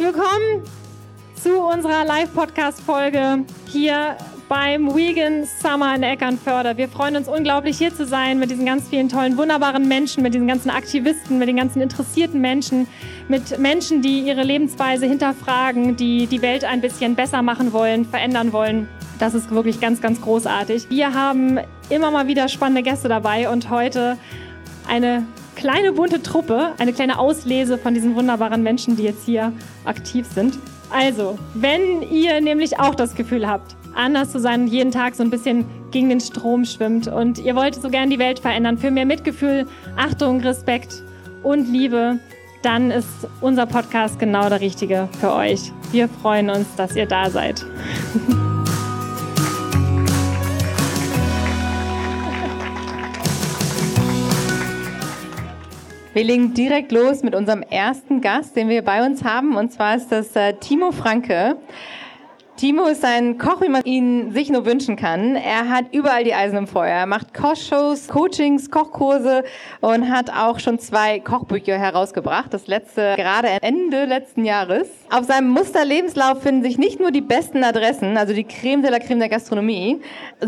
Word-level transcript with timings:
willkommen 0.00 0.64
zu 1.34 1.60
unserer 1.60 2.06
Live-Podcast-Folge 2.06 3.44
hier 3.66 4.16
beim 4.48 4.94
Vegan 4.94 5.44
Summer 5.44 5.94
in 5.94 6.02
Eckernförde. 6.02 6.78
Wir 6.78 6.88
freuen 6.88 7.16
uns 7.16 7.28
unglaublich 7.28 7.76
hier 7.76 7.94
zu 7.94 8.06
sein 8.06 8.38
mit 8.38 8.50
diesen 8.50 8.64
ganz 8.64 8.88
vielen 8.88 9.10
tollen, 9.10 9.36
wunderbaren 9.36 9.86
Menschen, 9.86 10.22
mit 10.22 10.32
diesen 10.32 10.48
ganzen 10.48 10.70
Aktivisten, 10.70 11.38
mit 11.38 11.48
den 11.48 11.56
ganzen 11.56 11.82
interessierten 11.82 12.40
Menschen, 12.40 12.88
mit 13.28 13.58
Menschen, 13.58 14.00
die 14.00 14.20
ihre 14.20 14.42
Lebensweise 14.42 15.04
hinterfragen, 15.04 15.96
die 15.96 16.26
die 16.26 16.40
Welt 16.40 16.64
ein 16.64 16.80
bisschen 16.80 17.14
besser 17.14 17.42
machen 17.42 17.74
wollen, 17.74 18.06
verändern 18.06 18.54
wollen. 18.54 18.88
Das 19.18 19.34
ist 19.34 19.50
wirklich 19.50 19.80
ganz, 19.80 20.00
ganz 20.00 20.22
großartig. 20.22 20.88
Wir 20.88 21.12
haben 21.12 21.60
immer 21.90 22.10
mal 22.10 22.26
wieder 22.26 22.48
spannende 22.48 22.82
Gäste 22.82 23.08
dabei 23.08 23.50
und 23.50 23.68
heute 23.68 24.16
eine 24.88 25.26
kleine 25.60 25.92
bunte 25.92 26.22
Truppe, 26.22 26.72
eine 26.78 26.92
kleine 26.92 27.18
Auslese 27.18 27.76
von 27.76 27.92
diesen 27.92 28.16
wunderbaren 28.16 28.62
Menschen, 28.62 28.96
die 28.96 29.02
jetzt 29.02 29.26
hier 29.26 29.52
aktiv 29.84 30.26
sind. 30.34 30.58
Also, 30.90 31.38
wenn 31.54 32.02
ihr 32.02 32.40
nämlich 32.40 32.80
auch 32.80 32.94
das 32.94 33.14
Gefühl 33.14 33.46
habt, 33.46 33.76
anders 33.94 34.32
zu 34.32 34.40
sein 34.40 34.62
und 34.62 34.66
jeden 34.68 34.90
Tag 34.90 35.14
so 35.14 35.22
ein 35.22 35.30
bisschen 35.30 35.66
gegen 35.90 36.08
den 36.08 36.20
Strom 36.20 36.64
schwimmt 36.64 37.08
und 37.08 37.38
ihr 37.38 37.54
wollt 37.54 37.74
so 37.74 37.90
gern 37.90 38.08
die 38.08 38.18
Welt 38.18 38.38
verändern 38.38 38.78
für 38.78 38.90
mehr 38.90 39.04
Mitgefühl, 39.04 39.66
Achtung, 39.96 40.40
Respekt 40.40 41.02
und 41.42 41.68
Liebe, 41.70 42.18
dann 42.62 42.90
ist 42.90 43.28
unser 43.40 43.66
Podcast 43.66 44.18
genau 44.18 44.48
der 44.48 44.60
richtige 44.60 45.08
für 45.20 45.32
euch. 45.34 45.72
Wir 45.92 46.08
freuen 46.08 46.48
uns, 46.48 46.74
dass 46.76 46.96
ihr 46.96 47.06
da 47.06 47.28
seid. 47.28 47.64
Wir 56.12 56.24
legen 56.24 56.54
direkt 56.54 56.90
los 56.90 57.22
mit 57.22 57.36
unserem 57.36 57.62
ersten 57.62 58.20
Gast, 58.20 58.56
den 58.56 58.68
wir 58.68 58.82
bei 58.82 59.06
uns 59.06 59.22
haben. 59.22 59.56
Und 59.56 59.72
zwar 59.72 59.94
ist 59.94 60.10
das 60.10 60.34
äh, 60.34 60.54
Timo 60.54 60.90
Franke. 60.90 61.56
Timo 62.60 62.88
ist 62.88 63.06
ein 63.06 63.38
Koch, 63.38 63.62
wie 63.62 63.70
man 63.70 63.82
ihn 63.84 64.32
sich 64.32 64.50
nur 64.50 64.66
wünschen 64.66 64.94
kann. 64.94 65.34
Er 65.34 65.70
hat 65.70 65.86
überall 65.92 66.24
die 66.24 66.34
Eisen 66.34 66.58
im 66.58 66.66
Feuer. 66.66 66.90
Er 66.90 67.06
macht 67.06 67.32
Kochshows, 67.32 68.06
Coachings, 68.08 68.70
Kochkurse 68.70 69.44
und 69.80 70.10
hat 70.10 70.28
auch 70.28 70.58
schon 70.58 70.78
zwei 70.78 71.20
Kochbücher 71.20 71.78
herausgebracht. 71.78 72.52
Das 72.52 72.66
letzte 72.66 73.14
gerade 73.16 73.48
Ende 73.62 74.04
letzten 74.04 74.44
Jahres. 74.44 74.88
Auf 75.08 75.24
seinem 75.24 75.48
Musterlebenslauf 75.48 76.42
finden 76.42 76.62
sich 76.62 76.76
nicht 76.76 77.00
nur 77.00 77.10
die 77.10 77.22
besten 77.22 77.64
Adressen, 77.64 78.18
also 78.18 78.34
die 78.34 78.44
Creme 78.44 78.82
de 78.82 78.90
la 78.90 78.98
Creme 78.98 79.20
der 79.20 79.30
Gastronomie, 79.30 80.02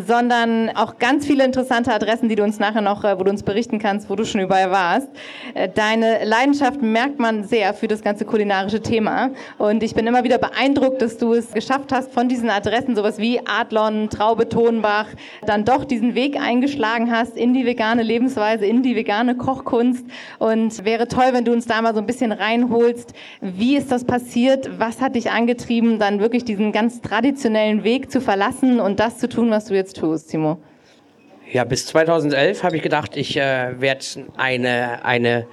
sondern 0.07 0.69
auch 0.77 0.99
ganz 0.99 1.27
viele 1.27 1.47
interessante 1.47 1.95
Adressen, 1.95 2.29
die 2.29 2.35
du 2.35 2.43
uns 2.43 2.59
nachher 2.59 2.83
noch, 2.83 3.05
äh, 3.05 3.19
wo 3.19 3.25
du 3.25 3.31
uns 3.31 3.43
berichten 3.43 3.79
kannst, 3.79 4.11
wo 4.11 4.17
du 4.17 4.27
schon 4.27 4.43
überall 4.43 4.71
warst. 4.71 5.09
Äh, 5.55 5.71
deine 5.71 6.27
Leidenschaft 6.27 6.83
merkt 6.83 7.19
man 7.19 7.45
sehr 7.45 7.73
für 7.73 7.89
das 7.89 8.03
ganze 8.03 8.27
kulinarische 8.27 8.83
Thema. 8.83 9.31
Und 9.57 9.83
ich 9.83 9.95
bin 9.95 10.07
immer 10.07 10.25
wieder 10.25 10.37
beeindruckt, 10.37 11.01
dass 11.01 11.17
du 11.17 11.33
es 11.33 11.53
geschafft 11.53 11.91
hast, 11.91 12.02
hast, 12.03 12.13
von 12.13 12.29
diesen 12.29 12.51
Adressen, 12.51 12.97
sowas 12.97 13.19
wie 13.19 13.41
Adlon, 13.47 14.09
Traube, 14.11 14.49
Tonbach, 14.49 15.07
dann 15.47 15.65
doch 15.65 15.85
diesen 15.85 16.15
Weg 16.15 16.41
eingeschlagen 16.41 17.11
hast 17.11 17.37
in 17.37 17.55
die 17.55 17.65
vegane 17.65 18.03
Lebensweise, 18.03 18.67
in 18.67 18.83
die 18.83 18.97
vegane 18.97 19.37
Kochkunst. 19.37 20.05
Und 20.39 20.85
wäre 20.85 21.09
toll, 21.09 21.31
wenn 21.33 21.45
du 21.45 21.53
uns 21.53 21.67
da 21.67 21.81
mal 21.81 21.95
so 21.95 22.01
ein 22.01 22.07
bisschen 22.07 22.33
reinholst. 22.33 23.15
Wie 23.41 23.77
ist 23.77 23.93
das 23.93 24.05
passiert? 24.05 24.79
Was 24.79 25.01
hat 25.01 25.15
dich 25.15 25.31
angetrieben, 25.31 25.99
dann 25.99 26.21
wirklich 26.21 26.45
diesen 26.45 26.73
ganz 26.73 27.01
traditionellen 27.01 27.85
Weg 27.85 28.11
zu 28.11 28.21
verlassen 28.21 28.81
und 28.81 29.01
das 29.01 29.19
zu 29.19 29.29
tun, 29.29 29.51
was 29.51 29.67
du 29.67 29.75
jetzt 29.75 29.97
tust, 29.97 30.31
Timo? 30.31 30.59
Ja, 31.51 31.65
bis 31.65 31.87
2011 31.87 32.63
habe 32.63 32.77
ich 32.77 32.83
gedacht, 32.83 33.17
ich 33.17 33.37
äh, 33.37 33.79
werde 33.79 34.05
eine, 34.37 35.05
eine 35.05 35.47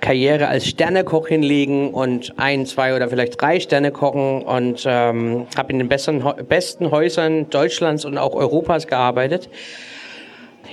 Karriere 0.00 0.48
als 0.48 0.66
Sternekoch 0.66 1.28
hinlegen 1.28 1.92
und 1.92 2.38
ein, 2.38 2.66
zwei 2.66 2.94
oder 2.94 3.08
vielleicht 3.08 3.40
drei 3.40 3.60
Sterne 3.60 3.92
kochen 3.92 4.42
und 4.42 4.84
ähm, 4.86 5.46
habe 5.56 5.72
in 5.72 5.78
den 5.78 5.88
besten, 5.88 6.24
besten 6.48 6.90
Häusern 6.90 7.50
Deutschlands 7.50 8.04
und 8.04 8.18
auch 8.18 8.34
Europas 8.34 8.86
gearbeitet. 8.86 9.48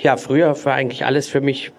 Ja, 0.01 0.17
früher 0.17 0.55
war 0.65 0.73
eigentlich 0.73 1.05
alles 1.05 1.27
für 1.27 1.41
mich, 1.41 1.71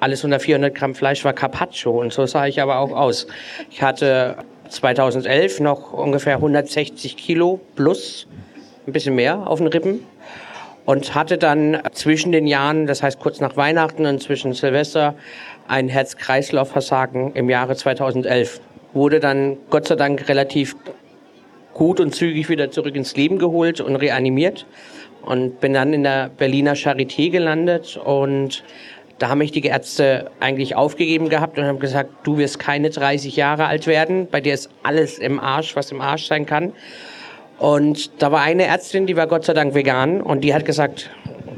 alles 0.00 0.24
unter 0.24 0.40
400 0.40 0.74
Gramm 0.74 0.94
Fleisch 0.94 1.24
war 1.24 1.32
Carpaccio 1.32 2.00
und 2.00 2.12
so 2.12 2.26
sah 2.26 2.46
ich 2.46 2.60
aber 2.62 2.78
auch 2.78 2.92
aus. 2.92 3.26
Ich 3.70 3.82
hatte 3.82 4.36
2011 4.68 5.60
noch 5.60 5.92
ungefähr 5.92 6.36
160 6.36 7.16
Kilo 7.16 7.60
plus, 7.74 8.26
ein 8.86 8.92
bisschen 8.92 9.14
mehr 9.14 9.46
auf 9.46 9.58
den 9.58 9.68
Rippen 9.68 10.00
und 10.86 11.14
hatte 11.14 11.36
dann 11.36 11.78
zwischen 11.92 12.32
den 12.32 12.46
Jahren, 12.46 12.86
das 12.86 13.02
heißt 13.02 13.18
kurz 13.18 13.40
nach 13.40 13.56
Weihnachten 13.56 14.06
und 14.06 14.22
zwischen 14.22 14.54
Silvester, 14.54 15.14
ein 15.68 15.88
Herz-Kreislauf-Versagen 15.88 17.32
im 17.34 17.50
Jahre 17.50 17.76
2011. 17.76 18.60
Wurde 18.92 19.20
dann 19.20 19.58
Gott 19.70 19.88
sei 19.88 19.96
Dank 19.96 20.28
relativ 20.28 20.76
gut 21.74 22.00
und 22.00 22.14
zügig 22.14 22.48
wieder 22.48 22.70
zurück 22.70 22.96
ins 22.96 23.16
Leben 23.16 23.38
geholt 23.38 23.80
und 23.80 23.96
reanimiert 23.96 24.66
und 25.22 25.60
bin 25.60 25.74
dann 25.74 25.92
in 25.92 26.02
der 26.02 26.30
Berliner 26.30 26.74
Charité 26.74 27.30
gelandet 27.30 28.00
und 28.02 28.64
da 29.18 29.28
haben 29.28 29.38
mich 29.38 29.52
die 29.52 29.62
Ärzte 29.62 30.30
eigentlich 30.40 30.76
aufgegeben 30.76 31.28
gehabt 31.28 31.58
und 31.58 31.64
haben 31.64 31.78
gesagt, 31.78 32.10
du 32.24 32.38
wirst 32.38 32.58
keine 32.58 32.90
30 32.90 33.36
Jahre 33.36 33.66
alt 33.66 33.86
werden, 33.86 34.28
bei 34.30 34.40
dir 34.40 34.54
ist 34.54 34.70
alles 34.82 35.18
im 35.18 35.40
Arsch, 35.40 35.76
was 35.76 35.90
im 35.90 36.00
Arsch 36.00 36.26
sein 36.26 36.46
kann. 36.46 36.72
Und 37.58 38.22
da 38.22 38.30
war 38.30 38.42
eine 38.42 38.64
Ärztin, 38.64 39.06
die 39.06 39.16
war 39.16 39.26
Gott 39.26 39.46
sei 39.46 39.54
Dank 39.54 39.74
vegan 39.74 40.20
und 40.20 40.42
die 40.42 40.54
hat 40.54 40.64
gesagt, 40.64 41.10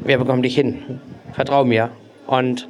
wir 0.05 0.19
bekommen 0.19 0.43
dich 0.43 0.55
hin, 0.55 1.01
vertrau 1.33 1.65
mir. 1.65 1.91
Und 2.29 2.69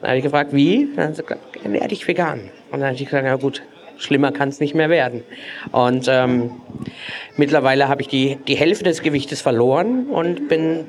dann 0.00 0.08
habe 0.08 0.18
ich 0.18 0.24
gefragt, 0.24 0.52
wie? 0.52 0.88
Dann 0.94 1.08
hat 1.08 1.16
sie 1.16 1.22
gesagt, 1.22 1.56
ernähr 1.62 1.88
dich 1.88 2.06
vegan. 2.06 2.50
Und 2.70 2.80
dann 2.80 2.88
habe 2.88 2.94
ich 2.96 3.04
gesagt, 3.04 3.24
na 3.24 3.36
gut, 3.36 3.62
schlimmer 3.98 4.32
kann 4.32 4.48
es 4.48 4.60
nicht 4.60 4.74
mehr 4.74 4.90
werden. 4.90 5.22
Und 5.70 6.06
ähm, 6.08 6.50
mittlerweile 7.36 7.88
habe 7.88 8.02
ich 8.02 8.08
die, 8.08 8.36
die 8.48 8.56
Hälfte 8.56 8.84
des 8.84 9.02
Gewichtes 9.02 9.40
verloren 9.40 10.06
und 10.06 10.48
bin 10.48 10.86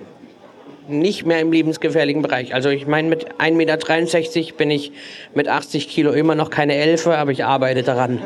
nicht 0.88 1.26
mehr 1.26 1.42
im 1.42 1.52
lebensgefährlichen 1.52 2.24
Bereich. 2.24 2.56
Also 2.56 2.70
ich 2.70 2.88
meine, 2.88 3.08
mit 3.08 3.36
1,63 3.36 3.52
Meter 3.54 4.58
bin 4.58 4.72
ich 4.72 4.92
mit 5.36 5.48
80 5.48 5.88
Kilo 5.88 6.12
immer 6.12 6.34
noch 6.34 6.50
keine 6.50 6.74
Elfe, 6.74 7.18
aber 7.18 7.32
ich 7.32 7.46
arbeite 7.46 7.84
daran. 7.84 8.20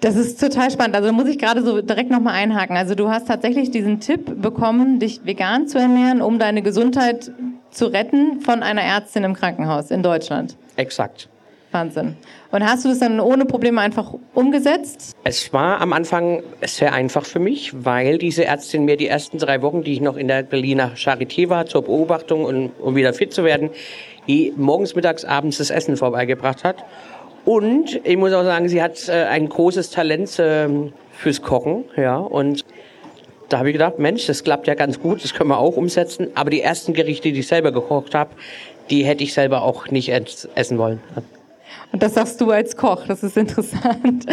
Das 0.00 0.14
ist 0.16 0.40
total 0.40 0.70
spannend. 0.70 0.94
Also 0.94 1.12
muss 1.12 1.28
ich 1.28 1.38
gerade 1.38 1.62
so 1.62 1.80
direkt 1.80 2.10
nochmal 2.10 2.34
einhaken. 2.34 2.76
Also 2.76 2.94
du 2.94 3.08
hast 3.08 3.26
tatsächlich 3.26 3.70
diesen 3.70 4.00
Tipp 4.00 4.40
bekommen, 4.40 5.00
dich 5.00 5.20
vegan 5.24 5.66
zu 5.66 5.78
ernähren, 5.78 6.22
um 6.22 6.38
deine 6.38 6.62
Gesundheit 6.62 7.32
zu 7.78 7.86
retten 7.86 8.40
von 8.40 8.62
einer 8.62 8.82
Ärztin 8.82 9.24
im 9.24 9.34
Krankenhaus 9.34 9.90
in 9.90 10.02
Deutschland. 10.02 10.56
Exakt. 10.76 11.28
Wahnsinn. 11.70 12.16
Und 12.50 12.64
hast 12.64 12.84
du 12.84 12.88
das 12.88 12.98
dann 12.98 13.20
ohne 13.20 13.44
Probleme 13.44 13.80
einfach 13.80 14.14
umgesetzt? 14.34 15.14
Es 15.24 15.52
war 15.52 15.80
am 15.80 15.92
Anfang 15.92 16.42
sehr 16.64 16.94
einfach 16.94 17.24
für 17.24 17.38
mich, 17.38 17.72
weil 17.84 18.18
diese 18.18 18.46
Ärztin 18.46 18.84
mir 18.84 18.96
die 18.96 19.06
ersten 19.06 19.38
drei 19.38 19.60
Wochen, 19.60 19.82
die 19.82 19.92
ich 19.92 20.00
noch 20.00 20.16
in 20.16 20.28
der 20.28 20.42
Berliner 20.42 20.92
Charité 20.94 21.50
war, 21.50 21.66
zur 21.66 21.82
Beobachtung 21.82 22.44
und 22.44 22.70
um 22.80 22.96
wieder 22.96 23.12
fit 23.12 23.32
zu 23.32 23.44
werden, 23.44 23.70
die 24.26 24.52
morgens, 24.56 24.94
mittags, 24.94 25.24
abends 25.24 25.58
das 25.58 25.70
Essen 25.70 25.96
vorbeigebracht 25.96 26.64
hat. 26.64 26.84
Und 27.44 28.00
ich 28.04 28.16
muss 28.16 28.32
auch 28.32 28.44
sagen, 28.44 28.68
sie 28.68 28.82
hat 28.82 29.08
äh, 29.08 29.24
ein 29.24 29.48
großes 29.48 29.90
Talent 29.90 30.38
äh, 30.38 30.68
fürs 31.12 31.42
Kochen, 31.42 31.84
ja. 31.96 32.16
Und 32.16 32.64
da 33.48 33.58
habe 33.58 33.70
ich 33.70 33.72
gedacht, 33.74 33.98
Mensch, 33.98 34.26
das 34.26 34.44
klappt 34.44 34.66
ja 34.66 34.74
ganz 34.74 35.00
gut, 35.00 35.24
das 35.24 35.34
können 35.34 35.50
wir 35.50 35.58
auch 35.58 35.76
umsetzen. 35.76 36.28
Aber 36.34 36.50
die 36.50 36.60
ersten 36.60 36.92
Gerichte, 36.92 37.32
die 37.32 37.40
ich 37.40 37.46
selber 37.48 37.72
gekocht 37.72 38.14
habe, 38.14 38.30
die 38.90 39.04
hätte 39.04 39.24
ich 39.24 39.32
selber 39.32 39.62
auch 39.62 39.88
nicht 39.88 40.08
essen 40.08 40.78
wollen. 40.78 41.00
Und 41.90 42.02
das 42.02 42.14
sagst 42.14 42.40
du 42.40 42.50
als 42.50 42.76
Koch, 42.76 43.06
das 43.06 43.22
ist 43.22 43.36
interessant. 43.36 44.26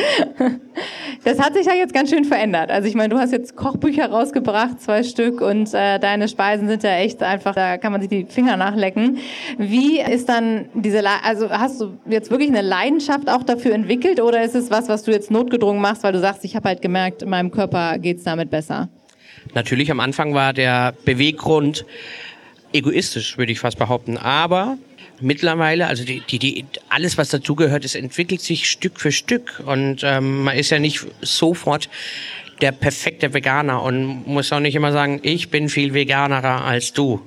Das 1.23 1.39
hat 1.39 1.53
sich 1.53 1.65
ja 1.65 1.73
jetzt 1.73 1.93
ganz 1.93 2.09
schön 2.09 2.25
verändert. 2.25 2.69
Also 2.69 2.87
ich 2.87 2.95
meine, 2.95 3.09
du 3.09 3.17
hast 3.17 3.31
jetzt 3.31 3.55
Kochbücher 3.55 4.09
rausgebracht, 4.09 4.81
zwei 4.81 5.03
Stück, 5.03 5.41
und 5.41 5.73
äh, 5.73 5.97
deine 5.99 6.27
Speisen 6.27 6.67
sind 6.67 6.83
ja 6.83 6.97
echt 6.97 7.23
einfach, 7.23 7.55
da 7.55 7.77
kann 7.77 7.91
man 7.91 8.01
sich 8.01 8.09
die 8.09 8.25
Finger 8.25 8.57
nachlecken. 8.57 9.17
Wie 9.57 9.99
ist 10.01 10.29
dann 10.29 10.69
diese, 10.73 10.99
Le 10.99 11.09
also 11.23 11.49
hast 11.49 11.81
du 11.81 11.97
jetzt 12.07 12.29
wirklich 12.29 12.49
eine 12.49 12.61
Leidenschaft 12.61 13.29
auch 13.29 13.43
dafür 13.43 13.73
entwickelt 13.73 14.21
oder 14.21 14.43
ist 14.43 14.55
es 14.55 14.69
was, 14.69 14.89
was 14.89 15.03
du 15.03 15.11
jetzt 15.11 15.31
notgedrungen 15.31 15.81
machst, 15.81 16.03
weil 16.03 16.13
du 16.13 16.19
sagst, 16.19 16.43
ich 16.43 16.55
habe 16.55 16.69
halt 16.69 16.81
gemerkt, 16.81 17.23
in 17.23 17.29
meinem 17.29 17.51
Körper 17.51 17.97
geht's 17.97 18.23
damit 18.23 18.49
besser? 18.49 18.89
Natürlich, 19.55 19.89
am 19.89 20.01
Anfang 20.01 20.33
war 20.33 20.51
der 20.51 20.93
Beweggrund 21.05 21.85
egoistisch, 22.73 23.37
würde 23.37 23.53
ich 23.53 23.59
fast 23.61 23.79
behaupten. 23.79 24.17
Aber 24.17 24.77
mittlerweile, 25.21 25.87
also 25.87 26.03
die, 26.03 26.21
die, 26.29 26.39
die, 26.39 26.65
alles, 26.89 27.17
was 27.17 27.29
dazugehört, 27.29 27.85
es 27.85 27.95
entwickelt 27.95 28.41
sich 28.41 28.69
Stück 28.69 28.99
für 28.99 29.13
Stück. 29.13 29.63
Und 29.65 30.01
ähm, 30.03 30.43
man 30.43 30.57
ist 30.57 30.71
ja 30.71 30.79
nicht 30.79 31.05
sofort 31.21 31.89
der 32.59 32.73
perfekte 32.73 33.33
Veganer 33.33 33.81
und 33.81 34.27
muss 34.27 34.51
auch 34.51 34.59
nicht 34.59 34.75
immer 34.75 34.91
sagen, 34.91 35.21
ich 35.23 35.49
bin 35.49 35.69
viel 35.69 35.93
veganerer 35.93 36.65
als 36.65 36.91
du. 36.91 37.21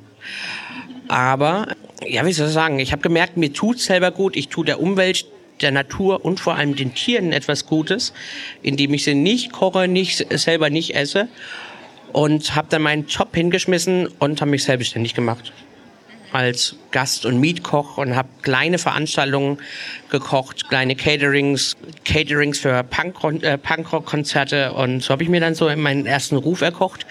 Aber, 1.09 1.69
ja, 2.07 2.27
wie 2.27 2.33
soll 2.35 2.49
ich 2.49 2.53
sagen, 2.53 2.79
ich 2.79 2.93
habe 2.93 3.01
gemerkt, 3.01 3.39
mir 3.39 3.55
tut 3.55 3.81
selber 3.81 4.11
gut, 4.11 4.37
ich 4.37 4.49
tue 4.49 4.67
der 4.67 4.81
Umwelt 4.81 5.25
der 5.63 5.71
Natur 5.71 6.25
und 6.25 6.41
vor 6.41 6.57
allem 6.57 6.77
den 6.77 6.95
Tieren 6.95 7.33
etwas 7.33 7.67
Gutes, 7.67 8.13
indem 8.63 8.93
ich 8.95 9.05
sie 9.05 9.15
nicht 9.15 9.51
koche, 9.51 9.89
nicht 9.89 10.27
selber 10.39 10.69
nicht 10.69 10.95
esse 10.95 11.29
und 12.13 12.55
habe 12.55 12.69
dann 12.71 12.83
meinen 12.83 13.07
Job 13.07 13.35
hingeschmissen 13.35 14.09
und 14.19 14.41
habe 14.41 14.51
mich 14.51 14.65
selbstständig 14.65 15.15
gemacht. 15.15 15.53
als 16.33 16.77
Gast- 16.91 17.25
und 17.25 17.41
Mietkoch 17.41 17.97
und 17.97 18.15
habe 18.15 18.29
kleine 18.43 18.79
Veranstaltungen 18.79 19.59
gekocht, 20.11 20.69
kleine 20.69 20.95
Caterings, 20.95 21.75
Caterings 22.05 22.59
für 22.59 22.81
äh, 22.81 23.59
Punkrock-Konzerte 23.59 24.75
und 24.75 25.03
so 25.03 25.11
habe 25.11 25.23
ich 25.23 25.29
mir 25.29 25.41
dann 25.41 25.55
so 25.55 25.75
meinen 25.75 26.05
ersten 26.05 26.37
Ruf 26.37 26.61
erkocht. 26.61 27.07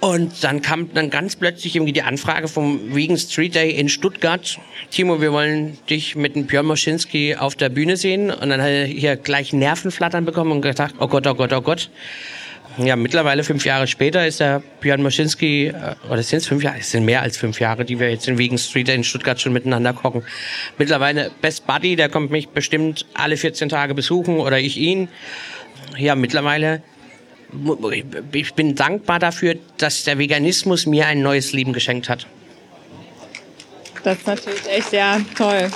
Und 0.00 0.44
dann 0.44 0.62
kam 0.62 0.94
dann 0.94 1.10
ganz 1.10 1.34
plötzlich 1.34 1.74
irgendwie 1.74 1.92
die 1.92 2.02
Anfrage 2.02 2.46
vom 2.46 2.94
Vegan 2.94 3.18
Street 3.18 3.56
Day 3.56 3.72
in 3.72 3.88
Stuttgart. 3.88 4.58
Timo, 4.90 5.20
wir 5.20 5.32
wollen 5.32 5.76
dich 5.90 6.14
mit 6.14 6.36
dem 6.36 6.46
Björn 6.46 6.66
Moschinski 6.66 7.34
auf 7.34 7.56
der 7.56 7.68
Bühne 7.68 7.96
sehen. 7.96 8.30
Und 8.30 8.50
dann 8.50 8.62
hat 8.62 8.68
er 8.68 8.84
hier 8.84 9.16
gleich 9.16 9.52
Nervenflattern 9.52 10.24
bekommen 10.24 10.52
und 10.52 10.60
gedacht, 10.62 10.94
oh 11.00 11.08
Gott, 11.08 11.26
oh 11.26 11.34
Gott, 11.34 11.52
oh 11.52 11.62
Gott. 11.62 11.90
Ja, 12.78 12.94
mittlerweile 12.94 13.42
fünf 13.42 13.64
Jahre 13.64 13.88
später 13.88 14.24
ist 14.26 14.38
der 14.38 14.62
Björn 14.80 15.02
Moschinski, 15.02 15.66
äh, 15.66 15.96
oder 16.08 16.22
sind 16.22 16.38
es 16.38 16.46
fünf 16.46 16.62
Jahre? 16.62 16.78
Es 16.78 16.92
sind 16.92 17.04
mehr 17.04 17.22
als 17.22 17.36
fünf 17.36 17.58
Jahre, 17.58 17.84
die 17.84 17.98
wir 17.98 18.08
jetzt 18.08 18.28
in 18.28 18.38
Vegan 18.38 18.56
Street 18.56 18.88
in 18.88 19.02
Stuttgart 19.02 19.40
schon 19.40 19.52
miteinander 19.52 19.92
kochen. 19.92 20.22
Mittlerweile 20.78 21.32
Best 21.40 21.66
Buddy, 21.66 21.96
der 21.96 22.08
kommt 22.08 22.30
mich 22.30 22.48
bestimmt 22.50 23.04
alle 23.14 23.36
14 23.36 23.68
Tage 23.68 23.94
besuchen 23.94 24.38
oder 24.38 24.60
ich 24.60 24.76
ihn. 24.76 25.08
Ja, 25.96 26.14
mittlerweile 26.14 26.82
ich 28.32 28.54
bin 28.54 28.74
dankbar 28.74 29.18
dafür, 29.18 29.56
dass 29.78 30.04
der 30.04 30.18
Veganismus 30.18 30.86
mir 30.86 31.06
ein 31.06 31.22
neues 31.22 31.52
Leben 31.52 31.72
geschenkt 31.72 32.08
hat. 32.08 32.26
Das 34.04 34.18
ist 34.18 34.26
natürlich 34.26 34.68
echt 34.68 34.92
ja 34.92 35.20
toll. 35.36 35.70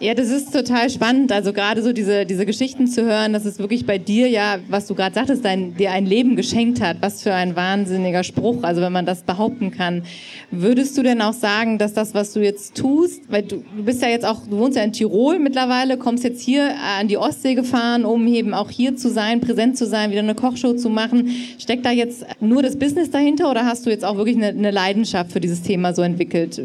Ja, 0.00 0.14
das 0.14 0.30
ist 0.30 0.52
total 0.52 0.90
spannend. 0.90 1.32
Also 1.32 1.52
gerade 1.52 1.82
so 1.82 1.92
diese, 1.92 2.24
diese 2.24 2.46
Geschichten 2.46 2.86
zu 2.86 3.04
hören, 3.04 3.32
dass 3.32 3.44
es 3.44 3.58
wirklich 3.58 3.84
bei 3.84 3.98
dir 3.98 4.28
ja, 4.28 4.58
was 4.68 4.86
du 4.86 4.94
gerade 4.94 5.12
sagtest, 5.12 5.44
dein, 5.44 5.74
dir 5.74 5.90
ein 5.90 6.06
Leben 6.06 6.36
geschenkt 6.36 6.80
hat. 6.80 6.98
Was 7.00 7.24
für 7.24 7.34
ein 7.34 7.56
wahnsinniger 7.56 8.22
Spruch, 8.22 8.62
also 8.62 8.80
wenn 8.80 8.92
man 8.92 9.06
das 9.06 9.22
behaupten 9.22 9.72
kann. 9.72 10.04
Würdest 10.52 10.96
du 10.96 11.02
denn 11.02 11.20
auch 11.20 11.32
sagen, 11.32 11.78
dass 11.78 11.94
das, 11.94 12.14
was 12.14 12.32
du 12.32 12.38
jetzt 12.40 12.76
tust, 12.76 13.22
weil 13.28 13.42
du, 13.42 13.64
du 13.76 13.82
bist 13.82 14.00
ja 14.00 14.08
jetzt 14.08 14.24
auch, 14.24 14.46
du 14.48 14.58
wohnst 14.58 14.76
ja 14.76 14.84
in 14.84 14.92
Tirol 14.92 15.40
mittlerweile, 15.40 15.96
kommst 15.96 16.22
jetzt 16.22 16.42
hier 16.42 16.76
an 16.96 17.08
die 17.08 17.18
Ostsee 17.18 17.56
gefahren, 17.56 18.04
um 18.04 18.24
eben 18.28 18.54
auch 18.54 18.70
hier 18.70 18.94
zu 18.94 19.10
sein, 19.10 19.40
präsent 19.40 19.76
zu 19.76 19.84
sein, 19.84 20.12
wieder 20.12 20.20
eine 20.20 20.36
Kochshow 20.36 20.74
zu 20.74 20.90
machen. 20.90 21.28
Steckt 21.58 21.84
da 21.84 21.90
jetzt 21.90 22.24
nur 22.40 22.62
das 22.62 22.78
Business 22.78 23.10
dahinter 23.10 23.50
oder 23.50 23.64
hast 23.64 23.84
du 23.84 23.90
jetzt 23.90 24.04
auch 24.04 24.16
wirklich 24.16 24.36
eine, 24.36 24.48
eine 24.48 24.70
Leidenschaft 24.70 25.32
für 25.32 25.40
dieses 25.40 25.62
Thema 25.62 25.92
so 25.92 26.02
entwickelt? 26.02 26.62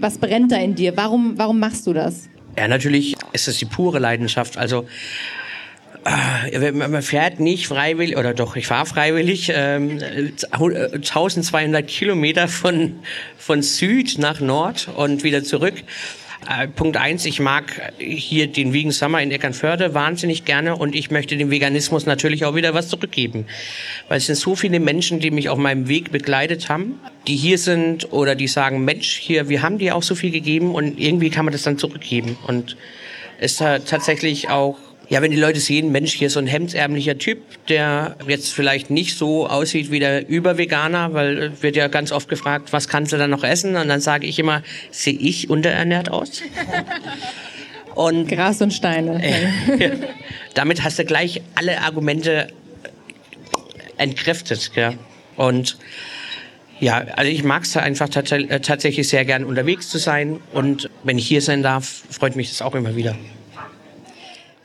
Was 0.00 0.18
brennt 0.18 0.52
da 0.52 0.56
in 0.56 0.74
dir? 0.74 0.94
Warum, 0.98 1.38
warum 1.38 1.58
machst 1.58 1.86
du 1.86 1.94
das? 1.94 2.28
Ja, 2.56 2.68
natürlich 2.68 3.16
ist 3.32 3.48
es 3.48 3.58
die 3.58 3.64
pure 3.64 3.98
Leidenschaft. 3.98 4.56
Also 4.56 4.86
äh, 6.50 6.72
man 6.72 7.02
fährt 7.02 7.40
nicht 7.40 7.66
freiwillig, 7.66 8.16
oder 8.16 8.34
doch, 8.34 8.56
ich 8.56 8.66
fahre 8.66 8.86
freiwillig, 8.86 9.50
ähm, 9.54 10.00
1200 10.52 11.86
Kilometer 11.86 12.48
von, 12.48 13.00
von 13.38 13.62
Süd 13.62 14.18
nach 14.18 14.40
Nord 14.40 14.88
und 14.94 15.24
wieder 15.24 15.42
zurück. 15.42 15.74
Äh, 16.48 16.68
Punkt 16.68 16.96
eins, 16.96 17.24
ich 17.24 17.40
mag 17.40 17.92
hier 17.98 18.46
den 18.48 18.72
Vegan 18.72 18.92
Summer 18.92 19.22
in 19.22 19.30
Eckernförde 19.30 19.94
wahnsinnig 19.94 20.44
gerne 20.44 20.76
und 20.76 20.94
ich 20.94 21.10
möchte 21.10 21.36
dem 21.36 21.50
Veganismus 21.50 22.06
natürlich 22.06 22.44
auch 22.44 22.54
wieder 22.54 22.74
was 22.74 22.88
zurückgeben. 22.88 23.46
Weil 24.08 24.18
es 24.18 24.26
sind 24.26 24.36
so 24.36 24.54
viele 24.54 24.80
Menschen, 24.80 25.20
die 25.20 25.30
mich 25.30 25.48
auf 25.48 25.58
meinem 25.58 25.88
Weg 25.88 26.12
begleitet 26.12 26.68
haben, 26.68 27.00
die 27.26 27.36
hier 27.36 27.58
sind 27.58 28.12
oder 28.12 28.34
die 28.34 28.48
sagen, 28.48 28.84
Mensch, 28.84 29.16
hier, 29.16 29.48
wir 29.48 29.62
haben 29.62 29.78
dir 29.78 29.96
auch 29.96 30.02
so 30.02 30.14
viel 30.14 30.30
gegeben 30.30 30.74
und 30.74 31.00
irgendwie 31.00 31.30
kann 31.30 31.44
man 31.44 31.52
das 31.52 31.62
dann 31.62 31.78
zurückgeben. 31.78 32.36
Und 32.46 32.76
es 33.38 33.52
ist 33.52 33.58
tatsächlich 33.86 34.50
auch 34.50 34.76
ja, 35.14 35.22
wenn 35.22 35.30
die 35.30 35.36
Leute 35.36 35.60
sehen, 35.60 35.92
Mensch, 35.92 36.12
hier 36.12 36.26
ist 36.26 36.32
so 36.32 36.40
ein 36.40 36.48
hemdsärmlicher 36.48 37.16
Typ, 37.18 37.38
der 37.68 38.16
jetzt 38.26 38.52
vielleicht 38.52 38.90
nicht 38.90 39.16
so 39.16 39.46
aussieht 39.46 39.92
wie 39.92 40.00
der 40.00 40.28
Überveganer, 40.28 41.14
weil 41.14 41.52
wird 41.62 41.76
ja 41.76 41.86
ganz 41.86 42.10
oft 42.10 42.28
gefragt, 42.28 42.72
was 42.72 42.88
kannst 42.88 43.12
du 43.12 43.16
dann 43.16 43.30
noch 43.30 43.44
essen? 43.44 43.76
Und 43.76 43.86
dann 43.86 44.00
sage 44.00 44.26
ich 44.26 44.40
immer, 44.40 44.64
sehe 44.90 45.14
ich 45.14 45.48
unterernährt 45.48 46.10
aus? 46.10 46.42
Und 47.94 48.26
Gras 48.26 48.60
und 48.60 48.72
Steine. 48.72 49.22
Äh, 49.78 49.90
damit 50.54 50.82
hast 50.82 50.98
du 50.98 51.04
gleich 51.04 51.42
alle 51.54 51.80
Argumente 51.82 52.48
entkräftet. 53.98 54.72
Ja. 54.74 54.94
Und 55.36 55.78
ja, 56.80 57.04
also 57.14 57.30
ich 57.30 57.44
mag 57.44 57.62
es 57.62 57.76
einfach 57.76 58.08
äh, 58.08 58.58
tatsächlich 58.58 59.06
sehr 59.06 59.24
gern 59.24 59.44
unterwegs 59.44 59.90
zu 59.90 59.98
sein. 59.98 60.40
Und 60.52 60.90
wenn 61.04 61.18
ich 61.18 61.28
hier 61.28 61.40
sein 61.40 61.62
darf, 61.62 62.02
freut 62.10 62.34
mich 62.34 62.48
das 62.48 62.62
auch 62.62 62.74
immer 62.74 62.96
wieder. 62.96 63.14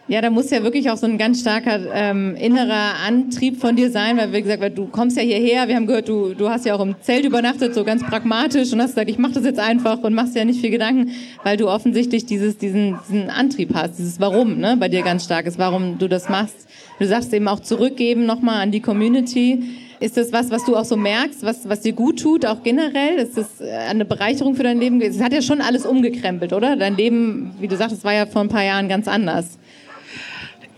Ja, 0.10 0.22
da 0.22 0.32
muss 0.32 0.50
ja 0.50 0.64
wirklich 0.64 0.90
auch 0.90 0.98
so 0.98 1.06
ein 1.06 1.20
ganz 1.20 1.42
starker 1.42 1.82
ähm, 1.94 2.36
innerer 2.36 2.96
Antrieb 3.06 3.62
von 3.62 3.76
dir 3.76 3.92
sein, 3.92 4.18
weil 4.18 4.34
wie 4.34 4.42
gesagt, 4.42 4.60
weil 4.60 4.72
du 4.72 4.88
kommst 4.88 5.16
ja 5.16 5.22
hierher, 5.22 5.68
wir 5.68 5.76
haben 5.76 5.86
gehört, 5.86 6.10
du, 6.10 6.34
du 6.34 6.50
hast 6.50 6.66
ja 6.66 6.74
auch 6.74 6.80
im 6.80 6.96
Zelt 7.02 7.26
übernachtet, 7.26 7.76
so 7.76 7.84
ganz 7.84 8.04
pragmatisch 8.04 8.74
und 8.74 8.82
hast 8.82 8.96
gesagt, 8.96 9.12
ich 9.12 9.20
mache 9.20 9.34
das 9.34 9.46
jetzt 9.46 9.60
einfach 9.60 10.00
und 10.00 10.16
machst 10.16 10.36
ja 10.36 10.44
nicht 10.46 10.62
viel 10.62 10.72
Gedanken, 10.72 11.12
weil 11.44 11.58
du 11.58 11.70
offensichtlich 11.70 12.26
dieses, 12.26 12.58
diesen, 12.58 12.98
diesen 13.08 13.30
Antrieb 13.30 13.76
hast, 13.76 14.00
dieses 14.00 14.20
Warum 14.20 14.58
ne, 14.58 14.78
bei 14.80 14.90
dir 14.90 15.04
ganz 15.04 15.26
stark 15.26 15.46
ist, 15.46 15.60
warum 15.60 16.00
du 16.00 16.08
das 16.08 16.28
machst. 16.28 16.68
Du 16.98 17.06
sagst 17.06 17.32
eben 17.32 17.48
auch 17.48 17.60
zurückgeben 17.60 18.26
nochmal 18.26 18.64
an 18.64 18.72
die 18.72 18.82
Community. 18.82 19.64
Ist 20.00 20.18
das 20.18 20.34
was, 20.34 20.50
was 20.50 20.66
du 20.66 20.76
auch 20.76 20.86
so 20.86 20.98
merkst, 20.98 21.44
was, 21.44 21.70
was 21.70 21.82
dir 21.82 21.94
gut 21.94 22.20
tut, 22.20 22.48
auch 22.48 22.64
generell? 22.64 23.20
Ist 23.20 23.38
das 23.38 23.62
äh, 23.62 23.70
eine 23.70 24.06
Bereicherung 24.06 24.56
für 24.56 24.64
dein 24.64 24.80
Leben? 24.80 25.00
Es 25.02 25.22
hat 25.22 25.34
ja 25.34 25.44
schon 25.44 25.62
alles 25.62 25.86
umgekrempelt, 25.86 26.52
oder? 26.52 26.76
Dein 26.78 26.98
Leben, 26.98 27.52
wie 27.60 27.68
du 27.68 27.78
sagst, 27.78 28.04
war 28.04 28.14
ja 28.14 28.26
vor 28.26 28.42
ein 28.42 28.50
paar 28.50 28.64
Jahren 28.64 28.90
ganz 28.90 29.08
anders. 29.08 29.59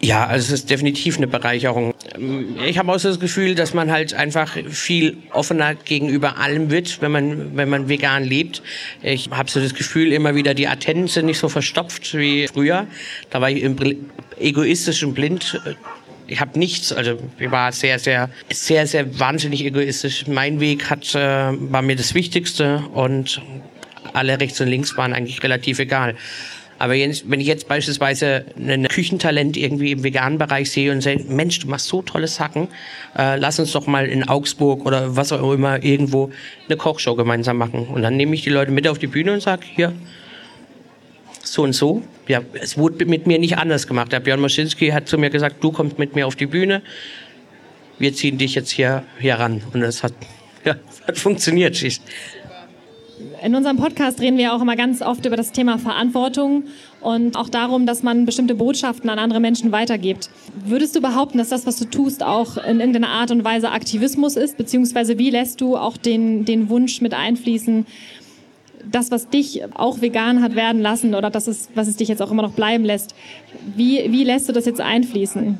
Ja, 0.04 0.26
also 0.26 0.48
es 0.48 0.62
ist 0.62 0.70
definitiv 0.72 1.18
eine 1.18 1.28
Bereicherung. 1.28 1.94
Ich 2.66 2.80
habe 2.80 2.92
auch 2.92 2.98
so 2.98 3.10
das 3.10 3.20
Gefühl, 3.20 3.54
dass 3.54 3.76
man 3.76 3.92
halt 3.92 4.16
einfach 4.16 4.58
viel 4.68 5.18
offener 5.32 5.76
gegenüber 5.76 6.38
allem 6.38 6.72
wird, 6.72 7.02
wenn 7.02 7.12
man, 7.12 7.56
wenn 7.56 7.70
man 7.70 7.88
vegan 7.88 8.24
lebt. 8.24 8.64
Ich 9.04 9.30
habe 9.30 9.52
so 9.52 9.60
das 9.60 9.76
Gefühl, 9.76 10.12
immer 10.12 10.34
wieder 10.34 10.56
die 10.56 10.68
Antennen 10.68 11.08
sind 11.08 11.28
nicht 11.28 11.38
so 11.38 11.50
verstopft 11.50 12.18
wie 12.18 12.48
früher. 12.48 12.88
Da 13.30 13.42
war 13.42 13.52
ich 13.52 13.62
im 13.62 13.76
egoistisch 14.40 15.04
und 15.04 15.14
blind. 15.14 15.62
Ich 16.26 16.40
habe 16.40 16.58
nichts, 16.58 16.92
also 16.92 17.20
ich 17.38 17.52
war 17.52 17.72
sehr, 17.72 18.00
sehr, 18.00 18.30
sehr, 18.52 18.88
sehr 18.88 19.20
wahnsinnig 19.20 19.64
egoistisch. 19.64 20.26
Mein 20.28 20.60
Weg 20.60 20.90
hat, 20.90 21.14
äh, 21.14 21.20
war 21.20 21.84
mir 21.84 21.96
das 21.96 22.16
Wichtigste 22.16 22.84
und 22.94 23.40
alle 24.14 24.40
rechts 24.40 24.60
und 24.62 24.68
links 24.68 24.98
waren 24.98 25.14
eigentlich 25.14 25.44
relativ 25.44 25.78
egal. 25.80 26.16
Aber 26.82 26.94
wenn 26.94 27.40
ich 27.40 27.46
jetzt 27.46 27.68
beispielsweise 27.68 28.44
ein 28.58 28.88
Küchentalent 28.88 29.56
irgendwie 29.56 29.92
im 29.92 30.04
veganen 30.04 30.40
Bereich 30.40 30.72
sehe 30.72 30.92
und 30.92 31.02
sage, 31.02 31.24
Mensch, 31.28 31.60
du 31.60 31.68
machst 31.68 31.86
so 31.86 32.02
tolle 32.02 32.28
Sachen, 32.28 32.70
äh, 33.16 33.36
lass 33.36 33.60
uns 33.60 33.72
doch 33.72 33.86
mal 33.86 34.08
in 34.08 34.28
Augsburg 34.28 34.84
oder 34.84 35.16
was 35.16 35.32
auch 35.32 35.54
immer 35.54 35.84
irgendwo 35.84 36.32
eine 36.68 36.78
Kochshow 36.78 37.16
gemeinsam 37.16 37.58
machen. 37.58 37.86
Und 37.86 38.02
dann 38.02 38.18
nehme 38.18 38.34
ich 38.34 38.42
die 38.42 38.50
Leute 38.50 38.72
mit 38.72 38.88
auf 38.88 38.98
die 38.98 39.06
Bühne 39.06 39.32
und 39.32 39.44
sage, 39.44 39.62
hier, 39.76 39.94
so 41.44 41.62
und 41.62 41.74
so. 41.74 42.02
Ja, 42.28 42.42
es 42.54 42.80
wurde 42.80 43.06
mit 43.06 43.28
mir 43.28 43.38
nicht 43.38 43.60
anders 43.60 43.86
gemacht. 43.86 44.12
Der 44.12 44.20
Björn 44.20 44.42
Moschinski 44.42 44.90
hat 44.90 45.08
zu 45.08 45.20
mir 45.20 45.30
gesagt, 45.30 45.64
du 45.64 45.72
kommst 45.72 46.00
mit 46.00 46.16
mir 46.16 46.26
auf 46.26 46.36
die 46.36 46.48
Bühne, 46.48 46.82
wir 48.00 48.12
ziehen 48.16 48.40
dich 48.40 48.56
jetzt 48.56 48.72
hier, 48.72 49.04
hier 49.20 49.36
ran. 49.36 49.62
Und 49.72 49.82
das 49.82 50.02
hat, 50.02 50.14
ja, 50.66 50.78
hat 51.06 51.20
funktioniert 51.20 51.76
in 53.44 53.56
unserem 53.56 53.78
Podcast 53.78 54.20
reden 54.22 54.38
wir 54.38 54.54
auch 54.54 54.62
immer 54.62 54.76
ganz 54.76 55.02
oft 55.02 55.26
über 55.26 55.36
das 55.36 55.52
Thema 55.52 55.78
Verantwortung 55.78 56.66
und 57.02 57.36
auch 57.36 57.50
darum, 57.50 57.86
dass 57.86 58.04
man 58.04 58.26
bestimmte 58.26 58.56
Botschaften 58.56 59.10
an 59.10 59.20
andere 59.20 59.40
Menschen 59.40 59.72
weitergibt. 59.72 60.30
Würdest 60.66 60.96
du 60.96 61.02
behaupten, 61.02 61.38
dass 61.38 61.50
das, 61.50 61.66
was 61.66 61.78
du 61.78 61.86
tust, 61.86 62.24
auch 62.24 62.58
in 62.58 62.80
irgendeiner 62.80 63.10
Art 63.10 63.32
und 63.32 63.44
Weise 63.44 63.72
Aktivismus 63.72 64.36
ist? 64.36 64.58
Beziehungsweise 64.58 65.18
wie 65.18 65.30
lässt 65.30 65.62
du 65.62 65.78
auch 65.78 65.98
den, 65.98 66.46
den 66.46 66.70
Wunsch 66.70 67.02
mit 67.02 67.14
einfließen, 67.14 67.86
das, 68.90 69.12
was 69.12 69.30
dich 69.30 69.62
auch 69.76 70.02
vegan 70.02 70.42
hat 70.42 70.56
werden 70.56 70.82
lassen 70.82 71.16
oder 71.16 71.30
das 71.30 71.48
ist, 71.48 71.70
was 71.76 71.88
es 71.88 71.98
dich 71.98 72.08
jetzt 72.08 72.22
auch 72.22 72.32
immer 72.32 72.42
noch 72.42 72.54
bleiben 72.54 72.84
lässt, 72.84 73.16
wie, 73.76 74.12
wie 74.12 74.24
lässt 74.24 74.50
du 74.50 74.54
das 74.54 74.66
jetzt 74.66 74.82
einfließen? 74.82 75.58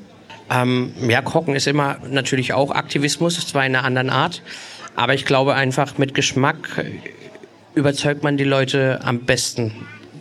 Ähm, 0.50 0.92
ja, 1.08 1.22
Kochen 1.22 1.56
ist 1.56 1.68
immer 1.68 1.98
natürlich 2.10 2.54
auch 2.54 2.72
Aktivismus, 2.72 3.40
zwar 3.48 3.66
in 3.66 3.76
einer 3.76 3.86
anderen 3.86 4.10
Art, 4.10 4.42
aber 4.96 5.14
ich 5.14 5.26
glaube 5.26 5.56
einfach 5.56 5.98
mit 5.98 6.14
Geschmack 6.14 6.86
überzeugt 7.76 8.24
man 8.24 8.38
die 8.38 8.44
Leute 8.44 9.00
am 9.04 9.22
besten, 9.22 9.74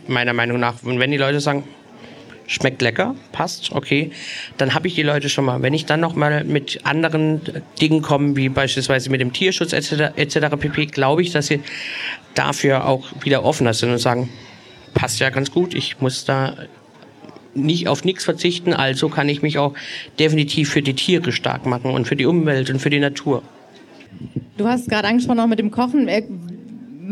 meiner 0.07 0.33
Meinung 0.33 0.59
nach. 0.59 0.83
Und 0.83 0.99
wenn 0.99 1.11
die 1.11 1.17
Leute 1.17 1.39
sagen, 1.39 1.63
schmeckt 2.47 2.81
lecker, 2.81 3.15
passt, 3.31 3.71
okay, 3.71 4.11
dann 4.57 4.73
habe 4.73 4.87
ich 4.87 4.95
die 4.95 5.03
Leute 5.03 5.29
schon 5.29 5.45
mal. 5.45 5.61
Wenn 5.61 5.73
ich 5.73 5.85
dann 5.85 6.01
noch 6.01 6.15
mal 6.15 6.43
mit 6.43 6.85
anderen 6.85 7.41
Dingen 7.79 8.01
komme, 8.01 8.35
wie 8.35 8.49
beispielsweise 8.49 9.09
mit 9.09 9.21
dem 9.21 9.31
Tierschutz 9.31 9.73
etc. 9.73 10.17
etc. 10.17 10.37
pp, 10.59 10.87
glaube 10.87 11.21
ich, 11.21 11.31
dass 11.31 11.47
sie 11.47 11.61
dafür 12.35 12.87
auch 12.87 13.07
wieder 13.21 13.45
offener 13.45 13.73
sind 13.73 13.91
und 13.91 13.99
sagen, 13.99 14.29
passt 14.93 15.19
ja 15.19 15.29
ganz 15.29 15.51
gut, 15.51 15.73
ich 15.73 16.01
muss 16.01 16.25
da 16.25 16.55
nicht 17.53 17.87
auf 17.87 18.03
nichts 18.03 18.23
verzichten, 18.23 18.73
also 18.73 19.09
kann 19.09 19.27
ich 19.29 19.41
mich 19.41 19.57
auch 19.57 19.73
definitiv 20.19 20.69
für 20.69 20.81
die 20.81 20.93
Tiere 20.93 21.31
stark 21.31 21.65
machen 21.65 21.91
und 21.91 22.05
für 22.05 22.15
die 22.15 22.25
Umwelt 22.25 22.69
und 22.69 22.79
für 22.79 22.89
die 22.89 22.99
Natur. 22.99 23.43
Du 24.57 24.67
hast 24.67 24.89
gerade 24.89 25.07
angesprochen 25.07 25.39
auch 25.39 25.47
mit 25.47 25.59
dem 25.59 25.71
Kochen. 25.71 26.07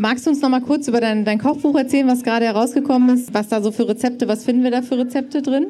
Magst 0.00 0.24
du 0.24 0.30
uns 0.30 0.40
noch 0.40 0.48
mal 0.48 0.62
kurz 0.62 0.88
über 0.88 1.00
dein, 1.02 1.26
dein 1.26 1.38
Kochbuch 1.38 1.76
erzählen, 1.76 2.08
was 2.08 2.22
gerade 2.22 2.46
herausgekommen 2.46 3.14
ist? 3.14 3.34
Was 3.34 3.48
da 3.48 3.60
so 3.60 3.70
für 3.70 3.86
Rezepte, 3.86 4.28
was 4.28 4.44
finden 4.44 4.64
wir 4.64 4.70
da 4.70 4.80
für 4.80 4.96
Rezepte 4.96 5.42
drin? 5.42 5.66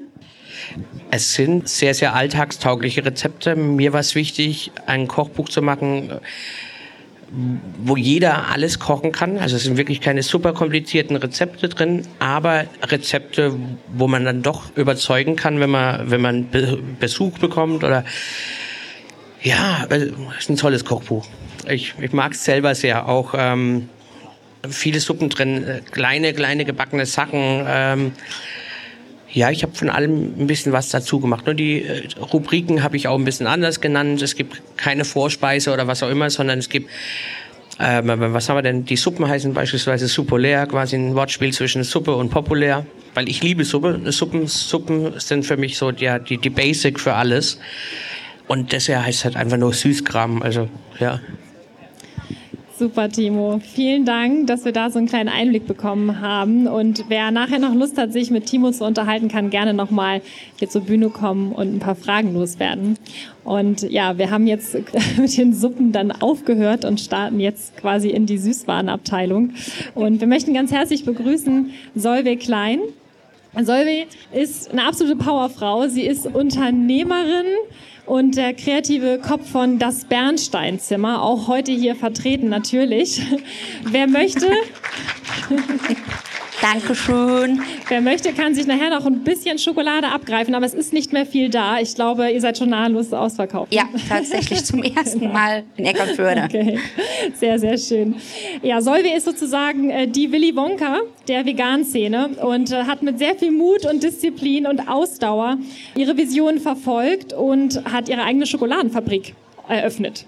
es 1.10 1.34
sind 1.34 1.68
sehr, 1.68 1.94
sehr 1.94 2.14
alltagstaugliche 2.14 3.04
Rezepte. 3.04 3.56
Mir 3.56 3.92
war 3.92 4.00
es 4.00 4.14
wichtig, 4.14 4.70
ein 4.86 5.08
Kochbuch 5.08 5.48
zu 5.48 5.62
machen, 5.62 6.12
wo 7.82 7.96
jeder 7.96 8.48
alles 8.48 8.78
kochen 8.78 9.10
kann. 9.10 9.38
Also 9.38 9.56
es 9.56 9.64
sind 9.64 9.76
wirklich 9.76 10.00
keine 10.00 10.22
super 10.22 10.52
komplizierten 10.52 11.16
Rezepte 11.16 11.68
drin, 11.68 12.06
aber 12.20 12.66
Rezepte, 12.82 13.56
wo 13.92 14.06
man 14.06 14.24
dann 14.24 14.42
doch 14.42 14.76
überzeugen 14.76 15.34
kann, 15.34 15.58
wenn 15.58 15.70
man, 15.70 16.10
wenn 16.10 16.20
man 16.20 16.46
Besuch 17.00 17.38
bekommt 17.38 17.82
oder 17.82 18.04
ja, 19.42 19.86
es 19.88 20.04
ist 20.38 20.50
ein 20.50 20.56
tolles 20.56 20.84
Kochbuch. 20.84 21.26
Ich, 21.68 21.94
ich 22.00 22.12
mag 22.12 22.32
es 22.32 22.44
selber 22.44 22.74
sehr. 22.74 23.08
Auch 23.08 23.34
ähm, 23.36 23.88
viele 24.68 25.00
Suppen 25.00 25.28
drin, 25.28 25.64
äh, 25.64 25.80
kleine, 25.90 26.32
kleine 26.32 26.64
gebackene 26.64 27.06
Sachen. 27.06 27.64
Ähm, 27.66 28.12
ja, 29.32 29.50
ich 29.50 29.62
habe 29.62 29.74
von 29.74 29.90
allem 29.90 30.42
ein 30.42 30.46
bisschen 30.46 30.72
was 30.72 30.88
dazu 30.88 31.20
gemacht. 31.20 31.46
Nur 31.46 31.54
die 31.54 31.82
äh, 31.82 32.08
Rubriken 32.18 32.82
habe 32.82 32.96
ich 32.96 33.08
auch 33.08 33.18
ein 33.18 33.24
bisschen 33.24 33.46
anders 33.46 33.80
genannt. 33.80 34.20
Es 34.22 34.34
gibt 34.34 34.60
keine 34.76 35.04
Vorspeise 35.04 35.72
oder 35.72 35.86
was 35.86 36.02
auch 36.02 36.10
immer, 36.10 36.30
sondern 36.30 36.58
es 36.58 36.68
gibt, 36.68 36.90
äh, 37.78 38.02
was 38.04 38.48
haben 38.48 38.56
wir 38.56 38.62
denn? 38.62 38.84
Die 38.84 38.96
Suppen 38.96 39.28
heißen 39.28 39.54
beispielsweise 39.54 40.08
supolär, 40.08 40.66
quasi 40.66 40.96
ein 40.96 41.14
Wortspiel 41.14 41.52
zwischen 41.52 41.84
Suppe 41.84 42.14
und 42.14 42.30
populär. 42.30 42.84
Weil 43.14 43.28
ich 43.28 43.42
liebe 43.42 43.64
Suppe. 43.64 44.00
Suppen, 44.12 44.46
Suppen 44.46 45.18
sind 45.18 45.46
für 45.46 45.56
mich 45.56 45.78
so 45.78 45.90
ja, 45.90 46.18
die, 46.18 46.38
die 46.38 46.50
Basic 46.50 46.98
für 46.98 47.14
alles. 47.14 47.58
Und 48.48 48.72
deshalb 48.72 49.04
heißt 49.06 49.20
es 49.20 49.24
halt 49.24 49.36
einfach 49.36 49.58
nur 49.58 49.72
Süßkram. 49.72 50.42
Also, 50.42 50.68
ja. 50.98 51.20
Super, 52.80 53.10
Timo. 53.10 53.60
Vielen 53.74 54.06
Dank, 54.06 54.46
dass 54.46 54.64
wir 54.64 54.72
da 54.72 54.88
so 54.88 54.96
einen 54.96 55.06
kleinen 55.06 55.28
Einblick 55.28 55.66
bekommen 55.66 56.22
haben. 56.22 56.66
Und 56.66 57.04
wer 57.08 57.30
nachher 57.30 57.58
noch 57.58 57.74
Lust 57.74 57.98
hat, 57.98 58.14
sich 58.14 58.30
mit 58.30 58.46
Timo 58.46 58.70
zu 58.70 58.86
unterhalten, 58.86 59.28
kann 59.28 59.50
gerne 59.50 59.74
nochmal 59.74 60.22
hier 60.56 60.70
zur 60.70 60.80
Bühne 60.80 61.10
kommen 61.10 61.52
und 61.52 61.74
ein 61.74 61.78
paar 61.78 61.94
Fragen 61.94 62.32
loswerden. 62.32 62.96
Und 63.44 63.82
ja, 63.82 64.16
wir 64.16 64.30
haben 64.30 64.46
jetzt 64.46 64.74
mit 65.18 65.36
den 65.36 65.52
Suppen 65.52 65.92
dann 65.92 66.10
aufgehört 66.10 66.86
und 66.86 67.00
starten 67.00 67.38
jetzt 67.38 67.76
quasi 67.76 68.08
in 68.08 68.24
die 68.24 68.38
Süßwarenabteilung. 68.38 69.50
Und 69.94 70.20
wir 70.22 70.26
möchten 70.26 70.54
ganz 70.54 70.72
herzlich 70.72 71.04
begrüßen 71.04 71.72
Solveig 71.94 72.40
Klein. 72.40 72.78
Solveig 73.54 74.08
ist 74.32 74.70
eine 74.70 74.84
absolute 74.84 75.16
Powerfrau. 75.16 75.88
Sie 75.88 76.06
ist 76.06 76.26
Unternehmerin, 76.26 77.46
und 78.10 78.36
der 78.36 78.54
kreative 78.54 79.20
Kopf 79.20 79.48
von 79.48 79.78
Das 79.78 80.04
Bernsteinzimmer, 80.04 81.22
auch 81.22 81.46
heute 81.46 81.70
hier 81.70 81.94
vertreten 81.94 82.48
natürlich. 82.48 83.22
Wer 83.84 84.08
möchte? 84.08 84.50
Dankeschön. 86.60 87.62
Wer 87.88 88.00
möchte, 88.00 88.32
kann 88.32 88.54
sich 88.54 88.66
nachher 88.66 88.90
noch 88.90 89.06
ein 89.06 89.24
bisschen 89.24 89.58
Schokolade 89.58 90.08
abgreifen, 90.08 90.54
aber 90.54 90.66
es 90.66 90.74
ist 90.74 90.92
nicht 90.92 91.12
mehr 91.12 91.24
viel 91.24 91.48
da. 91.48 91.80
Ich 91.80 91.94
glaube, 91.94 92.30
ihr 92.30 92.40
seid 92.40 92.58
schon 92.58 92.70
nahelos 92.70 93.12
ausverkauft. 93.12 93.72
Ja, 93.72 93.84
tatsächlich 94.08 94.64
zum 94.64 94.82
ersten 94.82 95.32
Mal 95.32 95.64
in 95.76 95.86
Eckernförde. 95.86 96.42
Okay, 96.44 96.78
sehr, 97.34 97.58
sehr 97.58 97.78
schön. 97.78 98.16
Ja, 98.62 98.82
Solve 98.82 99.08
ist 99.08 99.24
sozusagen 99.24 99.90
äh, 99.90 100.06
die 100.06 100.30
Willy 100.32 100.54
Wonka 100.54 101.00
der 101.28 101.46
Vegan-Szene 101.46 102.30
und 102.42 102.72
äh, 102.72 102.84
hat 102.84 103.02
mit 103.02 103.18
sehr 103.18 103.34
viel 103.36 103.52
Mut 103.52 103.86
und 103.86 104.02
Disziplin 104.02 104.66
und 104.66 104.88
Ausdauer 104.88 105.56
ihre 105.96 106.16
Vision 106.16 106.58
verfolgt 106.58 107.32
und 107.32 107.84
hat 107.90 108.08
ihre 108.08 108.22
eigene 108.22 108.46
Schokoladenfabrik 108.46 109.34
eröffnet. 109.68 110.26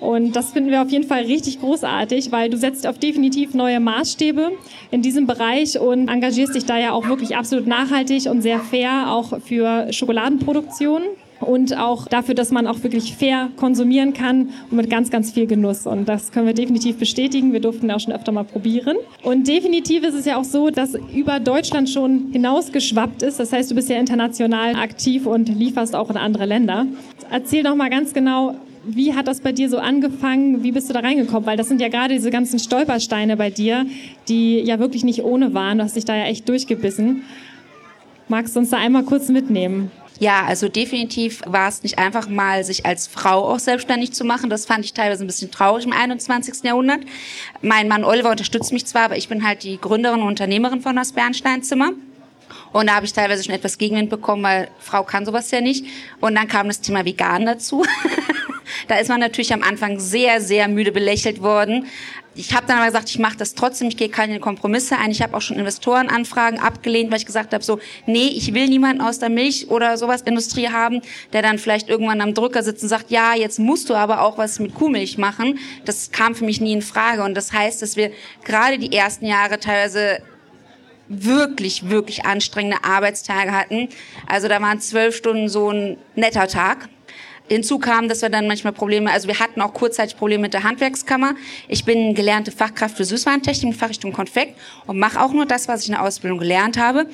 Und 0.00 0.34
das 0.34 0.52
finden 0.52 0.70
wir 0.70 0.82
auf 0.82 0.90
jeden 0.90 1.06
Fall 1.06 1.24
richtig 1.24 1.60
großartig, 1.60 2.32
weil 2.32 2.50
du 2.50 2.56
setzt 2.56 2.86
auf 2.86 2.98
definitiv 2.98 3.54
neue 3.54 3.80
Maßstäbe 3.80 4.52
in 4.90 5.02
diesem 5.02 5.26
Bereich 5.26 5.78
und 5.78 6.08
engagierst 6.08 6.54
dich 6.54 6.64
da 6.64 6.78
ja 6.78 6.92
auch 6.92 7.06
wirklich 7.06 7.36
absolut 7.36 7.66
nachhaltig 7.66 8.26
und 8.26 8.42
sehr 8.42 8.60
fair 8.60 9.12
auch 9.12 9.40
für 9.40 9.92
Schokoladenproduktion 9.92 11.02
und 11.40 11.76
auch 11.76 12.06
dafür, 12.06 12.34
dass 12.34 12.50
man 12.50 12.66
auch 12.66 12.82
wirklich 12.82 13.14
fair 13.14 13.50
konsumieren 13.56 14.12
kann 14.12 14.50
und 14.70 14.76
mit 14.76 14.90
ganz, 14.90 15.10
ganz 15.10 15.32
viel 15.32 15.46
Genuss. 15.46 15.86
Und 15.86 16.08
das 16.08 16.32
können 16.32 16.46
wir 16.46 16.54
definitiv 16.54 16.98
bestätigen. 16.98 17.52
Wir 17.52 17.60
durften 17.60 17.90
auch 17.90 18.00
schon 18.00 18.12
öfter 18.12 18.32
mal 18.32 18.44
probieren. 18.44 18.96
Und 19.22 19.48
definitiv 19.48 20.04
ist 20.04 20.14
es 20.14 20.26
ja 20.26 20.36
auch 20.36 20.44
so, 20.44 20.70
dass 20.70 20.94
über 21.14 21.40
Deutschland 21.40 21.88
schon 21.88 22.28
hinausgeschwappt 22.32 23.22
ist. 23.22 23.40
Das 23.40 23.52
heißt, 23.52 23.70
du 23.70 23.74
bist 23.74 23.88
ja 23.88 23.96
international 23.96 24.76
aktiv 24.76 25.26
und 25.26 25.48
lieferst 25.48 25.96
auch 25.96 26.10
in 26.10 26.16
andere 26.16 26.44
Länder. 26.44 26.86
Erzähl 27.30 27.62
doch 27.62 27.74
mal 27.74 27.90
ganz 27.90 28.12
genau, 28.12 28.54
wie 28.84 29.14
hat 29.14 29.28
das 29.28 29.40
bei 29.40 29.52
dir 29.52 29.68
so 29.68 29.78
angefangen? 29.78 30.62
Wie 30.62 30.72
bist 30.72 30.88
du 30.88 30.94
da 30.94 31.00
reingekommen? 31.00 31.46
Weil 31.46 31.56
das 31.56 31.68
sind 31.68 31.80
ja 31.80 31.88
gerade 31.88 32.14
diese 32.14 32.30
ganzen 32.30 32.58
Stolpersteine 32.58 33.36
bei 33.36 33.50
dir, 33.50 33.86
die 34.28 34.60
ja 34.60 34.78
wirklich 34.78 35.04
nicht 35.04 35.22
ohne 35.22 35.54
waren. 35.54 35.78
Du 35.78 35.84
hast 35.84 35.96
dich 35.96 36.04
da 36.04 36.16
ja 36.16 36.24
echt 36.24 36.48
durchgebissen. 36.48 37.22
Magst 38.28 38.54
du 38.54 38.60
uns 38.60 38.70
da 38.70 38.78
einmal 38.78 39.04
kurz 39.04 39.28
mitnehmen? 39.28 39.90
Ja, 40.20 40.44
also 40.44 40.68
definitiv 40.68 41.42
war 41.46 41.68
es 41.68 41.82
nicht 41.82 41.98
einfach 41.98 42.28
mal, 42.28 42.62
sich 42.62 42.84
als 42.84 43.06
Frau 43.06 43.48
auch 43.48 43.58
selbstständig 43.58 44.12
zu 44.12 44.24
machen. 44.24 44.50
Das 44.50 44.66
fand 44.66 44.84
ich 44.84 44.92
teilweise 44.92 45.24
ein 45.24 45.26
bisschen 45.26 45.50
traurig 45.50 45.86
im 45.86 45.92
21. 45.92 46.62
Jahrhundert. 46.62 47.00
Mein 47.62 47.88
Mann 47.88 48.04
Oliver 48.04 48.30
unterstützt 48.30 48.70
mich 48.70 48.84
zwar, 48.84 49.04
aber 49.04 49.16
ich 49.16 49.28
bin 49.28 49.46
halt 49.46 49.62
die 49.62 49.80
Gründerin 49.80 50.20
und 50.20 50.28
Unternehmerin 50.28 50.82
von 50.82 50.94
das 50.94 51.12
Bernsteinzimmer. 51.12 51.92
Und 52.72 52.88
da 52.88 52.96
habe 52.96 53.06
ich 53.06 53.12
teilweise 53.12 53.42
schon 53.42 53.54
etwas 53.54 53.78
Gegenwind 53.78 54.10
bekommen, 54.10 54.42
weil 54.42 54.68
Frau 54.78 55.02
kann 55.04 55.24
sowas 55.24 55.50
ja 55.50 55.60
nicht. 55.60 55.86
Und 56.20 56.34
dann 56.34 56.46
kam 56.48 56.68
das 56.68 56.82
Thema 56.82 57.04
Vegan 57.04 57.46
dazu. 57.46 57.84
Da 58.90 58.98
ist 58.98 59.06
man 59.06 59.20
natürlich 59.20 59.52
am 59.52 59.62
Anfang 59.62 60.00
sehr, 60.00 60.40
sehr 60.40 60.66
müde 60.66 60.90
belächelt 60.90 61.42
worden. 61.42 61.86
Ich 62.34 62.52
habe 62.56 62.66
dann 62.66 62.78
aber 62.78 62.86
gesagt, 62.86 63.08
ich 63.08 63.20
mache 63.20 63.36
das 63.36 63.54
trotzdem, 63.54 63.86
ich 63.86 63.96
gehe 63.96 64.08
keine 64.08 64.40
Kompromisse 64.40 64.98
ein. 64.98 65.12
Ich 65.12 65.22
habe 65.22 65.36
auch 65.36 65.40
schon 65.40 65.58
Investorenanfragen 65.58 66.58
abgelehnt, 66.58 67.08
weil 67.12 67.18
ich 67.18 67.26
gesagt 67.26 67.54
habe, 67.54 67.62
so, 67.62 67.78
nee, 68.06 68.26
ich 68.26 68.52
will 68.52 68.66
niemanden 68.66 69.00
aus 69.00 69.20
der 69.20 69.28
Milch 69.28 69.70
oder 69.70 69.96
sowas 69.96 70.22
Industrie 70.22 70.70
haben, 70.70 71.02
der 71.32 71.40
dann 71.40 71.58
vielleicht 71.58 71.88
irgendwann 71.88 72.20
am 72.20 72.34
Drücker 72.34 72.64
sitzt 72.64 72.82
und 72.82 72.88
sagt, 72.88 73.12
ja, 73.12 73.36
jetzt 73.36 73.60
musst 73.60 73.88
du 73.90 73.94
aber 73.94 74.22
auch 74.22 74.38
was 74.38 74.58
mit 74.58 74.74
Kuhmilch 74.74 75.18
machen. 75.18 75.60
Das 75.84 76.10
kam 76.10 76.34
für 76.34 76.44
mich 76.44 76.60
nie 76.60 76.72
in 76.72 76.82
Frage. 76.82 77.22
Und 77.22 77.36
das 77.36 77.52
heißt, 77.52 77.82
dass 77.82 77.94
wir 77.94 78.10
gerade 78.44 78.76
die 78.76 78.92
ersten 78.92 79.24
Jahre 79.24 79.60
teilweise 79.60 80.18
wirklich, 81.06 81.90
wirklich 81.90 82.24
anstrengende 82.24 82.82
Arbeitstage 82.82 83.52
hatten. 83.52 83.88
Also 84.26 84.48
da 84.48 84.60
waren 84.60 84.80
zwölf 84.80 85.14
Stunden 85.14 85.48
so 85.48 85.70
ein 85.70 85.96
netter 86.16 86.48
Tag 86.48 86.88
Hinzu 87.50 87.80
kam, 87.80 88.08
dass 88.08 88.22
wir 88.22 88.28
dann 88.28 88.46
manchmal 88.46 88.72
Probleme, 88.72 89.10
also 89.10 89.26
wir 89.26 89.40
hatten 89.40 89.60
auch 89.60 89.74
kurzzeitig 89.74 90.16
Probleme 90.16 90.42
mit 90.42 90.54
der 90.54 90.62
Handwerkskammer. 90.62 91.34
Ich 91.66 91.84
bin 91.84 92.14
gelernte 92.14 92.52
Fachkraft 92.52 92.96
für 92.96 93.04
Süßwarentechnik, 93.04 93.74
Fachrichtung 93.74 94.12
Konfekt 94.12 94.56
und 94.86 95.00
mache 95.00 95.20
auch 95.20 95.32
nur 95.32 95.46
das, 95.46 95.66
was 95.66 95.82
ich 95.82 95.88
in 95.88 95.94
der 95.94 96.04
Ausbildung 96.04 96.38
gelernt 96.38 96.78
habe. 96.78 97.06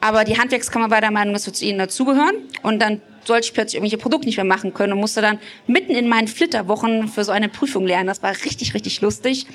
Aber 0.00 0.24
die 0.24 0.38
Handwerkskammer 0.38 0.90
war 0.90 1.02
der 1.02 1.10
Meinung, 1.10 1.34
dass 1.34 1.44
wir 1.44 1.52
zu 1.52 1.66
ihnen 1.66 1.78
dazugehören. 1.78 2.36
Und 2.62 2.80
dann 2.80 3.02
sollte 3.24 3.46
ich 3.46 3.52
plötzlich 3.52 3.74
irgendwelche 3.74 3.98
Produkte 3.98 4.26
nicht 4.26 4.36
mehr 4.36 4.46
machen 4.46 4.72
können 4.72 4.94
und 4.94 5.00
musste 5.00 5.20
dann 5.20 5.38
mitten 5.66 5.92
in 5.92 6.08
meinen 6.08 6.26
Flitterwochen 6.26 7.08
für 7.08 7.24
so 7.24 7.32
eine 7.32 7.50
Prüfung 7.50 7.86
lernen. 7.86 8.06
Das 8.06 8.22
war 8.22 8.30
richtig, 8.30 8.72
richtig 8.72 9.02
lustig. 9.02 9.46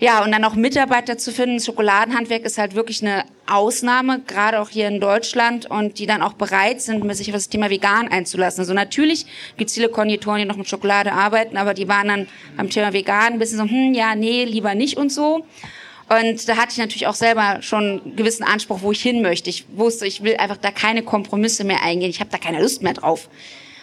Ja, 0.00 0.22
und 0.22 0.30
dann 0.30 0.44
auch 0.44 0.54
Mitarbeiter 0.54 1.18
zu 1.18 1.32
finden. 1.32 1.58
Schokoladenhandwerk 1.58 2.44
ist 2.44 2.56
halt 2.56 2.76
wirklich 2.76 3.02
eine 3.02 3.24
Ausnahme, 3.48 4.20
gerade 4.20 4.60
auch 4.60 4.68
hier 4.68 4.86
in 4.86 5.00
Deutschland 5.00 5.66
und 5.66 5.98
die 5.98 6.06
dann 6.06 6.22
auch 6.22 6.34
bereit 6.34 6.80
sind, 6.80 7.04
sich 7.16 7.28
auf 7.28 7.34
das 7.34 7.48
Thema 7.48 7.68
vegan 7.68 8.06
einzulassen. 8.06 8.60
Also 8.60 8.74
natürlich 8.74 9.26
gibt 9.56 9.70
es 9.70 9.74
viele 9.74 9.88
Konditoren, 9.88 10.38
die 10.38 10.44
noch 10.44 10.56
mit 10.56 10.68
Schokolade 10.68 11.12
arbeiten, 11.12 11.56
aber 11.56 11.74
die 11.74 11.88
waren 11.88 12.06
dann 12.06 12.28
beim 12.56 12.70
Thema 12.70 12.92
vegan 12.92 13.32
ein 13.32 13.38
bisschen 13.40 13.58
so, 13.58 13.64
hm, 13.64 13.92
ja, 13.92 14.14
nee, 14.14 14.44
lieber 14.44 14.76
nicht 14.76 14.96
und 14.96 15.10
so. 15.10 15.44
Und 16.08 16.48
da 16.48 16.56
hatte 16.56 16.72
ich 16.72 16.78
natürlich 16.78 17.06
auch 17.08 17.14
selber 17.14 17.58
schon 17.60 18.00
einen 18.00 18.16
gewissen 18.16 18.44
Anspruch, 18.44 18.82
wo 18.82 18.92
ich 18.92 19.02
hin 19.02 19.20
möchte. 19.20 19.50
Ich 19.50 19.66
wusste, 19.74 20.06
ich 20.06 20.22
will 20.22 20.36
einfach 20.36 20.56
da 20.56 20.70
keine 20.70 21.02
Kompromisse 21.02 21.64
mehr 21.64 21.82
eingehen. 21.82 22.08
Ich 22.08 22.20
habe 22.20 22.30
da 22.30 22.38
keine 22.38 22.62
Lust 22.62 22.82
mehr 22.82 22.94
drauf. 22.94 23.28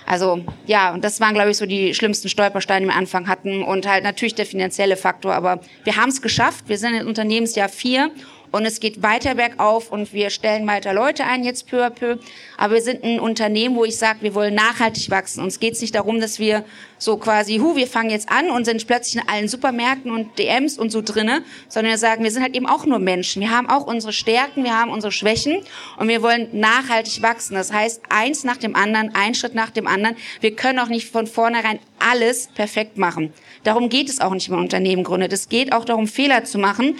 Also 0.05 0.43
ja, 0.67 0.93
und 0.93 1.03
das 1.03 1.19
waren, 1.19 1.33
glaube 1.33 1.51
ich, 1.51 1.57
so 1.57 1.65
die 1.65 1.93
schlimmsten 1.93 2.29
Stolpersteine, 2.29 2.81
die 2.81 2.87
wir 2.87 2.93
am 2.93 2.99
Anfang 2.99 3.27
hatten. 3.27 3.63
Und 3.63 3.87
halt 3.87 4.03
natürlich 4.03 4.35
der 4.35 4.45
finanzielle 4.45 4.97
Faktor. 4.97 5.33
Aber 5.33 5.59
wir 5.83 5.95
haben 5.95 6.09
es 6.09 6.21
geschafft. 6.21 6.65
Wir 6.67 6.77
sind 6.77 6.93
in 6.93 7.07
Unternehmensjahr 7.07 7.69
vier 7.69 8.11
und 8.55 8.65
es 8.65 8.79
geht 8.79 9.03
weiter 9.03 9.35
bergauf 9.35 9.91
und 9.91 10.13
wir 10.13 10.29
stellen 10.29 10.65
weiter 10.65 10.93
Leute 10.93 11.25
ein, 11.25 11.43
jetzt 11.43 11.67
peu 11.67 11.85
à 11.85 11.89
peu. 11.89 12.17
Aber 12.57 12.75
wir 12.75 12.81
sind 12.81 13.03
ein 13.03 13.19
Unternehmen, 13.19 13.75
wo 13.75 13.83
ich 13.83 13.97
sage, 13.97 14.19
wir 14.21 14.33
wollen 14.33 14.55
nachhaltig 14.55 15.09
wachsen. 15.09 15.43
Uns 15.43 15.59
geht 15.59 15.73
es 15.73 15.81
nicht 15.81 15.93
darum, 15.93 16.21
dass 16.21 16.39
wir 16.39 16.63
so 16.97 17.17
quasi, 17.17 17.57
hu, 17.57 17.75
wir 17.75 17.85
fangen 17.85 18.11
jetzt 18.11 18.31
an 18.31 18.49
und 18.49 18.63
sind 18.63 18.87
plötzlich 18.87 19.21
in 19.21 19.27
allen 19.27 19.49
Supermärkten 19.49 20.09
und 20.09 20.39
DMs 20.39 20.77
und 20.77 20.89
so 20.89 21.01
drinne, 21.01 21.43
sondern 21.67 21.91
wir 21.91 21.97
sagen, 21.97 22.23
wir 22.23 22.31
sind 22.31 22.43
halt 22.43 22.55
eben 22.55 22.65
auch 22.65 22.85
nur 22.85 22.99
Menschen. 22.99 23.41
Wir 23.41 23.51
haben 23.51 23.69
auch 23.69 23.85
unsere 23.85 24.13
Stärken, 24.13 24.63
wir 24.63 24.79
haben 24.79 24.89
unsere 24.89 25.11
Schwächen 25.11 25.61
und 25.97 26.07
wir 26.07 26.21
wollen 26.21 26.47
nachhaltig 26.53 27.21
wachsen. 27.21 27.55
Das 27.55 27.73
heißt, 27.73 28.03
eins 28.07 28.45
nach 28.45 28.57
dem 28.57 28.73
anderen, 28.73 29.13
ein 29.15 29.35
Schritt 29.35 29.53
nach 29.53 29.69
dem 29.69 29.85
anderen. 29.85 30.15
Wir 30.39 30.55
können 30.55 30.79
auch 30.79 30.87
nicht 30.87 31.11
von 31.11 31.27
vornherein 31.27 31.79
alles 31.99 32.47
perfekt 32.55 32.97
machen. 32.97 33.33
Darum 33.65 33.89
geht 33.89 34.07
es 34.07 34.21
auch 34.21 34.33
nicht 34.33 34.47
im 34.47 34.57
Unternehmen 34.57 35.03
gründet. 35.03 35.33
Es 35.33 35.49
geht 35.49 35.73
auch 35.73 35.83
darum, 35.83 36.07
Fehler 36.07 36.45
zu 36.45 36.57
machen. 36.57 36.95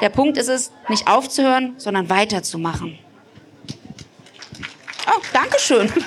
Der 0.00 0.08
Punkt 0.08 0.36
ist 0.36 0.48
es, 0.48 0.72
nicht 0.88 1.06
aufzuhören, 1.08 1.74
sondern 1.78 2.08
weiterzumachen. 2.08 2.98
Oh, 5.06 5.20
danke 5.32 5.58
schön. 5.58 5.90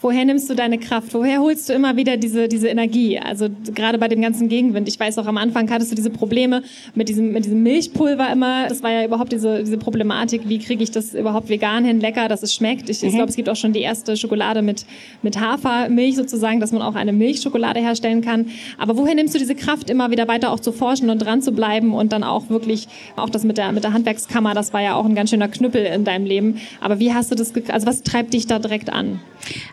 Woher 0.00 0.24
nimmst 0.24 0.48
du 0.48 0.54
deine 0.54 0.78
Kraft? 0.78 1.12
Woher 1.12 1.40
holst 1.40 1.68
du 1.68 1.72
immer 1.72 1.96
wieder 1.96 2.16
diese, 2.16 2.46
diese 2.46 2.68
Energie? 2.68 3.18
Also 3.18 3.48
gerade 3.74 3.98
bei 3.98 4.06
dem 4.06 4.20
ganzen 4.22 4.48
Gegenwind. 4.48 4.86
Ich 4.86 4.98
weiß 4.98 5.18
auch, 5.18 5.26
am 5.26 5.36
Anfang 5.36 5.68
hattest 5.70 5.90
du 5.90 5.96
diese 5.96 6.10
Probleme 6.10 6.62
mit 6.94 7.08
diesem, 7.08 7.32
mit 7.32 7.44
diesem 7.44 7.64
Milchpulver 7.64 8.30
immer. 8.30 8.68
Das 8.68 8.82
war 8.84 8.92
ja 8.92 9.04
überhaupt 9.04 9.32
diese, 9.32 9.64
diese 9.64 9.76
Problematik. 9.76 10.48
Wie 10.48 10.60
kriege 10.60 10.84
ich 10.84 10.92
das 10.92 11.14
überhaupt 11.14 11.48
vegan 11.48 11.84
hin, 11.84 11.98
lecker, 11.98 12.28
dass 12.28 12.44
es 12.44 12.54
schmeckt? 12.54 12.88
Ich, 12.88 13.02
mhm. 13.02 13.08
ich 13.08 13.14
glaube, 13.14 13.30
es 13.30 13.34
gibt 13.34 13.48
auch 13.48 13.56
schon 13.56 13.72
die 13.72 13.80
erste 13.80 14.16
Schokolade 14.16 14.62
mit, 14.62 14.86
mit 15.22 15.40
Hafermilch 15.40 16.14
sozusagen, 16.14 16.60
dass 16.60 16.70
man 16.70 16.80
auch 16.80 16.94
eine 16.94 17.12
Milchschokolade 17.12 17.80
herstellen 17.80 18.20
kann. 18.20 18.46
Aber 18.78 18.96
woher 18.96 19.16
nimmst 19.16 19.34
du 19.34 19.38
diese 19.40 19.56
Kraft, 19.56 19.90
immer 19.90 20.12
wieder 20.12 20.28
weiter 20.28 20.52
auch 20.52 20.60
zu 20.60 20.70
forschen 20.70 21.10
und 21.10 21.18
dran 21.18 21.42
zu 21.42 21.50
bleiben 21.50 21.92
und 21.92 22.12
dann 22.12 22.22
auch 22.22 22.50
wirklich, 22.50 22.86
auch 23.16 23.30
das 23.30 23.42
mit 23.42 23.58
der, 23.58 23.72
mit 23.72 23.82
der 23.82 23.92
Handwerkskammer, 23.92 24.54
das 24.54 24.72
war 24.72 24.80
ja 24.80 24.94
auch 24.94 25.04
ein 25.04 25.16
ganz 25.16 25.30
schöner 25.30 25.48
Knüppel 25.48 25.84
in 25.84 26.04
deinem 26.04 26.24
Leben. 26.24 26.60
Aber 26.80 27.00
wie 27.00 27.12
hast 27.12 27.32
du 27.32 27.34
das, 27.34 27.52
also 27.68 27.86
was 27.88 28.04
treibt 28.04 28.32
dich 28.32 28.46
da 28.46 28.60
direkt 28.60 28.92
an? 28.92 29.18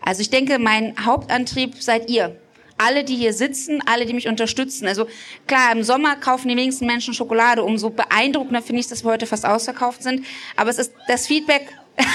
Also 0.03 0.14
ich 0.21 0.29
denke, 0.29 0.59
mein 0.59 1.05
Hauptantrieb 1.05 1.81
seid 1.81 2.09
ihr 2.09 2.35
alle, 2.77 3.03
die 3.03 3.15
hier 3.15 3.33
sitzen, 3.33 3.81
alle, 3.85 4.05
die 4.05 4.13
mich 4.13 4.27
unterstützen. 4.27 4.87
Also 4.87 5.07
klar, 5.47 5.71
im 5.71 5.83
Sommer 5.83 6.15
kaufen 6.17 6.49
die 6.49 6.57
wenigsten 6.57 6.85
Menschen 6.85 7.13
Schokolade. 7.13 7.63
Umso 7.63 7.89
beeindruckender 7.89 8.61
finde 8.61 8.81
ich, 8.81 8.87
dass 8.87 9.03
wir 9.03 9.11
heute 9.11 9.27
fast 9.27 9.45
ausverkauft 9.45 10.03
sind. 10.03 10.25
Aber 10.55 10.69
es 10.69 10.77
ist 10.77 10.93
das 11.07 11.27
Feedback, 11.27 11.67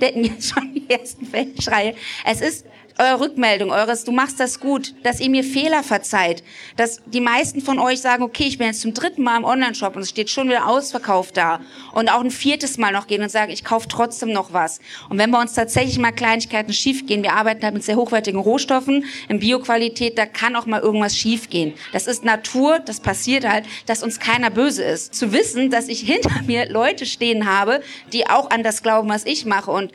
der 0.00 0.16
jetzt 0.22 0.52
schon 0.52 0.74
die 0.74 0.88
ersten 0.90 1.26
Feldschreie. 1.26 1.94
Es 2.24 2.40
ist 2.40 2.66
eure 2.98 3.20
Rückmeldung, 3.20 3.70
eures, 3.70 4.04
du 4.04 4.12
machst 4.12 4.40
das 4.40 4.60
gut, 4.60 4.94
dass 5.02 5.20
ihr 5.20 5.30
mir 5.30 5.44
Fehler 5.44 5.82
verzeiht, 5.82 6.42
dass 6.76 7.00
die 7.06 7.20
meisten 7.20 7.60
von 7.60 7.78
euch 7.78 8.00
sagen, 8.00 8.22
okay, 8.22 8.44
ich 8.44 8.58
bin 8.58 8.66
jetzt 8.66 8.80
zum 8.80 8.94
dritten 8.94 9.22
Mal 9.22 9.38
im 9.38 9.44
Online-Shop 9.44 9.96
und 9.96 10.02
es 10.02 10.10
steht 10.10 10.30
schon 10.30 10.48
wieder 10.48 10.68
ausverkauft 10.68 11.36
da 11.36 11.60
und 11.92 12.10
auch 12.10 12.20
ein 12.20 12.30
viertes 12.30 12.78
Mal 12.78 12.92
noch 12.92 13.06
gehen 13.06 13.22
und 13.22 13.30
sagen, 13.30 13.52
ich 13.52 13.64
kaufe 13.64 13.88
trotzdem 13.88 14.32
noch 14.32 14.52
was. 14.52 14.80
Und 15.08 15.18
wenn 15.18 15.30
bei 15.30 15.40
uns 15.40 15.54
tatsächlich 15.54 15.98
mal 15.98 16.12
Kleinigkeiten 16.12 16.72
schief 16.72 17.06
gehen, 17.06 17.22
wir 17.22 17.34
arbeiten 17.34 17.62
halt 17.62 17.74
mit 17.74 17.84
sehr 17.84 17.96
hochwertigen 17.96 18.40
Rohstoffen, 18.40 19.04
in 19.28 19.38
Bioqualität, 19.38 20.18
da 20.18 20.26
kann 20.26 20.56
auch 20.56 20.66
mal 20.66 20.80
irgendwas 20.80 21.16
schief 21.16 21.48
gehen. 21.48 21.74
Das 21.92 22.06
ist 22.06 22.24
Natur, 22.24 22.78
das 22.78 23.00
passiert 23.00 23.48
halt, 23.48 23.64
dass 23.86 24.02
uns 24.02 24.20
keiner 24.20 24.50
böse 24.50 24.82
ist. 24.82 25.14
Zu 25.14 25.32
wissen, 25.32 25.70
dass 25.70 25.88
ich 25.88 26.00
hinter 26.12 26.42
mir 26.46 26.68
Leute 26.68 27.06
stehen 27.06 27.46
habe, 27.46 27.82
die 28.12 28.28
auch 28.28 28.50
an 28.50 28.62
das 28.62 28.82
glauben, 28.82 29.08
was 29.08 29.24
ich 29.24 29.44
mache 29.44 29.70
und 29.70 29.92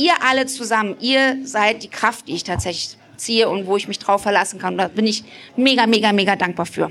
ihr 0.00 0.14
alle 0.22 0.46
zusammen, 0.46 0.96
ihr 1.00 1.38
seid 1.44 1.82
die 1.82 1.88
Kraft, 1.88 2.26
die 2.26 2.34
ich 2.34 2.44
tatsächlich 2.44 2.96
ziehe 3.16 3.48
und 3.48 3.66
wo 3.66 3.76
ich 3.76 3.86
mich 3.86 3.98
drauf 3.98 4.22
verlassen 4.22 4.58
kann. 4.58 4.78
Da 4.78 4.88
bin 4.88 5.06
ich 5.06 5.24
mega, 5.56 5.86
mega, 5.86 6.12
mega 6.12 6.36
dankbar 6.36 6.66
für. 6.66 6.90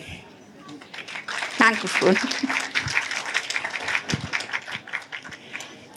Dankeschön. 1.57 2.15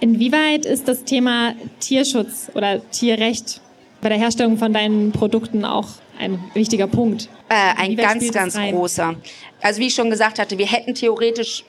Inwieweit 0.00 0.66
ist 0.66 0.88
das 0.88 1.04
Thema 1.04 1.54
Tierschutz 1.78 2.50
oder 2.54 2.80
Tierrecht 2.90 3.60
bei 4.00 4.08
der 4.08 4.18
Herstellung 4.18 4.58
von 4.58 4.72
deinen 4.72 5.12
Produkten 5.12 5.64
auch 5.64 5.88
ein 6.18 6.42
wichtiger 6.54 6.88
Punkt? 6.88 7.28
Äh, 7.48 7.80
ein 7.80 7.94
ganz, 7.94 8.32
ganz 8.32 8.56
großer. 8.56 9.14
Also 9.60 9.80
wie 9.80 9.86
ich 9.86 9.94
schon 9.94 10.10
gesagt 10.10 10.40
hatte, 10.40 10.58
wir 10.58 10.66
hätten 10.66 10.94
theoretisch 10.94 11.64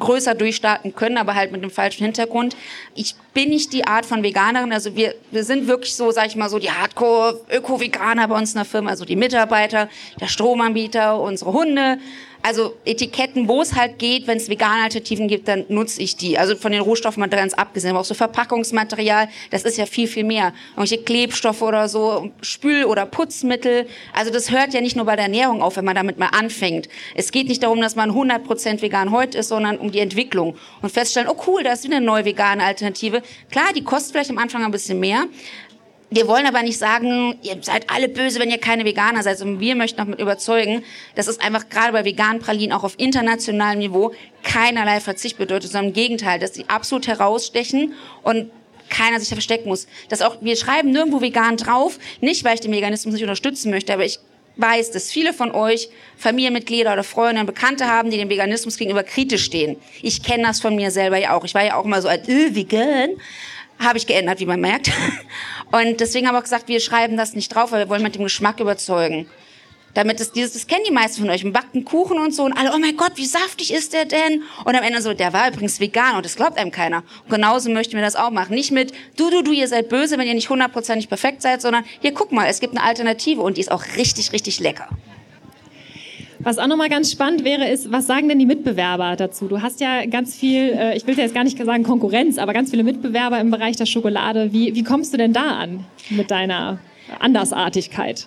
größer 0.00 0.34
durchstarten 0.34 0.94
können, 0.94 1.16
aber 1.16 1.34
halt 1.36 1.52
mit 1.52 1.62
dem 1.62 1.70
falschen 1.70 2.04
Hintergrund. 2.04 2.56
Ich 2.94 3.14
bin 3.32 3.50
nicht 3.50 3.72
die 3.72 3.86
Art 3.86 4.04
von 4.04 4.22
Veganerin, 4.22 4.72
also 4.72 4.96
wir, 4.96 5.14
wir 5.30 5.44
sind 5.44 5.68
wirklich 5.68 5.94
so, 5.94 6.10
sag 6.10 6.26
ich 6.26 6.36
mal 6.36 6.48
so, 6.48 6.58
die 6.58 6.70
Hardcore-Öko-Veganer 6.70 8.26
bei 8.26 8.36
uns 8.36 8.52
in 8.52 8.56
der 8.56 8.64
Firma, 8.64 8.90
also 8.90 9.04
die 9.04 9.16
Mitarbeiter, 9.16 9.88
der 10.20 10.26
Stromanbieter, 10.26 11.20
unsere 11.20 11.52
Hunde, 11.52 11.98
also 12.42 12.74
Etiketten, 12.84 13.48
wo 13.48 13.60
es 13.60 13.74
halt 13.74 13.98
geht, 13.98 14.26
wenn 14.26 14.38
es 14.38 14.48
vegane 14.48 14.84
Alternativen 14.84 15.28
gibt, 15.28 15.48
dann 15.48 15.64
nutze 15.68 16.00
ich 16.00 16.16
die. 16.16 16.38
Also 16.38 16.56
von 16.56 16.72
den 16.72 16.80
Rohstoffen 16.80 17.22
abgesehen, 17.22 17.90
aber 17.90 18.00
auch 18.00 18.04
so 18.04 18.14
Verpackungsmaterial, 18.14 19.28
das 19.50 19.64
ist 19.64 19.76
ja 19.76 19.86
viel, 19.86 20.08
viel 20.08 20.24
mehr. 20.24 20.52
Irgendwelche 20.70 21.02
Klebstoffe 21.02 21.62
oder 21.62 21.88
so, 21.88 22.30
Spül- 22.40 22.84
oder 22.84 23.06
Putzmittel. 23.06 23.86
Also 24.14 24.30
das 24.30 24.50
hört 24.50 24.72
ja 24.72 24.80
nicht 24.80 24.96
nur 24.96 25.06
bei 25.06 25.16
der 25.16 25.26
Ernährung 25.26 25.62
auf, 25.62 25.76
wenn 25.76 25.84
man 25.84 25.94
damit 25.94 26.18
mal 26.18 26.28
anfängt. 26.28 26.88
Es 27.14 27.30
geht 27.30 27.48
nicht 27.48 27.62
darum, 27.62 27.80
dass 27.80 27.96
man 27.96 28.10
100% 28.10 28.80
vegan 28.82 29.10
heute 29.10 29.38
ist, 29.38 29.48
sondern 29.48 29.78
um 29.78 29.90
die 29.90 30.00
Entwicklung. 30.00 30.56
Und 30.82 30.90
feststellen, 30.90 31.28
oh 31.28 31.36
cool, 31.46 31.62
da 31.62 31.72
ist 31.72 31.84
wieder 31.84 31.96
eine 31.96 32.06
neue 32.06 32.24
vegane 32.24 32.62
Alternative. 32.64 33.22
Klar, 33.50 33.72
die 33.74 33.84
kostet 33.84 34.12
vielleicht 34.12 34.30
am 34.30 34.38
Anfang 34.38 34.64
ein 34.64 34.70
bisschen 34.70 34.98
mehr, 34.98 35.26
wir 36.10 36.26
wollen 36.26 36.46
aber 36.46 36.62
nicht 36.62 36.78
sagen, 36.78 37.38
ihr 37.42 37.56
seid 37.62 37.88
alle 37.88 38.08
böse, 38.08 38.40
wenn 38.40 38.50
ihr 38.50 38.58
keine 38.58 38.84
Veganer 38.84 39.22
seid. 39.22 39.40
Und 39.42 39.60
wir 39.60 39.76
möchten 39.76 40.00
auch 40.00 40.06
mit 40.06 40.20
überzeugen, 40.20 40.82
dass 41.14 41.28
es 41.28 41.38
einfach 41.38 41.68
gerade 41.68 41.92
bei 41.92 42.04
veganen 42.04 42.40
Pralinen 42.40 42.72
auch 42.72 42.82
auf 42.82 42.94
internationalem 42.98 43.78
Niveau 43.78 44.12
keinerlei 44.42 45.00
Verzicht 45.00 45.38
bedeutet, 45.38 45.70
sondern 45.70 45.88
im 45.88 45.92
Gegenteil, 45.92 46.40
dass 46.40 46.54
sie 46.54 46.68
absolut 46.68 47.06
herausstechen 47.06 47.94
und 48.22 48.50
keiner 48.88 49.20
sich 49.20 49.28
da 49.28 49.36
verstecken 49.36 49.68
muss. 49.68 49.86
Dass 50.08 50.20
auch, 50.20 50.38
wir 50.40 50.56
schreiben 50.56 50.90
nirgendwo 50.90 51.20
vegan 51.20 51.56
drauf, 51.56 51.98
nicht 52.20 52.42
weil 52.42 52.54
ich 52.54 52.60
den 52.60 52.72
Veganismus 52.72 53.14
nicht 53.14 53.22
unterstützen 53.22 53.70
möchte, 53.70 53.92
aber 53.92 54.04
ich 54.04 54.18
weiß, 54.56 54.90
dass 54.90 55.12
viele 55.12 55.32
von 55.32 55.52
euch 55.52 55.88
Familienmitglieder 56.16 56.92
oder 56.92 57.04
Freunde 57.04 57.40
und 57.40 57.46
Bekannte 57.46 57.86
haben, 57.86 58.10
die 58.10 58.18
dem 58.18 58.28
Veganismus 58.28 58.76
gegenüber 58.76 59.04
kritisch 59.04 59.44
stehen. 59.44 59.76
Ich 60.02 60.24
kenne 60.24 60.42
das 60.42 60.60
von 60.60 60.74
mir 60.74 60.90
selber 60.90 61.18
ja 61.18 61.36
auch. 61.36 61.44
Ich 61.44 61.54
war 61.54 61.64
ja 61.64 61.76
auch 61.76 61.84
mal 61.84 62.02
so 62.02 62.08
als 62.08 62.28
äh, 62.28 62.54
vegan 62.54 63.10
habe 63.80 63.98
ich 63.98 64.06
geändert, 64.06 64.40
wie 64.40 64.46
man 64.46 64.60
merkt. 64.60 64.90
Und 65.72 66.00
deswegen 66.00 66.26
haben 66.26 66.34
wir 66.34 66.38
auch 66.38 66.44
gesagt, 66.44 66.68
wir 66.68 66.80
schreiben 66.80 67.16
das 67.16 67.34
nicht 67.34 67.54
drauf, 67.54 67.72
weil 67.72 67.84
wir 67.84 67.88
wollen 67.88 68.02
mit 68.02 68.14
dem 68.14 68.24
Geschmack 68.24 68.60
überzeugen. 68.60 69.26
Damit 69.94 70.20
es 70.20 70.30
dieses, 70.30 70.52
das 70.52 70.66
kennen 70.68 70.84
die 70.86 70.92
meisten 70.92 71.20
von 71.20 71.30
euch, 71.30 71.42
man 71.42 71.52
backt 71.52 71.74
einen 71.74 71.84
Kuchen 71.84 72.18
und 72.18 72.32
so 72.32 72.44
und 72.44 72.52
alle, 72.52 72.72
oh 72.72 72.78
mein 72.78 72.96
Gott, 72.96 73.12
wie 73.16 73.26
saftig 73.26 73.72
ist 73.72 73.92
der 73.92 74.04
denn? 74.04 74.44
Und 74.64 74.76
am 74.76 74.84
Ende 74.84 75.02
so, 75.02 75.14
der 75.14 75.32
war 75.32 75.48
übrigens 75.48 75.80
vegan 75.80 76.14
und 76.14 76.24
das 76.24 76.36
glaubt 76.36 76.58
einem 76.58 76.70
keiner. 76.70 77.02
Und 77.24 77.30
genauso 77.30 77.70
möchten 77.70 77.94
wir 77.94 78.02
das 78.02 78.14
auch 78.14 78.30
machen. 78.30 78.54
Nicht 78.54 78.70
mit, 78.70 78.92
du, 79.16 79.30
du, 79.30 79.42
du, 79.42 79.50
ihr 79.50 79.66
seid 79.66 79.88
böse, 79.88 80.16
wenn 80.16 80.28
ihr 80.28 80.34
nicht 80.34 80.48
hundertprozentig 80.48 81.08
perfekt 81.08 81.42
seid, 81.42 81.60
sondern 81.60 81.84
hier, 82.00 82.14
guck 82.14 82.30
mal, 82.30 82.46
es 82.46 82.60
gibt 82.60 82.76
eine 82.76 82.86
Alternative 82.86 83.40
und 83.40 83.56
die 83.56 83.62
ist 83.62 83.72
auch 83.72 83.84
richtig, 83.96 84.32
richtig 84.32 84.60
lecker. 84.60 84.88
Was 86.42 86.56
auch 86.56 86.66
nochmal 86.66 86.88
ganz 86.88 87.12
spannend 87.12 87.44
wäre, 87.44 87.68
ist, 87.68 87.92
was 87.92 88.06
sagen 88.06 88.30
denn 88.30 88.38
die 88.38 88.46
Mitbewerber 88.46 89.14
dazu? 89.16 89.46
Du 89.46 89.60
hast 89.60 89.78
ja 89.80 90.06
ganz 90.06 90.34
viel, 90.34 90.70
äh, 90.70 90.96
ich 90.96 91.06
will 91.06 91.18
jetzt 91.18 91.34
gar 91.34 91.44
nicht 91.44 91.58
sagen 91.62 91.82
Konkurrenz, 91.82 92.38
aber 92.38 92.54
ganz 92.54 92.70
viele 92.70 92.82
Mitbewerber 92.82 93.38
im 93.38 93.50
Bereich 93.50 93.76
der 93.76 93.84
Schokolade. 93.84 94.50
Wie, 94.50 94.74
wie 94.74 94.82
kommst 94.82 95.12
du 95.12 95.18
denn 95.18 95.34
da 95.34 95.58
an 95.58 95.84
mit 96.08 96.30
deiner 96.30 96.78
Andersartigkeit? 97.18 98.26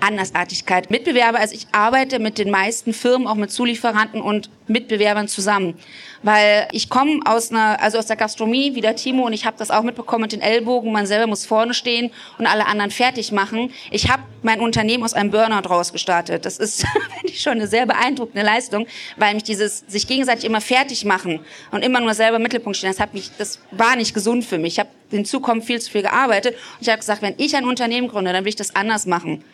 Andersartigkeit. 0.00 0.90
Mitbewerber, 0.90 1.38
also 1.38 1.54
ich 1.54 1.66
arbeite 1.72 2.18
mit 2.18 2.38
den 2.38 2.50
meisten 2.50 2.92
Firmen, 2.92 3.26
auch 3.26 3.34
mit 3.34 3.50
Zulieferanten 3.50 4.20
und 4.20 4.50
Mitbewerbern 4.68 5.28
zusammen. 5.28 5.74
Weil 6.22 6.68
ich 6.72 6.88
komme 6.88 7.20
aus 7.24 7.50
einer, 7.50 7.80
also 7.80 7.98
aus 7.98 8.06
der 8.06 8.16
Gastronomie, 8.16 8.74
wie 8.74 8.80
der 8.80 8.94
Timo, 8.94 9.26
und 9.26 9.32
ich 9.32 9.44
habe 9.44 9.56
das 9.58 9.70
auch 9.70 9.82
mitbekommen 9.82 10.22
mit 10.22 10.32
den 10.32 10.40
Ellbogen, 10.40 10.92
man 10.92 11.06
selber 11.06 11.26
muss 11.26 11.46
vorne 11.46 11.74
stehen 11.74 12.10
und 12.38 12.46
alle 12.46 12.66
anderen 12.66 12.90
fertig 12.90 13.32
machen. 13.32 13.72
Ich 13.90 14.08
habe 14.08 14.22
mein 14.42 14.60
Unternehmen 14.60 15.02
aus 15.02 15.14
einem 15.14 15.30
Burnout 15.30 15.68
rausgestartet. 15.68 16.44
Das 16.46 16.58
ist, 16.58 16.80
finde 17.20 17.32
ich, 17.32 17.40
schon 17.40 17.52
eine 17.52 17.66
sehr 17.66 17.86
beeindruckende 17.86 18.44
Leistung, 18.44 18.86
weil 19.16 19.34
mich 19.34 19.42
dieses 19.42 19.84
sich 19.88 20.06
gegenseitig 20.06 20.44
immer 20.44 20.60
fertig 20.60 21.04
machen 21.04 21.40
und 21.72 21.84
immer 21.84 22.00
nur 22.00 22.14
selber 22.14 22.36
im 22.36 22.42
Mittelpunkt 22.42 22.76
stehen, 22.76 22.90
das 22.90 23.00
hat 23.00 23.14
mich, 23.14 23.30
das 23.36 23.58
war 23.72 23.96
nicht 23.96 24.14
gesund 24.14 24.44
für 24.44 24.58
mich. 24.58 24.74
Ich 24.74 24.78
habe 24.78 24.90
hinzu 25.10 25.40
kommen 25.40 25.60
viel 25.60 25.80
zu 25.80 25.90
viel 25.90 26.02
gearbeitet 26.02 26.54
und 26.54 26.82
ich 26.82 26.88
habe 26.88 26.98
gesagt, 26.98 27.22
wenn 27.22 27.34
ich 27.36 27.54
ein 27.56 27.64
Unternehmen 27.64 28.08
gründe, 28.08 28.32
dann 28.32 28.44
will 28.44 28.50
ich 28.50 28.56
das 28.56 28.74
anders 28.74 29.06
machen. 29.06 29.44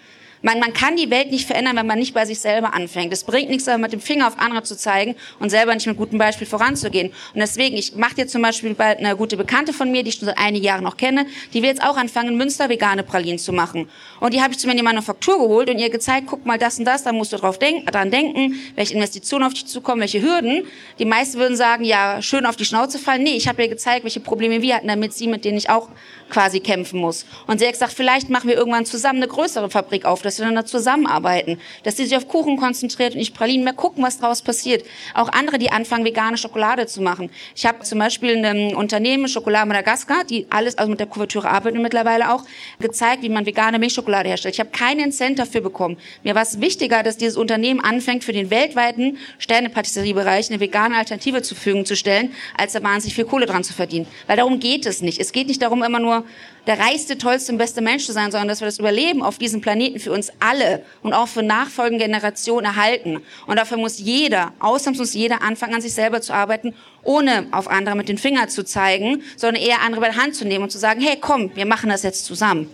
Man, 0.43 0.61
man 0.61 0.73
kann 0.73 0.97
die 0.97 1.11
Welt 1.11 1.31
nicht 1.31 1.47
verändern, 1.47 1.77
wenn 1.77 1.87
man 1.87 1.99
nicht 1.99 2.15
bei 2.15 2.25
sich 2.25 2.39
selber 2.39 2.75
anfängt. 2.75 3.13
Es 3.13 3.25
bringt 3.25 3.51
nichts, 3.51 3.67
mit 3.79 3.93
dem 3.93 4.01
Finger 4.01 4.29
auf 4.29 4.39
andere 4.39 4.63
zu 4.63 4.77
zeigen 4.77 5.17
und 5.41 5.51
selber 5.51 5.75
nicht 5.75 5.87
mit 5.87 5.97
gutem 5.97 6.19
Beispiel 6.19 6.47
voranzugehen. 6.47 7.09
Und 7.35 7.41
deswegen, 7.41 7.77
ich 7.77 7.97
mache 7.97 8.15
jetzt 8.17 8.33
zum 8.33 8.43
Beispiel 8.43 8.75
bald 8.75 8.99
eine 8.99 9.17
gute 9.17 9.37
Bekannte 9.37 9.73
von 9.73 9.91
mir, 9.91 10.03
die 10.03 10.11
ich 10.11 10.17
schon 10.17 10.27
seit 10.27 10.39
einigen 10.39 10.65
Jahren 10.65 10.85
noch 10.85 10.97
kenne, 10.97 11.27
die 11.53 11.63
will 11.63 11.69
jetzt 11.69 11.83
auch 11.83 11.97
anfangen, 11.97 12.37
Münster 12.37 12.69
vegane 12.69 13.03
Pralinen 13.03 13.39
zu 13.39 13.53
machen. 13.53 13.89
Und 14.21 14.35
die 14.35 14.41
habe 14.41 14.53
ich 14.53 14.59
zu 14.59 14.67
mir 14.67 14.73
in 14.73 14.79
die 14.79 14.85
Manufaktur 14.85 15.39
geholt 15.39 15.71
und 15.71 15.79
ihr 15.79 15.91
gezeigt, 15.91 16.27
guck 16.29 16.47
mal 16.47 16.59
das 16.59 16.79
und 16.79 16.85
das, 16.85 17.03
da 17.03 17.13
musst 17.13 17.33
du 17.33 17.37
drauf 17.37 17.59
denken, 17.59 17.87
dran 17.87 18.11
denken, 18.11 18.55
welche 18.77 18.95
Investitionen 18.95 19.45
auf 19.45 19.55
dich 19.55 19.67
zukommen, 19.67 20.01
welche 20.01 20.23
Hürden. 20.23 20.65
Die 20.99 21.05
meisten 21.05 21.39
würden 21.39 21.57
sagen, 21.57 21.85
ja, 21.85 22.23
schön 22.23 22.47
auf 22.47 22.57
die 22.57 22.65
Schnauze 22.65 22.99
fallen. 22.99 23.23
Nee, 23.23 23.37
ich 23.37 23.49
habe 23.49 23.63
ihr 23.63 23.69
gezeigt, 23.69 24.05
welche 24.05 24.21
Probleme 24.21 24.63
wir 24.63 24.77
hatten, 24.77 24.89
damit 24.89 25.15
sie, 25.15 25.27
mit 25.27 25.45
denen 25.45 25.59
ich 25.59 25.71
auch 25.71 25.89
quasi 26.31 26.61
kämpfen 26.61 27.01
muss. 27.01 27.25
Und 27.47 27.59
sie 27.59 27.67
hat 27.67 27.73
gesagt, 27.73 27.93
vielleicht 27.93 28.29
machen 28.29 28.49
wir 28.49 28.57
irgendwann 28.57 28.85
zusammen 28.85 29.23
eine 29.23 29.29
größere 29.29 29.71
Fabrik 29.71 30.05
auf, 30.05 30.23
dass 30.29 30.39
wir 30.39 30.45
dann 30.45 30.55
da 30.55 30.67
zusammenarbeiten, 30.67 31.59
dass 31.85 31.97
sie 31.97 32.05
sich 32.05 32.17
auf 32.17 32.29
Kuchen 32.29 32.59
konzentriert 32.59 33.15
und 33.15 33.19
nicht 33.19 33.35
Pralinen, 33.35 33.65
mehr 33.65 33.73
gucken, 33.73 34.05
was 34.05 34.19
daraus 34.19 34.43
passiert. 34.43 34.85
Auch 35.15 35.31
andere, 35.33 35.59
die 35.59 35.71
anfangen, 35.71 36.05
vegane 36.05 36.37
Schokolade 36.37 36.87
zu 36.87 37.01
machen. 37.01 37.31
Ich 37.57 37.65
habe 37.65 37.83
zum 37.83 37.99
Beispiel 37.99 38.45
ein 38.45 38.77
Unternehmen, 38.77 39.27
Schokolade 39.27 39.67
Madagaskar, 39.67 40.25
die 40.25 40.47
alles, 40.51 40.77
also 40.77 40.91
mit 40.91 41.01
der 41.01 41.07
Kuvertüre 41.07 41.49
arbeiten 41.49 41.81
mittlerweile 41.81 42.33
auch, 42.33 42.45
gezeigt, 42.79 43.23
wie 43.23 43.31
man 43.31 43.47
vegane 43.47 43.79
Milchschokolade 43.79 44.29
herstellt. 44.29 44.55
Ich 44.55 44.61
habe 44.61 44.71
keinen 44.71 45.13
Cent 45.13 45.39
dafür 45.39 45.63
bekommen. 45.63 45.97
Mir 46.25 46.35
war 46.35 46.43
es 46.43 46.61
wichtiger, 46.61 47.03
dass 47.03 47.17
dieses 47.17 47.39
Unternehmen 47.39 47.81
anfängt, 47.81 48.23
für 48.23 48.35
den 48.35 48.51
weltweiten 48.51 49.17
Sternepatisseriebereich 49.39 50.51
eine 50.51 50.61
vegane 50.61 50.97
Alternative 50.97 51.41
zur 51.41 51.57
Verfügung 51.57 51.87
zu 51.87 51.97
stellen, 51.97 52.33
als 52.57 52.73
da 52.75 52.83
wahnsinnig 52.83 53.15
viel 53.15 53.25
Kohle 53.25 53.47
dran 53.47 53.65
zu 53.65 53.73
verdienen. 53.73 54.07
Weil 54.27 54.37
darum 54.37 54.61
geht 54.61 54.85
es 54.85 55.01
nicht. 55.01 55.21
Es 55.21 55.33
geht 55.33 55.49
nicht 55.49 55.63
darum, 55.63 55.83
immer 55.83 56.01
nur 56.01 56.25
der 56.69 56.79
reichste, 56.79 57.17
tollste 57.17 57.51
und 57.51 57.59
beste 57.59 57.81
Mensch 57.81 58.05
zu 58.05 58.13
sein, 58.13 58.31
sondern 58.31 58.47
dass 58.47 58.61
wir 58.61 58.67
das 58.67 58.79
Überleben 58.79 59.23
auf 59.23 59.39
diesem 59.39 59.63
Planeten 59.63 59.99
für 59.99 60.13
uns 60.13 60.31
alle 60.39 60.85
und 61.03 61.15
auch 61.15 61.27
für 61.27 61.43
nachfolgende 61.43 62.05
Generationen 62.05 62.67
erhalten. 62.67 63.23
Und 63.47 63.59
dafür 63.59 63.79
muss 63.79 63.99
jeder, 63.99 64.53
ausnahmslos 64.61 65.15
jeder, 65.15 65.41
anfangen, 65.41 65.77
an 65.77 65.81
sich 65.81 65.95
selber 65.95 66.21
zu 66.21 66.35
arbeiten, 66.35 66.75
ohne 67.03 67.47
auf 67.53 67.69
andere 67.69 67.97
mit 67.97 68.11
den 68.11 68.19
Fingern 68.19 68.51
zu 68.51 68.65
zeigen, 68.65 69.23
sondern 69.37 69.63
eher 69.63 69.81
andere 69.81 70.03
bei 70.03 70.09
der 70.09 70.23
Hand 70.23 70.35
zu 70.35 70.45
nehmen 70.45 70.65
und 70.65 70.71
zu 70.71 70.79
sagen, 70.79 71.01
hey, 71.01 71.17
komm, 71.19 71.51
wir 71.57 71.65
machen 71.65 71.89
das 71.89 72.03
jetzt 72.03 72.27
zusammen. 72.27 72.69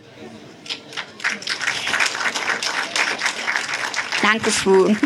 Dankeschön. 4.22 4.98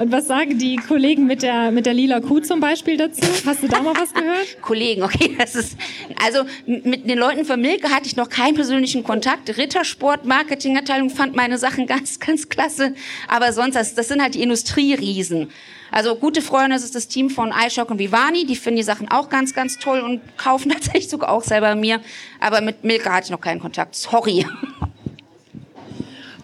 Und 0.00 0.12
was 0.12 0.28
sagen 0.28 0.56
die 0.56 0.76
Kollegen 0.76 1.26
mit 1.26 1.42
der, 1.42 1.70
mit 1.70 1.84
der 1.84 1.92
lila 1.92 2.20
Kuh 2.20 2.40
zum 2.40 2.58
Beispiel 2.58 2.96
dazu? 2.96 3.20
Hast 3.44 3.62
du 3.62 3.68
da 3.68 3.82
mal 3.82 3.94
was 3.94 4.14
gehört? 4.14 4.58
Kollegen, 4.62 5.02
okay, 5.02 5.36
das 5.38 5.54
ist, 5.54 5.76
also 6.24 6.44
mit 6.64 7.06
den 7.06 7.18
Leuten 7.18 7.44
von 7.44 7.60
Milke 7.60 7.90
hatte 7.90 8.06
ich 8.06 8.16
noch 8.16 8.30
keinen 8.30 8.54
persönlichen 8.54 9.04
Kontakt. 9.04 9.58
Rittersport, 9.58 10.24
Marketingabteilung 10.24 11.10
fand 11.10 11.36
meine 11.36 11.58
Sachen 11.58 11.86
ganz, 11.86 12.18
ganz 12.18 12.48
klasse. 12.48 12.94
Aber 13.28 13.52
sonst, 13.52 13.74
das, 13.74 13.94
das 13.94 14.08
sind 14.08 14.22
halt 14.22 14.36
die 14.36 14.42
Industrieriesen. 14.42 15.50
Also 15.90 16.14
gute 16.14 16.40
Freunde, 16.40 16.76
das 16.76 16.84
ist 16.84 16.94
das 16.94 17.06
Team 17.06 17.28
von 17.28 17.52
iShock 17.52 17.90
und 17.90 17.98
Vivani, 17.98 18.46
die 18.46 18.56
finden 18.56 18.78
die 18.78 18.84
Sachen 18.84 19.10
auch 19.10 19.28
ganz, 19.28 19.52
ganz 19.52 19.76
toll 19.76 20.00
und 20.00 20.22
kaufen 20.38 20.70
tatsächlich 20.72 21.10
sogar 21.10 21.28
auch 21.28 21.42
selber 21.42 21.74
mir. 21.74 22.00
Aber 22.40 22.62
mit 22.62 22.84
Milke 22.84 23.12
hatte 23.12 23.26
ich 23.26 23.30
noch 23.32 23.40
keinen 23.42 23.60
Kontakt. 23.60 23.94
Sorry. 23.94 24.46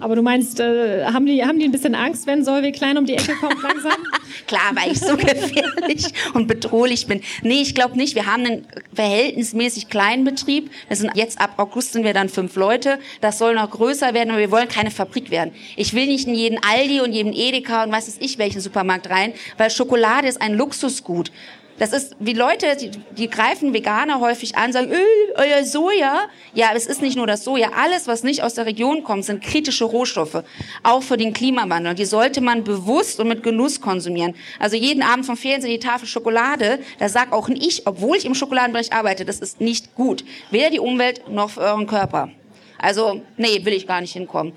Aber 0.00 0.16
du 0.16 0.22
meinst, 0.22 0.61
äh, 0.61 1.04
haben, 1.04 1.26
die, 1.26 1.44
haben 1.44 1.59
die 1.59 1.64
ein 1.64 1.72
bisschen 1.72 1.94
Angst, 1.94 2.26
wenn 2.26 2.44
Solveig 2.44 2.74
klein 2.74 2.98
um 2.98 3.06
die 3.06 3.14
Ecke 3.14 3.35
kommt 3.35 3.62
langsam? 3.62 3.92
Klar, 4.46 4.72
weil 4.74 4.92
ich 4.92 5.00
so 5.00 5.16
gefährlich 5.16 6.06
und 6.35 6.46
bedrohlich 6.46 7.06
bin. 7.06 7.20
Nee, 7.42 7.62
ich 7.62 7.74
glaube 7.74 7.96
nicht. 7.96 8.14
Wir 8.14 8.26
haben 8.26 8.44
einen 8.44 8.66
verhältnismäßig 8.94 9.88
kleinen 9.88 10.24
Betrieb. 10.24 10.70
Das 10.88 10.98
sind, 10.98 11.12
jetzt 11.14 11.40
ab 11.40 11.54
August 11.56 11.92
sind 11.92 12.04
wir 12.04 12.14
dann 12.14 12.28
fünf 12.28 12.56
Leute. 12.56 12.98
Das 13.20 13.38
soll 13.38 13.54
noch 13.54 13.70
größer 13.70 14.14
werden, 14.14 14.30
aber 14.30 14.40
wir 14.40 14.50
wollen 14.50 14.68
keine 14.68 14.90
Fabrik 14.90 15.30
werden. 15.30 15.52
Ich 15.76 15.94
will 15.94 16.06
nicht 16.06 16.28
in 16.28 16.35
jeden 16.35 16.59
Aldi 16.62 17.00
und 17.00 17.12
jeden 17.12 17.32
Edeka 17.32 17.85
und 17.85 17.92
weiß 17.92 18.09
es 18.09 18.20
ich 18.20 18.38
welchen 18.38 18.61
Supermarkt 18.61 19.11
rein, 19.11 19.32
weil 19.56 19.70
Schokolade 19.70 20.28
ist 20.28 20.40
ein 20.40 20.54
Luxusgut. 20.54 21.30
Das 21.79 21.93
ist 21.93 22.17
wie 22.19 22.33
Leute, 22.33 22.77
die, 22.81 22.91
die 22.91 23.29
greifen 23.29 23.75
Veganer 23.75 24.21
häufig 24.21 24.57
an, 24.57 24.73
sagen, 24.73 24.91
äh, 24.91 24.97
euer 25.35 25.65
Soja. 25.65 26.29
Ja, 26.55 26.71
es 26.75 26.87
ist 26.87 27.03
nicht 27.03 27.17
nur 27.17 27.27
das 27.27 27.45
Soja. 27.45 27.71
Alles, 27.77 28.07
was 28.07 28.23
nicht 28.23 28.43
aus 28.43 28.55
der 28.55 28.65
Region 28.65 29.05
kommt, 29.05 29.27
sind 29.27 29.43
kritische 29.43 29.85
Rohstoffe. 29.85 30.43
Auch 30.83 31.03
für 31.03 31.19
den 31.19 31.35
Klimawandel. 31.35 31.95
Die 31.95 32.07
sollte 32.07 32.41
man 32.41 32.65
bewusst 32.65 33.21
und 33.21 33.29
mit 33.29 33.43
Genuss 33.43 33.81
konsumieren. 33.81 34.35
Also 34.59 34.77
jeden 34.77 35.03
Abend 35.03 35.27
vom 35.27 35.37
Fernsehen 35.37 35.71
die 35.71 35.79
Tafel 35.79 36.09
Schokolade, 36.09 36.79
da 36.99 37.09
sagt 37.09 37.33
auch 37.33 37.49
ich, 37.51 37.87
obwohl 37.87 38.17
ich 38.17 38.25
im 38.25 38.35
Schokoladenbereich 38.35 38.93
arbeite, 38.93 39.27
das 39.27 39.41
ist 39.41 39.61
nicht 39.61 39.95
gut. 39.95 40.25
Weder 40.51 40.71
die 40.71 40.81
Umwelt 40.81 41.29
noch 41.29 41.51
für 41.51 41.61
euren 41.61 41.87
Körper. 41.87 42.31
Also, 42.79 43.23
nee, 43.37 43.65
will 43.65 43.73
ich 43.73 43.87
gar 43.87 44.01
nicht 44.01 44.12
hinkommen. 44.12 44.53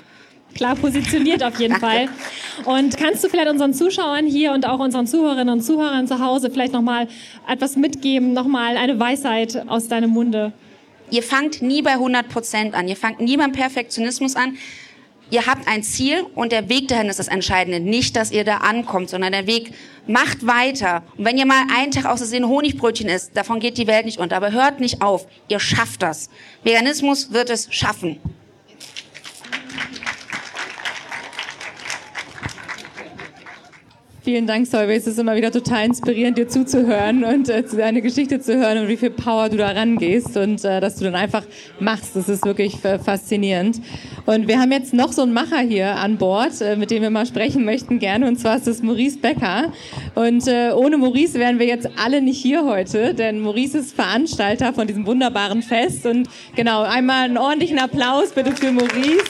Klar 0.55 0.75
positioniert 0.75 1.43
auf 1.43 1.59
jeden 1.59 1.75
Fall. 1.79 2.09
Und 2.65 2.97
kannst 2.97 3.23
du 3.23 3.29
vielleicht 3.29 3.49
unseren 3.49 3.73
Zuschauern 3.73 4.25
hier 4.25 4.51
und 4.51 4.67
auch 4.67 4.79
unseren 4.79 5.07
Zuhörerinnen 5.07 5.53
und 5.55 5.61
Zuhörern 5.61 6.07
zu 6.07 6.19
Hause 6.19 6.49
vielleicht 6.51 6.73
nochmal 6.73 7.07
etwas 7.47 7.75
mitgeben, 7.75 8.33
nochmal 8.33 8.77
eine 8.77 8.99
Weisheit 8.99 9.67
aus 9.67 9.87
deinem 9.87 10.11
Munde? 10.11 10.51
Ihr 11.11 11.23
fangt 11.23 11.61
nie 11.61 11.81
bei 11.81 11.93
100 11.93 12.29
Prozent 12.29 12.75
an. 12.75 12.87
Ihr 12.87 12.95
fangt 12.95 13.19
nie 13.19 13.37
beim 13.37 13.51
Perfektionismus 13.51 14.35
an. 14.35 14.57
Ihr 15.31 15.45
habt 15.45 15.67
ein 15.67 15.83
Ziel 15.83 16.25
und 16.33 16.51
der 16.51 16.69
Weg 16.69 16.87
dahin 16.87 17.07
ist 17.07 17.19
das 17.19 17.27
Entscheidende. 17.27 17.79
Nicht, 17.79 18.15
dass 18.15 18.31
ihr 18.31 18.43
da 18.43 18.57
ankommt, 18.57 19.09
sondern 19.11 19.31
der 19.31 19.45
Weg 19.45 19.73
macht 20.07 20.47
weiter. 20.47 21.03
Und 21.17 21.25
wenn 21.25 21.37
ihr 21.37 21.45
mal 21.45 21.63
einen 21.75 21.91
Tag 21.91 22.05
aus 22.05 22.17
Versehen 22.17 22.47
Honigbrötchen 22.47 23.07
isst, 23.07 23.37
davon 23.37 23.59
geht 23.59 23.77
die 23.77 23.85
Welt 23.85 24.05
nicht 24.05 24.17
unter. 24.17 24.37
Aber 24.37 24.51
hört 24.51 24.79
nicht 24.79 25.03
auf. 25.03 25.27
Ihr 25.47 25.59
schafft 25.59 26.01
das. 26.01 26.31
Veganismus 26.63 27.31
wird 27.31 27.51
es 27.51 27.67
schaffen. 27.71 28.17
Vielen 34.21 34.47
Dank, 34.47 34.67
Solveig. 34.67 34.97
Es 34.97 35.07
ist 35.07 35.17
immer 35.17 35.37
wieder 35.37 35.49
total 35.49 35.85
inspirierend, 35.85 36.37
dir 36.37 36.49
zuzuhören 36.49 37.23
und 37.23 37.47
äh, 37.47 37.63
deine 37.63 38.01
Geschichte 38.01 38.41
zu 38.41 38.57
hören 38.57 38.79
und 38.79 38.87
wie 38.89 38.97
viel 38.97 39.11
Power 39.11 39.47
du 39.47 39.55
da 39.55 39.69
rangehst 39.69 40.35
und 40.35 40.65
äh, 40.65 40.81
dass 40.81 40.97
du 40.97 41.05
dann 41.05 41.15
einfach 41.15 41.43
machst. 41.79 42.17
Das 42.17 42.27
ist 42.27 42.43
wirklich 42.43 42.83
äh, 42.83 42.99
faszinierend. 42.99 43.79
Und 44.25 44.49
wir 44.49 44.59
haben 44.59 44.73
jetzt 44.73 44.93
noch 44.93 45.13
so 45.13 45.21
einen 45.21 45.31
Macher 45.31 45.59
hier 45.59 45.95
an 45.95 46.17
Bord, 46.17 46.59
äh, 46.59 46.75
mit 46.75 46.91
dem 46.91 47.01
wir 47.01 47.09
mal 47.11 47.25
sprechen 47.25 47.63
möchten 47.63 47.97
gerne. 47.97 48.27
Und 48.27 48.37
zwar 48.37 48.57
ist 48.57 48.67
das 48.67 48.83
Maurice 48.83 49.19
Becker. 49.19 49.71
Und 50.15 50.47
äh, 50.49 50.71
ohne 50.75 50.97
Maurice 50.97 51.39
wären 51.39 51.57
wir 51.57 51.67
jetzt 51.67 51.87
alle 51.97 52.21
nicht 52.21 52.41
hier 52.41 52.65
heute, 52.65 53.13
denn 53.13 53.39
Maurice 53.39 53.77
ist 53.77 53.95
Veranstalter 53.95 54.73
von 54.73 54.85
diesem 54.85 55.05
wunderbaren 55.05 55.61
Fest. 55.61 56.05
Und 56.05 56.27
genau, 56.57 56.81
einmal 56.81 57.23
einen 57.23 57.37
ordentlichen 57.37 57.79
Applaus 57.79 58.31
bitte 58.33 58.51
für 58.51 58.73
Maurice. 58.73 59.23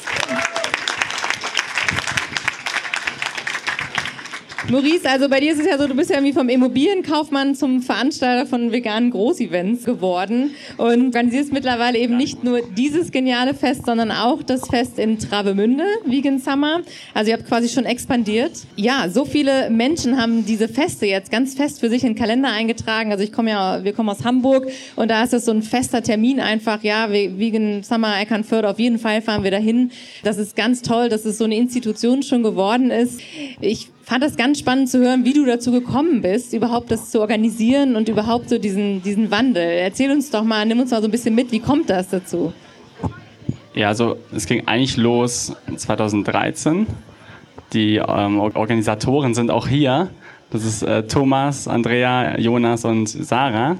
Maurice, 4.71 5.09
also 5.09 5.27
bei 5.29 5.39
dir 5.39 5.51
ist 5.51 5.59
es 5.59 5.65
ja 5.65 5.79
so, 5.79 5.87
du 5.87 5.95
bist 5.95 6.11
ja 6.11 6.17
irgendwie 6.17 6.33
vom 6.33 6.47
Immobilienkaufmann 6.47 7.55
zum 7.55 7.81
Veranstalter 7.81 8.45
von 8.45 8.71
veganen 8.71 9.09
Großevents 9.09 9.83
geworden 9.83 10.51
und 10.77 11.05
organisierst 11.05 11.51
mittlerweile 11.51 11.97
eben 11.97 12.17
nicht 12.17 12.43
nur 12.43 12.61
dieses 12.77 13.09
geniale 13.09 13.55
Fest, 13.55 13.87
sondern 13.87 14.11
auch 14.11 14.43
das 14.43 14.67
Fest 14.67 14.99
in 14.99 15.17
Travemünde, 15.17 15.85
Vegan 16.05 16.37
Summer. 16.37 16.81
Also 17.15 17.31
ihr 17.31 17.37
habt 17.37 17.47
quasi 17.47 17.67
schon 17.67 17.85
expandiert. 17.85 18.51
Ja, 18.75 19.09
so 19.09 19.25
viele 19.25 19.71
Menschen 19.71 20.21
haben 20.21 20.45
diese 20.45 20.67
Feste 20.67 21.07
jetzt 21.07 21.31
ganz 21.31 21.55
fest 21.55 21.79
für 21.79 21.89
sich 21.89 22.03
in 22.03 22.09
den 22.09 22.19
Kalender 22.19 22.51
eingetragen. 22.51 23.11
Also 23.11 23.23
ich 23.23 23.31
komme 23.31 23.49
ja, 23.49 23.83
wir 23.83 23.93
kommen 23.93 24.09
aus 24.09 24.23
Hamburg 24.23 24.67
und 24.95 25.09
da 25.09 25.23
ist 25.23 25.33
es 25.33 25.45
so 25.45 25.51
ein 25.51 25.63
fester 25.63 26.03
Termin 26.03 26.39
einfach, 26.39 26.83
ja, 26.83 27.11
Vegan 27.11 27.81
Summer 27.81 28.21
Eckernförde, 28.21 28.69
auf 28.69 28.77
jeden 28.77 28.99
Fall 28.99 29.23
fahren 29.23 29.43
wir 29.43 29.51
dahin. 29.51 29.89
Das 30.23 30.37
ist 30.37 30.55
ganz 30.55 30.83
toll, 30.83 31.09
dass 31.09 31.25
es 31.25 31.39
so 31.39 31.45
eine 31.45 31.55
Institution 31.55 32.21
schon 32.21 32.43
geworden 32.43 32.91
ist. 32.91 33.19
Ich 33.61 33.89
fand 34.09 34.23
das 34.23 34.37
ganz 34.37 34.57
spannend 34.57 34.89
zu 34.89 34.99
hören, 34.99 35.23
wie 35.23 35.33
du 35.33 35.45
dazu 35.45 35.71
gekommen 35.71 36.21
bist, 36.21 36.53
überhaupt 36.53 36.89
das 36.89 37.11
zu 37.11 37.21
organisieren 37.21 37.95
und 37.95 38.09
überhaupt 38.09 38.49
so 38.49 38.57
diesen, 38.57 39.03
diesen 39.03 39.29
Wandel. 39.29 39.61
Erzähl 39.61 40.09
uns 40.09 40.31
doch 40.31 40.43
mal, 40.43 40.65
nimm 40.65 40.79
uns 40.79 40.89
mal 40.89 40.99
so 40.99 41.07
ein 41.07 41.11
bisschen 41.11 41.35
mit, 41.35 41.51
wie 41.51 41.59
kommt 41.59 41.91
das 41.91 42.09
dazu? 42.09 42.51
Ja, 43.75 43.89
also 43.89 44.17
es 44.35 44.47
ging 44.47 44.65
eigentlich 44.65 44.97
los 44.97 45.55
2013. 45.75 46.87
Die 47.71 47.97
ähm, 47.97 48.39
Organisatoren 48.39 49.35
sind 49.35 49.51
auch 49.51 49.67
hier. 49.67 50.09
Das 50.49 50.65
ist 50.65 50.81
äh, 50.81 51.03
Thomas, 51.03 51.67
Andrea, 51.67 52.39
Jonas 52.39 52.85
und 52.85 53.07
Sarah. 53.07 53.77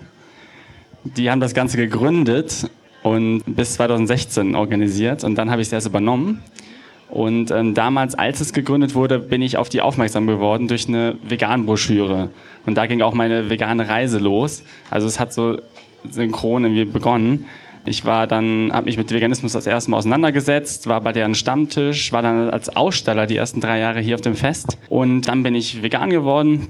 Die 1.03 1.31
haben 1.31 1.39
das 1.39 1.55
Ganze 1.55 1.77
gegründet 1.77 2.69
und 3.01 3.41
bis 3.47 3.73
2016 3.73 4.53
organisiert 4.53 5.23
und 5.23 5.35
dann 5.39 5.49
habe 5.49 5.63
ich 5.63 5.69
es 5.69 5.73
erst 5.73 5.87
übernommen. 5.87 6.43
Und 7.10 7.50
ähm, 7.50 7.74
damals, 7.74 8.13
als 8.15 8.39
es 8.39 8.54
gegründet 8.54 8.93
wurde, 8.93 9.17
bin 9.17 9.41
ich 9.41 9.58
auf 9.58 9.69
die 9.69 9.82
aufmerksam 9.82 10.28
geworden 10.28 10.67
durch 10.67 10.88
eine 10.88 11.15
Vegan-Broschüre. 11.28 12.30
Und 12.65 12.76
da 12.76 12.86
ging 12.86 13.02
auch 13.02 13.13
meine 13.13 13.50
vegane 13.50 13.89
Reise 13.89 14.19
los. 14.19 14.63
Also 14.91 15.08
es 15.08 15.19
hat 15.19 15.34
so 15.34 15.58
synchron 16.10 16.65
irgendwie 16.65 16.86
begonnen. 16.86 17.45
Ich 17.86 18.06
war 18.06 18.28
dann, 18.28 18.72
habe 18.72 18.86
mich 18.86 18.98
mit 18.98 19.12
Veganismus 19.12 19.54
das 19.54 19.65
erste 19.65 19.89
Mal 19.89 19.98
auseinandergesetzt, 19.98 20.86
war 20.88 21.02
bei 21.02 21.12
deren 21.12 21.34
Stammtisch, 21.34 22.12
war 22.12 22.22
dann 22.22 22.52
als 22.52 22.76
Aussteller 22.76 23.26
die 23.26 23.38
ersten 23.38 23.62
drei 23.62 23.80
Jahre 23.80 24.00
hier 24.00 24.15
auf 24.15 24.22
dem 24.22 24.36
Fest. 24.36 24.78
Und 24.89 25.22
dann 25.22 25.41
bin 25.41 25.56
ich 25.56 25.82
vegan 25.82 26.12
geworden. 26.12 26.67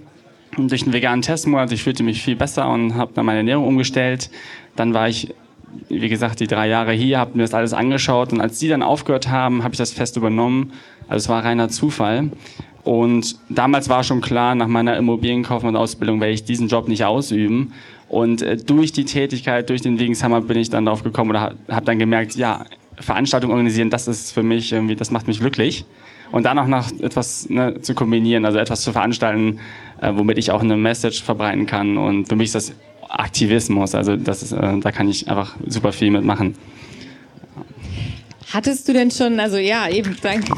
Durch 0.58 0.84
einen 0.84 0.94
veganen 0.94 1.22
Testmonat, 1.22 1.72
ich 1.72 1.84
fühlte 1.84 2.04
mich 2.04 2.22
viel 2.22 2.36
besser 2.36 2.70
und 2.70 2.96
habe 2.96 3.12
dann 3.14 3.26
meine 3.26 3.40
Ernährung 3.40 3.68
umgestellt. 3.68 4.30
Dann 4.76 4.94
war 4.94 5.10
ich 5.10 5.34
wie 5.88 6.10
gesagt, 6.10 6.40
die 6.40 6.48
drei 6.48 6.68
Jahre 6.68 6.92
hier, 6.94 7.20
habe 7.20 7.38
mir 7.38 7.44
das 7.44 7.54
alles 7.54 7.74
angeschaut 7.74 8.32
und 8.34 8.42
als 8.42 8.60
die 8.60 8.68
dann 8.68 8.84
aufgehört 8.84 9.30
haben, 9.30 9.64
habe 9.64 9.74
ich 9.74 9.78
das 9.78 9.92
Fest 9.92 10.18
übernommen. 10.18 10.74
Also 11.08 11.26
es 11.26 11.30
war 11.30 11.44
reiner 11.44 11.70
Zufall. 11.70 12.30
Und 12.84 13.36
damals 13.50 13.90
war 13.90 14.04
schon 14.04 14.22
klar, 14.22 14.56
nach 14.56 14.68
meiner 14.68 14.98
Immobilienkaufmann-Ausbildung 14.98 16.22
werde 16.22 16.34
ich 16.34 16.44
diesen 16.46 16.70
Job 16.70 16.88
nicht 16.88 17.04
ausüben. 17.04 17.74
Und 18.08 18.42
äh, 18.42 18.58
durch 18.58 18.92
die 18.92 19.06
Tätigkeit, 19.06 19.70
durch 19.70 19.82
den 19.82 20.00
Wegenshammer 20.00 20.42
bin 20.42 20.58
ich 20.58 20.70
dann 20.70 20.86
darauf 20.86 21.04
gekommen 21.04 21.30
oder 21.30 21.54
habe 21.70 21.86
dann 21.86 22.00
gemerkt, 22.00 22.36
ja, 22.36 22.66
Veranstaltungen 23.00 23.54
organisieren, 23.54 23.90
das 23.90 24.08
ist 24.08 24.32
für 24.32 24.44
mich 24.44 24.72
irgendwie, 24.72 24.96
das 24.96 25.12
macht 25.12 25.28
mich 25.28 25.40
glücklich. 25.40 25.86
Und 26.32 26.46
dann 26.46 26.60
auch 26.60 26.68
noch 26.68 26.92
etwas 27.00 27.50
ne, 27.50 27.82
zu 27.82 27.96
kombinieren, 27.96 28.46
also 28.46 28.60
etwas 28.60 28.82
zu 28.82 28.92
veranstalten, 28.92 29.60
äh, 30.02 30.12
womit 30.16 30.38
ich 30.38 30.52
auch 30.52 30.62
eine 30.62 30.78
Message 30.78 31.24
verbreiten 31.24 31.66
kann. 31.66 31.98
Und 31.98 32.28
für 32.28 32.36
mich 32.36 32.48
ist 32.48 32.56
das 32.56 32.74
Aktivismus. 33.10 33.96
Also 33.96 34.16
das 34.16 34.44
ist, 34.44 34.52
äh, 34.52 34.80
da 34.80 34.92
kann 34.92 35.10
ich 35.10 35.28
einfach 35.28 35.56
super 35.68 35.92
viel 35.92 36.12
mitmachen. 36.12 36.56
Hattest 38.54 38.88
du 38.88 38.94
denn 38.94 39.12
schon, 39.12 39.40
also 39.40 39.58
ja, 39.58 39.90
eben, 39.90 40.16
danke. 40.22 40.54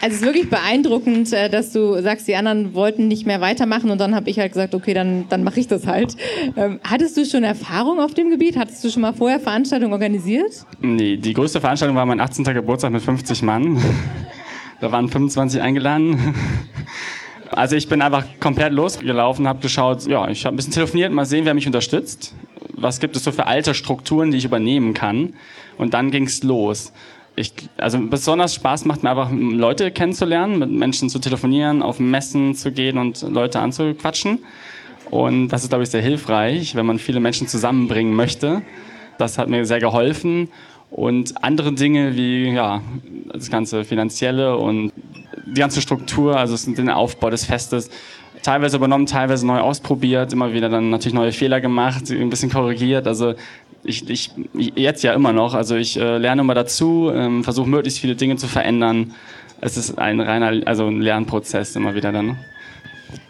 Also 0.00 0.14
es 0.14 0.20
ist 0.20 0.26
wirklich 0.26 0.48
beeindruckend, 0.48 1.32
äh, 1.32 1.48
dass 1.48 1.72
du 1.72 2.00
sagst, 2.00 2.28
die 2.28 2.36
anderen 2.36 2.74
wollten 2.74 3.08
nicht 3.08 3.26
mehr 3.26 3.40
weitermachen 3.40 3.90
und 3.90 4.00
dann 4.00 4.14
habe 4.14 4.30
ich 4.30 4.38
halt 4.38 4.52
gesagt, 4.52 4.74
okay, 4.74 4.94
dann, 4.94 5.28
dann 5.28 5.42
mache 5.42 5.58
ich 5.58 5.66
das 5.66 5.88
halt. 5.88 6.16
Ähm, 6.56 6.78
hattest 6.84 7.16
du 7.16 7.24
schon 7.24 7.42
Erfahrung 7.42 7.98
auf 7.98 8.14
dem 8.14 8.30
Gebiet? 8.30 8.56
Hattest 8.56 8.84
du 8.84 8.90
schon 8.90 9.02
mal 9.02 9.12
vorher 9.12 9.40
Veranstaltungen 9.40 9.92
organisiert? 9.92 10.64
Nee, 10.80 11.16
die 11.16 11.32
größte 11.32 11.60
Veranstaltung 11.60 11.96
war 11.96 12.06
mein 12.06 12.20
18. 12.20 12.44
Geburtstag 12.44 12.92
mit 12.92 13.02
50 13.02 13.42
Mann. 13.42 13.82
Da 14.80 14.92
waren 14.92 15.08
25 15.08 15.60
eingeladen. 15.60 16.34
Also 17.50 17.76
ich 17.76 17.88
bin 17.88 18.02
einfach 18.02 18.24
komplett 18.40 18.72
losgelaufen, 18.72 19.48
habe 19.48 19.60
geschaut, 19.60 20.06
ja, 20.06 20.28
ich 20.28 20.44
habe 20.44 20.54
ein 20.54 20.56
bisschen 20.56 20.72
telefoniert, 20.72 21.12
mal 21.12 21.24
sehen, 21.24 21.44
wer 21.44 21.54
mich 21.54 21.66
unterstützt. 21.66 22.34
Was 22.74 23.00
gibt 23.00 23.16
es 23.16 23.24
so 23.24 23.32
für 23.32 23.46
alte 23.46 23.74
Strukturen, 23.74 24.30
die 24.30 24.38
ich 24.38 24.44
übernehmen 24.44 24.94
kann? 24.94 25.34
Und 25.78 25.94
dann 25.94 26.10
ging's 26.10 26.42
los. 26.42 26.92
Ich, 27.36 27.52
also 27.76 27.98
besonders 28.00 28.54
Spaß 28.54 28.84
macht 28.84 29.02
mir 29.02 29.10
einfach, 29.10 29.30
Leute 29.32 29.90
kennenzulernen, 29.90 30.58
mit 30.58 30.70
Menschen 30.70 31.08
zu 31.08 31.20
telefonieren, 31.20 31.82
auf 31.82 32.00
Messen 32.00 32.54
zu 32.54 32.72
gehen 32.72 32.98
und 32.98 33.22
Leute 33.22 33.60
anzuquatschen. 33.60 34.40
Und 35.10 35.48
das 35.48 35.62
ist, 35.62 35.68
glaube 35.70 35.84
ich, 35.84 35.90
sehr 35.90 36.02
hilfreich, 36.02 36.74
wenn 36.74 36.84
man 36.84 36.98
viele 36.98 37.20
Menschen 37.20 37.46
zusammenbringen 37.46 38.14
möchte. 38.14 38.62
Das 39.18 39.38
hat 39.38 39.48
mir 39.48 39.64
sehr 39.64 39.80
geholfen. 39.80 40.48
Und 40.90 41.44
andere 41.44 41.72
Dinge 41.72 42.16
wie 42.16 42.50
ja, 42.50 42.82
das 43.32 43.50
ganze 43.50 43.84
Finanzielle 43.84 44.56
und 44.56 44.92
die 45.54 45.60
ganze 45.60 45.80
Struktur, 45.80 46.36
also 46.36 46.72
den 46.72 46.90
Aufbau 46.90 47.30
des 47.30 47.44
Festes, 47.44 47.90
teilweise 48.42 48.76
übernommen, 48.76 49.06
teilweise 49.06 49.46
neu 49.46 49.60
ausprobiert, 49.60 50.32
immer 50.32 50.52
wieder 50.52 50.68
dann 50.68 50.90
natürlich 50.90 51.14
neue 51.14 51.32
Fehler 51.32 51.60
gemacht, 51.60 52.10
ein 52.10 52.30
bisschen 52.30 52.50
korrigiert. 52.50 53.06
Also 53.06 53.34
ich, 53.84 54.08
ich 54.08 54.30
jetzt 54.74 55.02
ja 55.02 55.12
immer 55.12 55.32
noch. 55.32 55.54
Also 55.54 55.76
ich 55.76 55.98
äh, 55.98 56.18
lerne 56.18 56.42
immer 56.42 56.54
dazu, 56.54 57.10
ähm, 57.14 57.44
versuche 57.44 57.68
möglichst 57.68 58.00
viele 58.00 58.16
Dinge 58.16 58.36
zu 58.36 58.46
verändern. 58.46 59.14
Es 59.60 59.76
ist 59.76 59.98
ein 59.98 60.20
reiner, 60.20 60.66
also 60.66 60.86
ein 60.86 61.00
Lernprozess 61.00 61.74
immer 61.76 61.94
wieder 61.94 62.12
dann. 62.12 62.38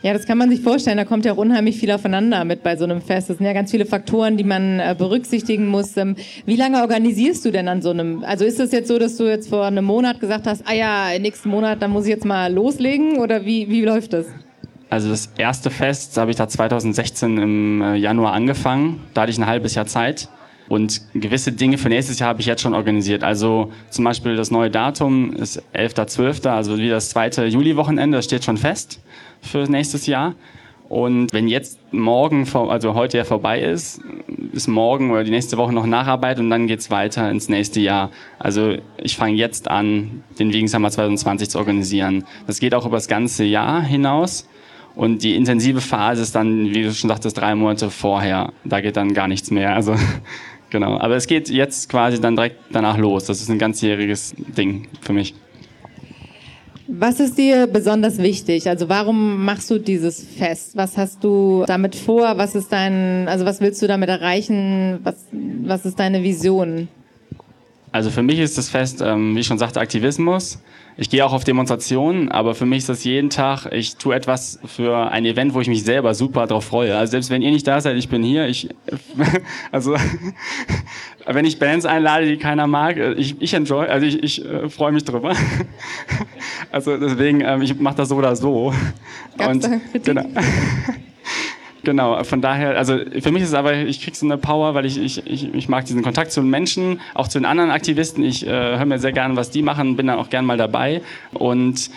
Ja, 0.03 0.13
das 0.13 0.27
kann 0.27 0.39
man 0.39 0.49
sich 0.49 0.61
vorstellen. 0.61 0.97
Da 0.97 1.05
kommt 1.05 1.25
ja 1.25 1.33
auch 1.33 1.37
unheimlich 1.37 1.77
viel 1.77 1.91
aufeinander 1.91 2.45
mit 2.45 2.63
bei 2.63 2.77
so 2.77 2.85
einem 2.85 3.01
Fest. 3.01 3.31
Das 3.31 3.39
sind 3.39 3.47
ja 3.47 3.53
ganz 3.53 3.71
viele 3.71 3.85
Faktoren, 3.85 4.37
die 4.37 4.45
man 4.45 4.79
äh, 4.79 4.95
berücksichtigen 4.97 5.67
muss. 5.67 5.97
Ähm, 5.97 6.17
wie 6.47 6.57
lange 6.57 6.81
organisierst 6.81 7.45
du 7.45 7.51
denn 7.51 7.69
an 7.69 7.83
so 7.83 7.91
einem? 7.91 8.23
Also 8.25 8.45
ist 8.45 8.61
es 8.61 8.71
jetzt 8.73 8.89
so, 8.89 8.99
dass 8.99 9.17
du 9.17 9.25
jetzt 9.25 9.49
vor 9.49 9.65
einem 9.65 9.85
Monat 9.85 10.21
gesagt 10.21 10.47
hast, 10.47 10.63
ah 10.67 10.75
ja, 10.75 11.19
nächsten 11.19 11.49
Monat, 11.49 11.83
dann 11.83 11.91
muss 11.91 12.05
ich 12.05 12.11
jetzt 12.11 12.25
mal 12.25 12.53
loslegen? 12.53 13.19
Oder 13.19 13.45
wie, 13.45 13.69
wie 13.69 13.85
läuft 13.85 14.13
das? 14.13 14.27
Also 14.89 15.11
das 15.11 15.33
erste 15.37 15.71
Fest 15.71 16.17
habe 16.17 16.31
ich 16.31 16.37
da 16.37 16.49
2016 16.49 17.39
im 17.39 17.83
äh, 17.83 17.95
Januar 17.97 18.33
angefangen. 18.33 19.03
Da 19.15 19.23
hatte 19.23 19.33
ich 19.33 19.39
ein 19.39 19.47
halbes 19.47 19.75
Jahr 19.75 19.87
Zeit. 19.87 20.29
Und 20.69 21.01
gewisse 21.15 21.51
Dinge 21.53 21.79
für 21.79 21.89
nächstes 21.89 22.19
Jahr 22.19 22.29
habe 22.29 22.41
ich 22.41 22.47
jetzt 22.47 22.61
schon 22.61 22.75
organisiert. 22.75 23.25
Also 23.25 23.73
zum 23.91 24.05
Beispiel 24.05 24.37
das 24.37 24.51
neue 24.51 24.71
Datum 24.71 25.33
ist 25.33 25.63
11.12., 25.75 26.49
also 26.49 26.77
wieder 26.77 26.95
das 26.95 27.09
zweite 27.09 27.47
Juli-Wochenende, 27.47 28.19
das 28.19 28.27
steht 28.27 28.45
schon 28.45 28.59
fest 28.59 29.01
für 29.41 29.65
nächstes 29.71 30.07
Jahr. 30.07 30.35
Und 30.89 31.35
wenn 31.35 31.49
jetzt 31.49 31.79
morgen, 31.93 32.47
also 32.55 32.95
heute 32.95 33.19
ja 33.19 33.25
vorbei 33.25 33.61
ist, 33.61 34.01
ist 34.53 34.69
morgen 34.69 35.11
oder 35.11 35.23
die 35.23 35.31
nächste 35.31 35.59
Woche 35.59 35.73
noch 35.73 35.85
Nacharbeit 35.85 36.39
und 36.39 36.49
dann 36.49 36.67
geht's 36.67 36.91
weiter 36.91 37.31
ins 37.31 37.51
nächste 37.51 37.81
Jahr. 37.81 38.11
Also 38.39 38.77
ich 38.97 39.17
fange 39.17 39.35
jetzt 39.35 39.71
an, 39.71 40.25
den 40.39 40.53
Wegen 40.53 40.67
Summer 40.67 40.91
2020 40.91 41.51
zu 41.51 41.59
organisieren. 41.59 42.25
Das 42.47 42.59
geht 42.59 42.75
auch 42.75 42.87
über 42.87 42.97
das 42.97 43.09
ganze 43.09 43.45
Jahr 43.45 43.83
hinaus. 43.83 44.49
Und 44.95 45.23
die 45.23 45.37
intensive 45.37 45.81
Phase 45.81 46.23
ist 46.23 46.35
dann, 46.35 46.75
wie 46.75 46.83
du 46.83 46.93
schon 46.93 47.09
sagtest, 47.09 47.37
drei 47.37 47.55
Monate 47.55 47.91
vorher. 47.91 48.53
Da 48.65 48.81
geht 48.81 48.97
dann 48.97 49.13
gar 49.13 49.29
nichts 49.29 49.51
mehr. 49.51 49.75
Also 49.75 49.95
Genau, 50.71 50.99
aber 50.99 51.17
es 51.17 51.27
geht 51.27 51.49
jetzt 51.49 51.89
quasi 51.89 52.21
dann 52.21 52.37
direkt 52.37 52.57
danach 52.71 52.99
los. 52.99 53.25
Das 53.25 53.41
ist 53.41 53.49
ein 53.49 53.59
ganzjähriges 53.59 54.35
Ding 54.37 54.89
für 55.01 55.13
mich. 55.13 55.35
Was 56.91 57.21
ist 57.21 57.37
dir 57.37 57.67
besonders 57.67 58.17
wichtig? 58.17 58.67
Also 58.67 58.89
warum 58.89 59.45
machst 59.45 59.71
du 59.71 59.79
dieses 59.79 60.25
Fest? 60.25 60.75
Was 60.75 60.97
hast 60.97 61.23
du 61.23 61.65
damit 61.67 61.95
vor? 61.95 62.39
Was 62.39 62.55
ist 62.55 62.73
dein, 62.73 63.29
also 63.29 63.45
was 63.45 63.61
willst 63.61 63.83
du 63.83 63.87
damit 63.87 64.09
erreichen? 64.09 64.99
Was, 65.03 65.27
was 65.33 65.85
ist 65.85 65.99
deine 65.99 66.23
Vision? 66.23 66.89
Also 67.99 68.11
für 68.11 68.23
mich 68.23 68.39
ist 68.39 68.57
das 68.57 68.69
Fest, 68.69 69.03
ähm, 69.05 69.35
wie 69.35 69.41
ich 69.41 69.49
schon 69.49 69.59
sagte, 69.59 69.81
Aktivismus. 69.81 70.63
Ich 70.97 71.11
gehe 71.11 71.27
auch 71.27 71.33
auf 71.33 71.43
Demonstrationen, 71.43 72.31
aber 72.31 72.55
für 72.55 72.65
mich 72.65 72.79
ist 72.79 72.89
das 72.89 73.03
jeden 73.03 73.29
Tag, 73.29 73.67
ich 73.73 73.97
tue 73.97 74.15
etwas 74.15 74.61
für 74.67 75.11
ein 75.11 75.25
Event, 75.25 75.53
wo 75.53 75.61
ich 75.61 75.67
mich 75.67 75.83
selber 75.83 76.15
super 76.15 76.47
drauf 76.47 76.67
freue. 76.67 76.97
Also 76.97 77.11
selbst 77.11 77.29
wenn 77.31 77.43
ihr 77.43 77.51
nicht 77.51 77.67
da 77.67 77.81
seid, 77.81 77.97
ich 77.97 78.09
bin 78.09 78.23
hier. 78.23 78.47
Ich, 78.47 78.69
also 79.73 79.97
wenn 81.27 81.45
ich 81.45 81.59
Bands 81.59 81.87
einlade, 81.87 82.27
die 82.27 82.37
keiner 82.37 82.69
mag, 82.69 82.99
äh, 82.99 83.15
ich, 83.15 83.35
ich 83.43 83.53
enjoy, 83.53 83.89
also 83.89 84.07
ich, 84.07 84.23
ich 84.23 84.45
äh, 84.45 84.69
freue 84.69 84.93
mich 84.93 85.03
drüber. 85.03 85.35
also 86.71 86.97
deswegen, 86.97 87.41
ähm, 87.41 87.63
ich 87.63 87.77
mache 87.81 87.97
das 87.97 88.11
so 88.11 88.15
oder 88.15 88.37
so. 88.37 88.73
Gab's 89.37 89.67
Und, 89.67 90.05
genau. 90.05 90.25
Genau, 91.89 92.23
von 92.23 92.43
daher, 92.43 92.77
also 92.77 92.99
für 93.19 93.33
mich 93.33 93.43
ist 93.45 93.49
es 93.49 93.55
aber, 93.55 93.75
ich 93.75 94.03
kriege 94.03 94.15
so 94.15 94.27
eine 94.27 94.37
Power, 94.37 94.75
weil 94.75 94.85
ich, 94.85 94.99
ich, 94.99 95.27
ich, 95.27 95.55
ich 95.55 95.71
mag 95.71 95.87
diesen 95.87 96.03
Kontakt 96.03 96.33
zu 96.33 96.43
den 96.43 96.51
Menschen, 96.51 97.01
auch 97.15 97.29
zu 97.29 97.39
den 97.39 97.47
anderen 97.47 97.71
Aktivisten. 97.71 98.23
Ich 98.23 98.47
äh, 98.47 98.51
höre 98.51 98.85
mir 98.85 98.99
sehr 98.99 99.13
gerne, 99.13 99.37
was 99.37 99.49
die 99.49 99.63
machen, 99.63 99.97
bin 99.97 100.07
dann 100.07 100.19
auch 100.19 100.29
gern 100.29 100.45
mal 100.45 100.59
dabei. 100.59 101.01
Und 101.33 101.89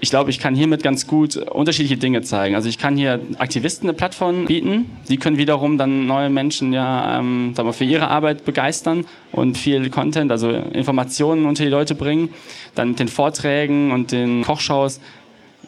ich 0.00 0.08
glaube, 0.08 0.30
ich 0.30 0.38
kann 0.38 0.54
hiermit 0.54 0.82
ganz 0.82 1.06
gut 1.06 1.36
unterschiedliche 1.36 1.98
Dinge 1.98 2.22
zeigen. 2.22 2.54
Also 2.54 2.70
ich 2.70 2.78
kann 2.78 2.96
hier 2.96 3.20
Aktivisten 3.36 3.90
eine 3.90 3.94
Plattform 3.94 4.46
bieten. 4.46 4.90
Die 5.10 5.18
können 5.18 5.36
wiederum 5.36 5.76
dann 5.76 6.06
neue 6.06 6.30
Menschen 6.30 6.72
ja 6.72 7.18
ähm, 7.18 7.52
sagen 7.54 7.68
wir, 7.68 7.74
für 7.74 7.84
ihre 7.84 8.08
Arbeit 8.08 8.46
begeistern 8.46 9.04
und 9.32 9.58
viel 9.58 9.90
Content, 9.90 10.32
also 10.32 10.48
Informationen 10.48 11.44
unter 11.44 11.62
die 11.62 11.68
Leute 11.68 11.94
bringen. 11.94 12.30
Dann 12.74 12.88
mit 12.90 13.00
den 13.00 13.08
Vorträgen 13.08 13.92
und 13.92 14.12
den 14.12 14.44
Kochshows 14.44 14.98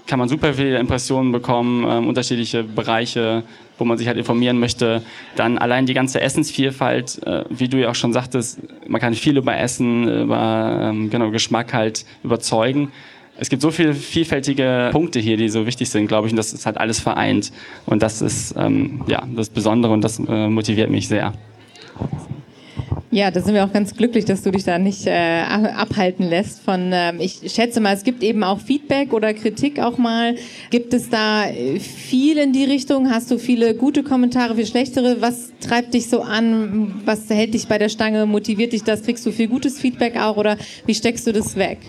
kann 0.07 0.19
man 0.19 0.29
super 0.29 0.55
viele 0.55 0.79
Impressionen 0.79 1.33
bekommen, 1.33 1.87
ähm, 1.89 2.09
unterschiedliche 2.09 2.65
Bereiche, 2.65 3.45
wo 3.79 3.85
man 3.85 3.99
sich 3.99 4.07
halt 4.07 4.19
informieren 4.19 4.59
möchte. 4.59 5.03
Dann 5.37 5.59
allein 5.59 5.87
die 5.87 5.95
ganze 5.95 6.21
Essensvielfalt, 6.21 7.25
äh, 7.27 7.45
wie 7.49 7.69
du 7.69 7.79
ja 7.79 7.91
auch 7.91 7.95
schon 7.95 8.13
sagtest, 8.13 8.61
man 8.87 9.01
kann 9.01 9.15
viel 9.15 9.37
über 9.37 9.57
Essen, 9.57 10.09
über 10.09 10.91
ähm, 10.91 11.11
genau, 11.11 11.31
Geschmack 11.31 11.73
halt 11.73 12.05
überzeugen. 12.23 12.93
Es 13.39 13.49
gibt 13.49 13.63
so 13.63 13.71
viele 13.71 13.95
vielfältige 13.95 14.91
Punkte 14.93 15.19
hier, 15.19 15.37
die 15.37 15.49
so 15.49 15.67
wichtig 15.67 15.89
sind, 15.89 16.07
glaube 16.07 16.27
ich, 16.27 16.33
und 16.33 16.37
das 16.37 16.53
ist 16.53 16.67
halt 16.67 16.79
alles 16.79 17.01
vereint. 17.01 17.53
Und 17.87 18.03
das 18.03 18.23
ist 18.23 18.55
ähm, 18.57 19.03
ja 19.07 19.27
das 19.35 19.49
Besondere 19.49 19.93
und 19.93 20.03
das 20.03 20.19
äh, 20.19 20.49
motiviert 20.49 20.91
mich 20.91 21.09
sehr. 21.09 21.33
Ja, 23.15 23.31
da 23.31 23.43
sind 23.43 23.53
wir 23.53 23.63
auch 23.63 23.73
ganz 23.75 23.95
glücklich, 23.95 24.25
dass 24.25 24.43
du 24.43 24.51
dich 24.51 24.65
da 24.65 24.79
nicht 24.79 25.07
äh, 25.07 25.43
abhalten 25.77 26.27
lässt 26.27 26.63
von, 26.63 26.93
ähm, 26.95 27.21
ich 27.21 27.43
schätze 27.53 27.79
mal, 27.79 27.93
es 27.93 28.05
gibt 28.05 28.23
eben 28.23 28.43
auch 28.43 28.59
Feedback 28.59 29.13
oder 29.13 29.35
Kritik 29.35 29.81
auch 29.81 29.99
mal. 29.99 30.35
Gibt 30.71 30.95
es 30.95 31.11
da 31.11 31.45
äh, 31.45 31.79
viel 31.79 32.39
in 32.39 32.55
die 32.55 32.65
Richtung? 32.65 33.11
Hast 33.11 33.31
du 33.31 33.37
viele 33.37 33.75
gute 33.75 34.03
Kommentare, 34.03 34.55
viel 34.55 34.65
schlechtere? 34.65 35.21
Was 35.21 35.53
treibt 35.61 35.93
dich 35.93 36.09
so 36.09 36.23
an? 36.23 37.03
Was 37.05 37.29
hält 37.29 37.53
dich 37.53 37.69
bei 37.69 37.77
der 37.77 37.91
Stange? 37.91 38.25
Motiviert 38.25 38.73
dich 38.73 38.83
das? 38.83 39.03
Kriegst 39.03 39.27
du 39.27 39.31
viel 39.31 39.49
gutes 39.49 39.79
Feedback 39.79 40.19
auch 40.19 40.39
oder 40.39 40.57
wie 40.87 40.95
steckst 40.95 41.27
du 41.27 41.33
das 41.33 41.55
weg? 41.57 41.81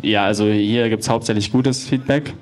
Ja, 0.00 0.24
also 0.24 0.46
hier 0.46 0.88
gibt's 0.88 1.10
hauptsächlich 1.10 1.52
gutes 1.52 1.86
Feedback. 1.86 2.32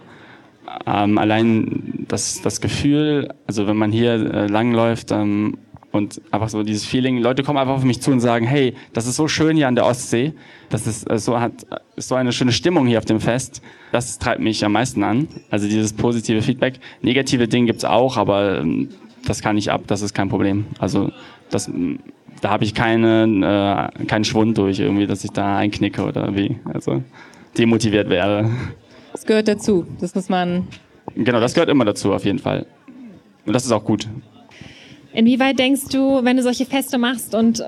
Ähm, 0.86 1.18
allein 1.18 2.04
das, 2.06 2.40
das 2.42 2.60
Gefühl, 2.60 3.34
also 3.48 3.66
wenn 3.66 3.76
man 3.76 3.90
hier 3.90 4.12
äh, 4.12 4.46
langläuft, 4.46 5.10
ähm, 5.10 5.58
und 5.92 6.20
einfach 6.30 6.48
so 6.48 6.62
dieses 6.62 6.84
Feeling, 6.84 7.18
Leute 7.18 7.42
kommen 7.42 7.58
einfach 7.58 7.74
auf 7.74 7.84
mich 7.84 8.00
zu 8.00 8.10
und 8.10 8.20
sagen, 8.20 8.46
hey, 8.46 8.74
das 8.92 9.06
ist 9.06 9.16
so 9.16 9.28
schön 9.28 9.56
hier 9.56 9.68
an 9.68 9.74
der 9.74 9.86
Ostsee, 9.86 10.34
das 10.68 10.86
ist 10.86 11.10
äh, 11.10 11.18
so 11.18 11.40
hat 11.40 11.52
ist 11.96 12.08
so 12.08 12.14
eine 12.14 12.32
schöne 12.32 12.52
Stimmung 12.52 12.86
hier 12.86 12.98
auf 12.98 13.04
dem 13.04 13.20
Fest. 13.20 13.60
Das 13.92 14.18
treibt 14.18 14.40
mich 14.40 14.64
am 14.64 14.72
meisten 14.72 15.02
an. 15.02 15.28
Also 15.50 15.66
dieses 15.68 15.92
positive 15.92 16.40
Feedback. 16.40 16.80
Negative 17.02 17.46
Dinge 17.48 17.66
gibt's 17.66 17.84
auch, 17.84 18.16
aber 18.16 18.60
ähm, 18.60 18.88
das 19.26 19.42
kann 19.42 19.58
ich 19.58 19.70
ab, 19.70 19.82
das 19.86 20.00
ist 20.00 20.14
kein 20.14 20.28
Problem. 20.28 20.66
Also 20.78 21.10
das 21.50 21.70
da 22.40 22.50
habe 22.50 22.64
ich 22.64 22.74
keinen 22.74 23.42
äh, 23.42 23.88
keinen 24.06 24.24
Schwund 24.24 24.56
durch 24.56 24.78
irgendwie, 24.78 25.06
dass 25.06 25.24
ich 25.24 25.30
da 25.30 25.58
einknicke 25.58 26.02
oder 26.02 26.34
wie, 26.34 26.56
also 26.64 27.02
demotiviert 27.58 28.08
wäre. 28.08 28.50
Das 29.12 29.26
gehört 29.26 29.48
dazu. 29.48 29.86
Das 30.00 30.14
muss 30.14 30.28
man 30.28 30.68
Genau, 31.16 31.40
das 31.40 31.54
gehört 31.54 31.68
immer 31.68 31.84
dazu 31.84 32.12
auf 32.12 32.24
jeden 32.24 32.38
Fall. 32.38 32.66
Und 33.44 33.52
das 33.52 33.64
ist 33.64 33.72
auch 33.72 33.84
gut. 33.84 34.08
Inwieweit 35.12 35.58
denkst 35.58 35.88
du, 35.90 36.24
wenn 36.24 36.36
du 36.36 36.42
solche 36.42 36.66
Feste 36.66 36.96
machst 36.96 37.34
und 37.34 37.64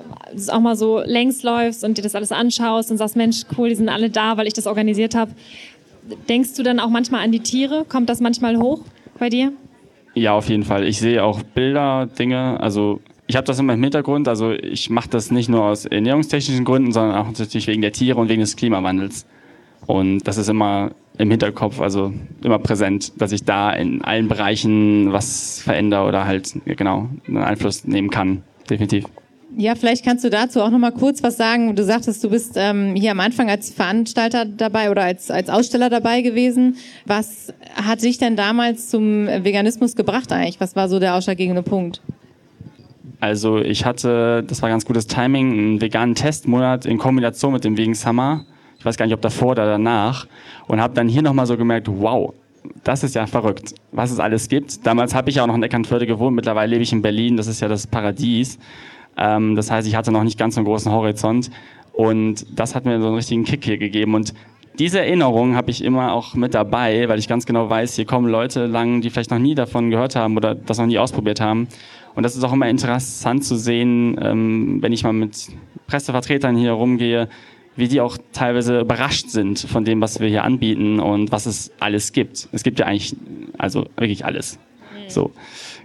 auch 0.48 0.60
mal 0.60 0.76
so 0.76 1.00
längs 1.04 1.42
läufst 1.42 1.82
und 1.82 1.98
dir 1.98 2.02
das 2.02 2.14
alles 2.14 2.30
anschaust 2.30 2.90
und 2.90 2.98
sagst, 2.98 3.16
Mensch, 3.16 3.42
cool, 3.58 3.68
die 3.68 3.74
sind 3.74 3.88
alle 3.88 4.10
da, 4.10 4.36
weil 4.36 4.46
ich 4.46 4.52
das 4.52 4.66
organisiert 4.66 5.14
habe, 5.14 5.32
denkst 6.28 6.54
du 6.54 6.62
dann 6.62 6.78
auch 6.78 6.88
manchmal 6.88 7.24
an 7.24 7.32
die 7.32 7.40
Tiere? 7.40 7.84
Kommt 7.88 8.08
das 8.08 8.20
manchmal 8.20 8.56
hoch 8.58 8.80
bei 9.18 9.28
dir? 9.28 9.52
Ja, 10.14 10.34
auf 10.34 10.48
jeden 10.48 10.62
Fall. 10.62 10.86
Ich 10.86 11.00
sehe 11.00 11.24
auch 11.24 11.42
Bilder, 11.42 12.06
Dinge. 12.06 12.60
Also 12.60 13.00
ich 13.26 13.36
habe 13.36 13.46
das 13.46 13.58
immer 13.58 13.74
im 13.74 13.82
Hintergrund. 13.82 14.28
Also 14.28 14.52
ich 14.52 14.90
mache 14.90 15.08
das 15.08 15.30
nicht 15.30 15.48
nur 15.48 15.64
aus 15.64 15.86
ernährungstechnischen 15.86 16.64
Gründen, 16.64 16.92
sondern 16.92 17.16
auch 17.16 17.26
natürlich 17.26 17.66
wegen 17.66 17.82
der 17.82 17.92
Tiere 17.92 18.20
und 18.20 18.28
wegen 18.28 18.40
des 18.40 18.56
Klimawandels. 18.56 19.26
Und 19.86 20.20
das 20.20 20.36
ist 20.36 20.48
immer 20.48 20.92
im 21.18 21.30
Hinterkopf, 21.30 21.80
also 21.80 22.12
immer 22.42 22.58
präsent, 22.58 23.20
dass 23.20 23.32
ich 23.32 23.44
da 23.44 23.72
in 23.72 24.02
allen 24.02 24.28
Bereichen 24.28 25.12
was 25.12 25.60
verändere 25.60 26.06
oder 26.06 26.26
halt 26.26 26.54
genau 26.64 27.08
einen 27.26 27.38
Einfluss 27.38 27.84
nehmen 27.84 28.10
kann, 28.10 28.42
definitiv. 28.68 29.04
Ja, 29.56 29.74
vielleicht 29.74 30.02
kannst 30.02 30.24
du 30.24 30.30
dazu 30.30 30.62
auch 30.62 30.70
noch 30.70 30.78
mal 30.78 30.92
kurz 30.92 31.22
was 31.22 31.36
sagen. 31.36 31.76
Du 31.76 31.84
sagtest, 31.84 32.24
du 32.24 32.30
bist 32.30 32.54
ähm, 32.56 32.94
hier 32.94 33.10
am 33.10 33.20
Anfang 33.20 33.50
als 33.50 33.70
Veranstalter 33.70 34.46
dabei 34.46 34.90
oder 34.90 35.02
als, 35.02 35.30
als 35.30 35.50
Aussteller 35.50 35.90
dabei 35.90 36.22
gewesen. 36.22 36.76
Was 37.04 37.52
hat 37.74 38.02
dich 38.02 38.16
denn 38.16 38.34
damals 38.34 38.88
zum 38.88 39.26
Veganismus 39.26 39.94
gebracht 39.94 40.32
eigentlich? 40.32 40.58
Was 40.58 40.74
war 40.74 40.88
so 40.88 40.98
der 40.98 41.14
ausschlaggebende 41.14 41.62
Punkt? 41.62 42.00
Also 43.20 43.58
ich 43.58 43.84
hatte, 43.84 44.42
das 44.46 44.62
war 44.62 44.70
ganz 44.70 44.86
gutes 44.86 45.06
Timing, 45.06 45.52
einen 45.52 45.80
veganen 45.82 46.14
Testmonat 46.14 46.86
in 46.86 46.96
Kombination 46.96 47.52
mit 47.52 47.62
dem 47.62 47.76
Vegan 47.76 47.94
Summer 47.94 48.46
ich 48.82 48.86
weiß 48.86 48.96
gar 48.96 49.06
nicht, 49.06 49.14
ob 49.14 49.20
davor 49.20 49.52
oder 49.52 49.64
danach, 49.64 50.26
und 50.66 50.80
habe 50.80 50.92
dann 50.92 51.08
hier 51.08 51.22
nochmal 51.22 51.46
so 51.46 51.56
gemerkt, 51.56 51.86
wow, 51.88 52.34
das 52.82 53.04
ist 53.04 53.14
ja 53.14 53.28
verrückt, 53.28 53.76
was 53.92 54.10
es 54.10 54.18
alles 54.18 54.48
gibt. 54.48 54.84
Damals 54.84 55.14
habe 55.14 55.30
ich 55.30 55.36
ja 55.36 55.44
auch 55.44 55.46
noch 55.46 55.54
in 55.54 55.62
Eckernförde 55.62 56.04
gewohnt, 56.04 56.34
mittlerweile 56.34 56.72
lebe 56.72 56.82
ich 56.82 56.92
in 56.92 57.00
Berlin, 57.00 57.36
das 57.36 57.46
ist 57.46 57.60
ja 57.60 57.68
das 57.68 57.86
Paradies. 57.86 58.58
Ähm, 59.16 59.54
das 59.54 59.70
heißt, 59.70 59.86
ich 59.86 59.94
hatte 59.94 60.10
noch 60.10 60.24
nicht 60.24 60.36
ganz 60.36 60.56
so 60.56 60.58
einen 60.58 60.66
großen 60.66 60.90
Horizont 60.90 61.52
und 61.92 62.44
das 62.58 62.74
hat 62.74 62.84
mir 62.84 63.00
so 63.00 63.06
einen 63.06 63.14
richtigen 63.14 63.44
Kick 63.44 63.64
hier 63.64 63.78
gegeben 63.78 64.16
und 64.16 64.34
diese 64.80 64.98
Erinnerung 64.98 65.54
habe 65.54 65.70
ich 65.70 65.84
immer 65.84 66.12
auch 66.12 66.34
mit 66.34 66.54
dabei, 66.54 67.08
weil 67.08 67.20
ich 67.20 67.28
ganz 67.28 67.46
genau 67.46 67.70
weiß, 67.70 67.94
hier 67.94 68.04
kommen 68.04 68.26
Leute 68.26 68.66
lang, 68.66 69.00
die 69.00 69.10
vielleicht 69.10 69.30
noch 69.30 69.38
nie 69.38 69.54
davon 69.54 69.90
gehört 69.90 70.16
haben 70.16 70.36
oder 70.36 70.56
das 70.56 70.78
noch 70.78 70.86
nie 70.86 70.98
ausprobiert 70.98 71.40
haben. 71.40 71.68
Und 72.16 72.24
das 72.24 72.34
ist 72.34 72.42
auch 72.42 72.52
immer 72.52 72.68
interessant 72.68 73.44
zu 73.44 73.54
sehen, 73.54 74.18
ähm, 74.20 74.78
wenn 74.80 74.92
ich 74.92 75.04
mal 75.04 75.12
mit 75.12 75.48
Pressevertretern 75.86 76.56
hier 76.56 76.72
rumgehe, 76.72 77.28
wie 77.76 77.88
die 77.88 78.00
auch 78.00 78.18
teilweise 78.32 78.80
überrascht 78.80 79.28
sind 79.28 79.58
von 79.58 79.84
dem, 79.84 80.00
was 80.00 80.20
wir 80.20 80.28
hier 80.28 80.44
anbieten 80.44 81.00
und 81.00 81.32
was 81.32 81.46
es 81.46 81.72
alles 81.80 82.12
gibt. 82.12 82.48
Es 82.52 82.62
gibt 82.62 82.78
ja 82.78 82.86
eigentlich, 82.86 83.16
also 83.58 83.86
wirklich 83.96 84.24
alles. 84.24 84.58
So, 85.08 85.30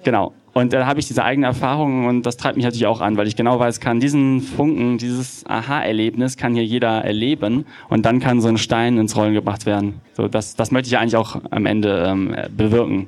genau. 0.03 0.33
Und 0.53 0.73
da 0.73 0.87
habe 0.87 0.99
ich 0.99 1.05
diese 1.05 1.23
eigene 1.23 1.45
Erfahrung 1.45 2.07
und 2.07 2.25
das 2.25 2.35
treibt 2.35 2.55
mich 2.55 2.65
natürlich 2.65 2.87
auch 2.87 2.99
an, 2.99 3.15
weil 3.15 3.27
ich 3.27 3.35
genau 3.35 3.59
weiß, 3.59 3.79
kann 3.79 3.99
diesen 3.99 4.41
Funken, 4.41 4.97
dieses 4.97 5.45
Aha-Erlebnis 5.45 6.35
kann 6.35 6.55
hier 6.55 6.65
jeder 6.65 7.03
erleben 7.03 7.65
und 7.89 8.07
dann 8.07 8.19
kann 8.19 8.41
so 8.41 8.47
ein 8.47 8.57
Stein 8.57 8.97
ins 8.97 9.15
Rollen 9.15 9.35
gebracht 9.35 9.67
werden. 9.67 10.01
So, 10.13 10.27
das, 10.27 10.55
das 10.55 10.71
möchte 10.71 10.87
ich 10.87 10.97
eigentlich 10.97 11.15
auch 11.15 11.39
am 11.51 11.67
Ende 11.67 12.05
ähm, 12.07 12.35
bewirken. 12.55 13.07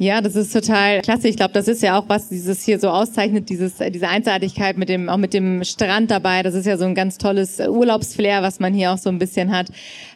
Ja, 0.00 0.22
das 0.22 0.34
ist 0.34 0.54
total 0.54 1.02
klasse. 1.02 1.28
Ich 1.28 1.36
glaube, 1.36 1.52
das 1.52 1.68
ist 1.68 1.82
ja 1.82 1.98
auch 1.98 2.04
was 2.08 2.30
dieses 2.30 2.62
hier 2.62 2.80
so 2.80 2.88
auszeichnet, 2.88 3.50
dieses 3.50 3.74
diese 3.90 4.08
Einzigartigkeit 4.08 4.78
mit 4.78 4.88
dem 4.88 5.10
auch 5.10 5.18
mit 5.18 5.34
dem 5.34 5.62
Strand 5.62 6.10
dabei. 6.10 6.42
Das 6.42 6.54
ist 6.54 6.64
ja 6.64 6.78
so 6.78 6.86
ein 6.86 6.94
ganz 6.94 7.18
tolles 7.18 7.60
Urlaubsflair, 7.60 8.40
was 8.40 8.60
man 8.60 8.72
hier 8.72 8.92
auch 8.92 8.96
so 8.96 9.10
ein 9.10 9.18
bisschen 9.18 9.54
hat. 9.54 9.66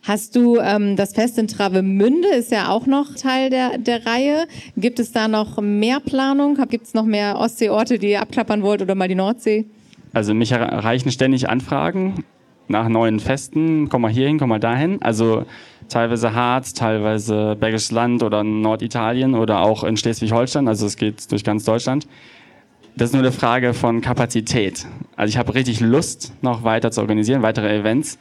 Hast 0.03 0.37
du 0.37 0.57
ähm, 0.57 0.97
das 0.97 1.13
Fest 1.13 1.37
in 1.37 1.49
Travemünde 1.49 2.29
ist 2.29 2.51
ja 2.51 2.71
auch 2.71 2.87
noch 2.87 3.15
Teil 3.15 3.51
der 3.51 3.77
der 3.77 4.07
Reihe. 4.07 4.47
Gibt 4.79 5.01
es 5.01 5.13
da 5.13 5.29
noch 5.29 5.61
mehr 5.61 6.01
Planung? 6.01 6.57
Gibt 6.71 6.87
es 6.87 6.95
noch 6.95 7.05
mehr 7.05 7.37
Ostseeorte, 7.39 7.99
die 7.99 8.13
ihr 8.13 8.23
abklappern 8.23 8.63
wollt 8.63 8.81
oder 8.81 8.95
mal 8.95 9.09
die 9.09 9.17
Nordsee? 9.17 9.67
Also 10.15 10.33
mich 10.33 10.53
erreichen 10.53 11.11
ständig 11.11 11.51
Anfragen 11.51 12.25
nach 12.69 12.89
neuen 12.89 13.21
Festen. 13.21 13.89
Komm 13.89 14.03
mal 14.03 14.11
hierhin, 14.11 14.39
komm 14.39 14.49
mal 14.51 14.61
dahin. 14.61 15.01
Also 15.03 15.45
teilweise 15.89 16.35
Harz, 16.35 16.75
teilweise 16.75 17.57
Bergisches 17.59 17.91
Land 17.91 18.23
oder 18.23 18.43
Norditalien 18.45 19.35
oder 19.35 19.61
auch 19.61 19.85
in 19.85 19.97
Schleswig-Holstein. 19.97 20.69
Also 20.69 20.87
es 20.87 20.97
geht 20.97 21.31
durch 21.31 21.45
ganz 21.45 21.65
Deutschland. 21.65 22.07
Das 22.97 23.11
ist 23.11 23.13
nur 23.13 23.23
eine 23.23 23.33
Frage 23.33 23.75
von 23.75 24.01
Kapazität. 24.01 24.87
Also 25.17 25.31
ich 25.31 25.37
habe 25.37 25.55
richtig 25.55 25.81
Lust, 25.81 26.33
noch 26.43 26.63
weiter 26.63 26.91
zu 26.91 27.01
organisieren, 27.01 27.43
weitere 27.43 27.77
Events. 27.77 28.19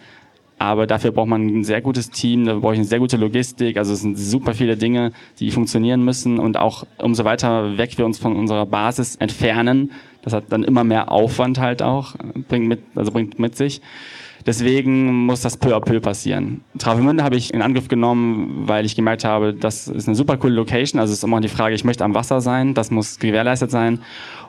Aber 0.60 0.88
dafür 0.88 1.12
braucht 1.12 1.27
man 1.27 1.45
ein 1.45 1.63
sehr 1.63 1.82
gutes 1.82 2.10
Team, 2.10 2.45
da 2.45 2.56
brauche 2.56 2.73
ich 2.73 2.79
eine 2.79 2.88
sehr 2.88 2.99
gute 2.99 3.17
Logistik. 3.17 3.77
Also 3.77 3.93
es 3.93 4.01
sind 4.01 4.17
super 4.17 4.53
viele 4.53 4.77
Dinge, 4.77 5.12
die 5.39 5.51
funktionieren 5.51 6.03
müssen. 6.03 6.39
Und 6.39 6.58
auch 6.58 6.86
umso 6.97 7.25
weiter 7.25 7.77
weg 7.77 7.97
wir 7.97 8.06
uns 8.06 8.17
von 8.17 8.36
unserer 8.36 8.65
Basis 8.65 9.15
entfernen, 9.17 9.91
das 10.23 10.34
hat 10.34 10.45
dann 10.49 10.63
immer 10.63 10.84
mehr 10.84 11.12
Aufwand 11.12 11.60
halt 11.60 11.82
auch, 11.82 12.15
bringt 12.47 12.67
mit, 12.67 12.79
also 12.95 13.12
bringt 13.12 13.39
mit 13.39 13.58
sich. 13.58 13.82
Deswegen 14.45 15.25
muss 15.25 15.41
das 15.41 15.58
peu 15.58 15.75
à 15.75 15.79
peu 15.79 15.99
passieren. 15.99 16.62
Travemünde 16.77 17.23
habe 17.23 17.36
ich 17.36 17.53
in 17.53 17.62
Angriff 17.62 17.88
genommen, 17.88 18.63
weil 18.67 18.86
ich 18.86 18.95
gemerkt 18.95 19.23
habe, 19.23 19.53
das 19.53 19.88
ist 19.88 20.08
eine 20.08 20.15
super 20.15 20.38
coole 20.38 20.53
Location. 20.53 20.99
Also 20.99 21.12
es 21.12 21.19
ist 21.19 21.23
immer 21.23 21.39
die 21.39 21.47
Frage, 21.47 21.75
ich 21.75 21.84
möchte 21.84 22.03
am 22.03 22.13
Wasser 22.13 22.41
sein, 22.41 22.73
das 22.73 22.91
muss 22.91 23.19
gewährleistet 23.19 23.71
sein. 23.71 23.99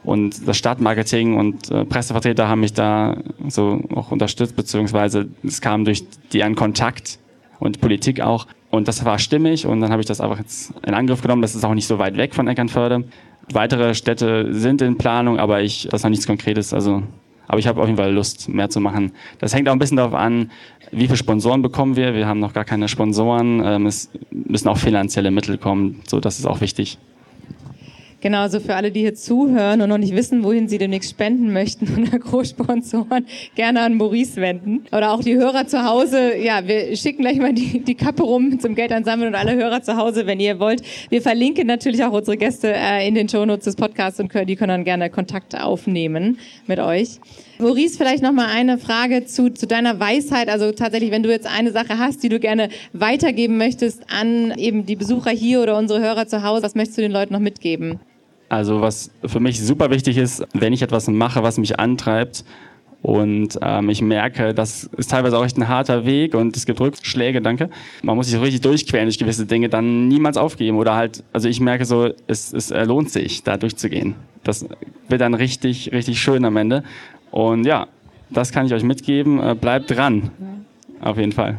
Und 0.02 0.46
das 0.46 0.57
Stadtmarketing 0.57 1.37
und 1.37 1.70
äh, 1.70 1.85
Pressevertreter 1.85 2.48
haben 2.48 2.61
mich 2.61 2.74
da 2.74 3.16
so 3.48 3.80
auch 3.94 4.11
unterstützt, 4.11 4.57
beziehungsweise 4.57 5.28
es 5.42 5.61
kam 5.61 5.85
durch 5.85 6.04
deren 6.33 6.54
Kontakt 6.57 7.18
und 7.59 7.80
Politik 7.80 8.20
auch. 8.20 8.46
Und 8.70 8.88
das 8.88 9.04
war 9.04 9.18
stimmig 9.18 9.66
und 9.66 9.80
dann 9.80 9.92
habe 9.92 10.02
ich 10.02 10.07
das 10.07 10.20
einfach 10.20 10.38
jetzt 10.38 10.74
in 10.85 10.94
Angriff 10.94 11.22
genommen. 11.22 11.42
Das 11.42 11.54
ist 11.54 11.64
auch 11.64 11.74
nicht 11.74 11.87
so 11.87 11.98
weit 11.98 12.16
weg 12.16 12.35
von 12.35 12.48
Eckernförde. 12.48 13.04
Weitere 13.52 13.94
Städte 13.94 14.52
sind 14.52 14.83
in 14.83 14.98
Planung, 14.98 15.38
aber 15.38 15.62
ich, 15.62 15.85
das 15.90 16.00
ist 16.00 16.04
noch 16.04 16.11
nichts 16.11 16.26
Konkretes. 16.26 16.74
Also 16.74 17.02
aber 17.46 17.59
ich 17.59 17.66
habe 17.66 17.80
auf 17.80 17.87
jeden 17.87 17.98
Fall 17.98 18.12
Lust, 18.12 18.48
mehr 18.48 18.70
zu 18.70 18.80
machen. 18.80 19.12
Das 19.38 19.54
hängt 19.54 19.68
auch 19.68 19.72
ein 19.72 19.78
bisschen 19.78 19.96
darauf 19.96 20.14
an, 20.14 20.50
wie 20.90 21.07
viele 21.07 21.16
Sponsoren 21.16 21.62
bekommen 21.62 21.96
wir. 21.96 22.14
Wir 22.14 22.26
haben 22.26 22.40
noch 22.40 22.52
gar 22.52 22.64
keine 22.64 22.88
Sponsoren. 22.88 23.62
Ähm, 23.64 23.87
es 23.87 24.11
müssen 24.30 24.68
auch 24.68 24.78
finanzielle 24.78 25.30
Mittel 25.30 25.59
kommen. 25.59 26.02
So, 26.07 26.20
das 26.20 26.38
ist 26.38 26.46
auch 26.46 26.61
wichtig. 26.61 26.98
Genau, 28.24 28.38
also 28.38 28.58
für 28.58 28.74
alle, 28.74 28.90
die 28.90 29.00
hier 29.00 29.14
zuhören 29.14 29.82
und 29.82 29.90
noch 29.90 29.98
nicht 29.98 30.16
wissen, 30.16 30.44
wohin 30.44 30.66
sie 30.66 30.78
demnächst 30.78 31.10
spenden 31.10 31.52
möchten 31.52 32.06
oder 32.08 32.18
Großsponsoren, 32.18 33.26
gerne 33.54 33.82
an 33.82 33.96
Maurice 33.96 34.37
wenden. 34.37 34.87
Oder 34.92 35.12
auch 35.12 35.20
die 35.20 35.34
Hörer 35.34 35.66
zu 35.66 35.84
Hause. 35.84 36.34
Ja, 36.38 36.66
wir 36.66 36.96
schicken 36.96 37.20
gleich 37.20 37.37
mal 37.37 37.52
die, 37.52 37.80
die 37.80 37.94
Kappe 37.94 38.22
rum 38.22 38.58
zum 38.58 38.74
Geld 38.74 38.92
ansammeln 38.92 39.28
und 39.28 39.34
alle 39.34 39.54
Hörer 39.54 39.82
zu 39.82 39.98
Hause, 39.98 40.26
wenn 40.26 40.40
ihr 40.40 40.58
wollt. 40.58 40.80
Wir 41.10 41.20
verlinken 41.20 41.66
natürlich 41.66 42.02
auch 42.02 42.12
unsere 42.12 42.38
Gäste 42.38 42.72
äh, 42.74 43.06
in 43.06 43.14
den 43.14 43.28
Shownotes 43.28 43.66
des 43.66 43.76
Podcasts 43.76 44.18
und 44.18 44.28
können, 44.28 44.46
die 44.46 44.56
können 44.56 44.70
dann 44.70 44.84
gerne 44.84 45.10
Kontakt 45.10 45.60
aufnehmen 45.60 46.38
mit 46.66 46.78
euch. 46.78 47.20
Maurice, 47.58 47.98
vielleicht 47.98 48.22
noch 48.22 48.32
mal 48.32 48.46
eine 48.46 48.78
Frage 48.78 49.26
zu, 49.26 49.52
zu 49.52 49.66
deiner 49.66 50.00
Weisheit. 50.00 50.48
Also 50.48 50.72
tatsächlich, 50.72 51.10
wenn 51.10 51.22
du 51.22 51.30
jetzt 51.30 51.46
eine 51.46 51.72
Sache 51.72 51.98
hast, 51.98 52.22
die 52.22 52.30
du 52.30 52.40
gerne 52.40 52.70
weitergeben 52.94 53.58
möchtest 53.58 54.04
an 54.10 54.54
eben 54.56 54.87
die 54.87 54.96
Besucher 54.96 55.30
hier 55.30 55.60
oder 55.60 55.76
unsere 55.76 56.00
Hörer 56.00 56.26
zu 56.26 56.42
Hause, 56.42 56.62
was 56.62 56.74
möchtest 56.74 56.96
du 56.96 57.02
den 57.02 57.12
Leuten 57.12 57.34
noch 57.34 57.40
mitgeben? 57.40 58.00
Also 58.54 58.80
was 58.80 59.10
für 59.24 59.40
mich 59.40 59.60
super 59.60 59.90
wichtig 59.90 60.16
ist, 60.16 60.46
wenn 60.52 60.72
ich 60.72 60.82
etwas 60.82 61.08
mache, 61.08 61.42
was 61.42 61.58
mich 61.58 61.78
antreibt 61.80 62.44
und 63.02 63.58
ähm, 63.60 63.90
ich 63.90 64.00
merke, 64.00 64.54
das 64.54 64.84
ist 64.96 65.10
teilweise 65.10 65.36
auch 65.36 65.44
echt 65.44 65.58
ein 65.58 65.68
harter 65.68 66.06
Weg 66.06 66.34
und 66.34 66.56
es 66.56 66.64
gibt 66.64 66.80
Rückschläge, 66.80 67.42
danke. 67.42 67.68
Man 68.02 68.16
muss 68.16 68.28
sich 68.28 68.40
richtig 68.40 68.62
durchqueren 68.62 69.06
durch 69.06 69.18
gewisse 69.18 69.44
Dinge, 69.44 69.68
dann 69.68 70.08
niemals 70.08 70.36
aufgeben 70.36 70.78
oder 70.78 70.94
halt, 70.94 71.22
also 71.32 71.48
ich 71.48 71.60
merke 71.60 71.84
so, 71.84 72.10
es, 72.28 72.52
es 72.52 72.70
lohnt 72.70 73.10
sich, 73.10 73.42
da 73.42 73.56
durchzugehen. 73.56 74.14
Das 74.42 74.66
wird 75.08 75.20
dann 75.20 75.34
richtig, 75.34 75.92
richtig 75.92 76.20
schön 76.20 76.44
am 76.44 76.56
Ende. 76.56 76.84
Und 77.30 77.66
ja, 77.66 77.88
das 78.30 78.52
kann 78.52 78.66
ich 78.66 78.72
euch 78.72 78.84
mitgeben. 78.84 79.38
Äh, 79.38 79.54
bleibt 79.54 79.90
dran. 79.90 80.30
Auf 81.00 81.18
jeden 81.18 81.32
Fall. 81.32 81.58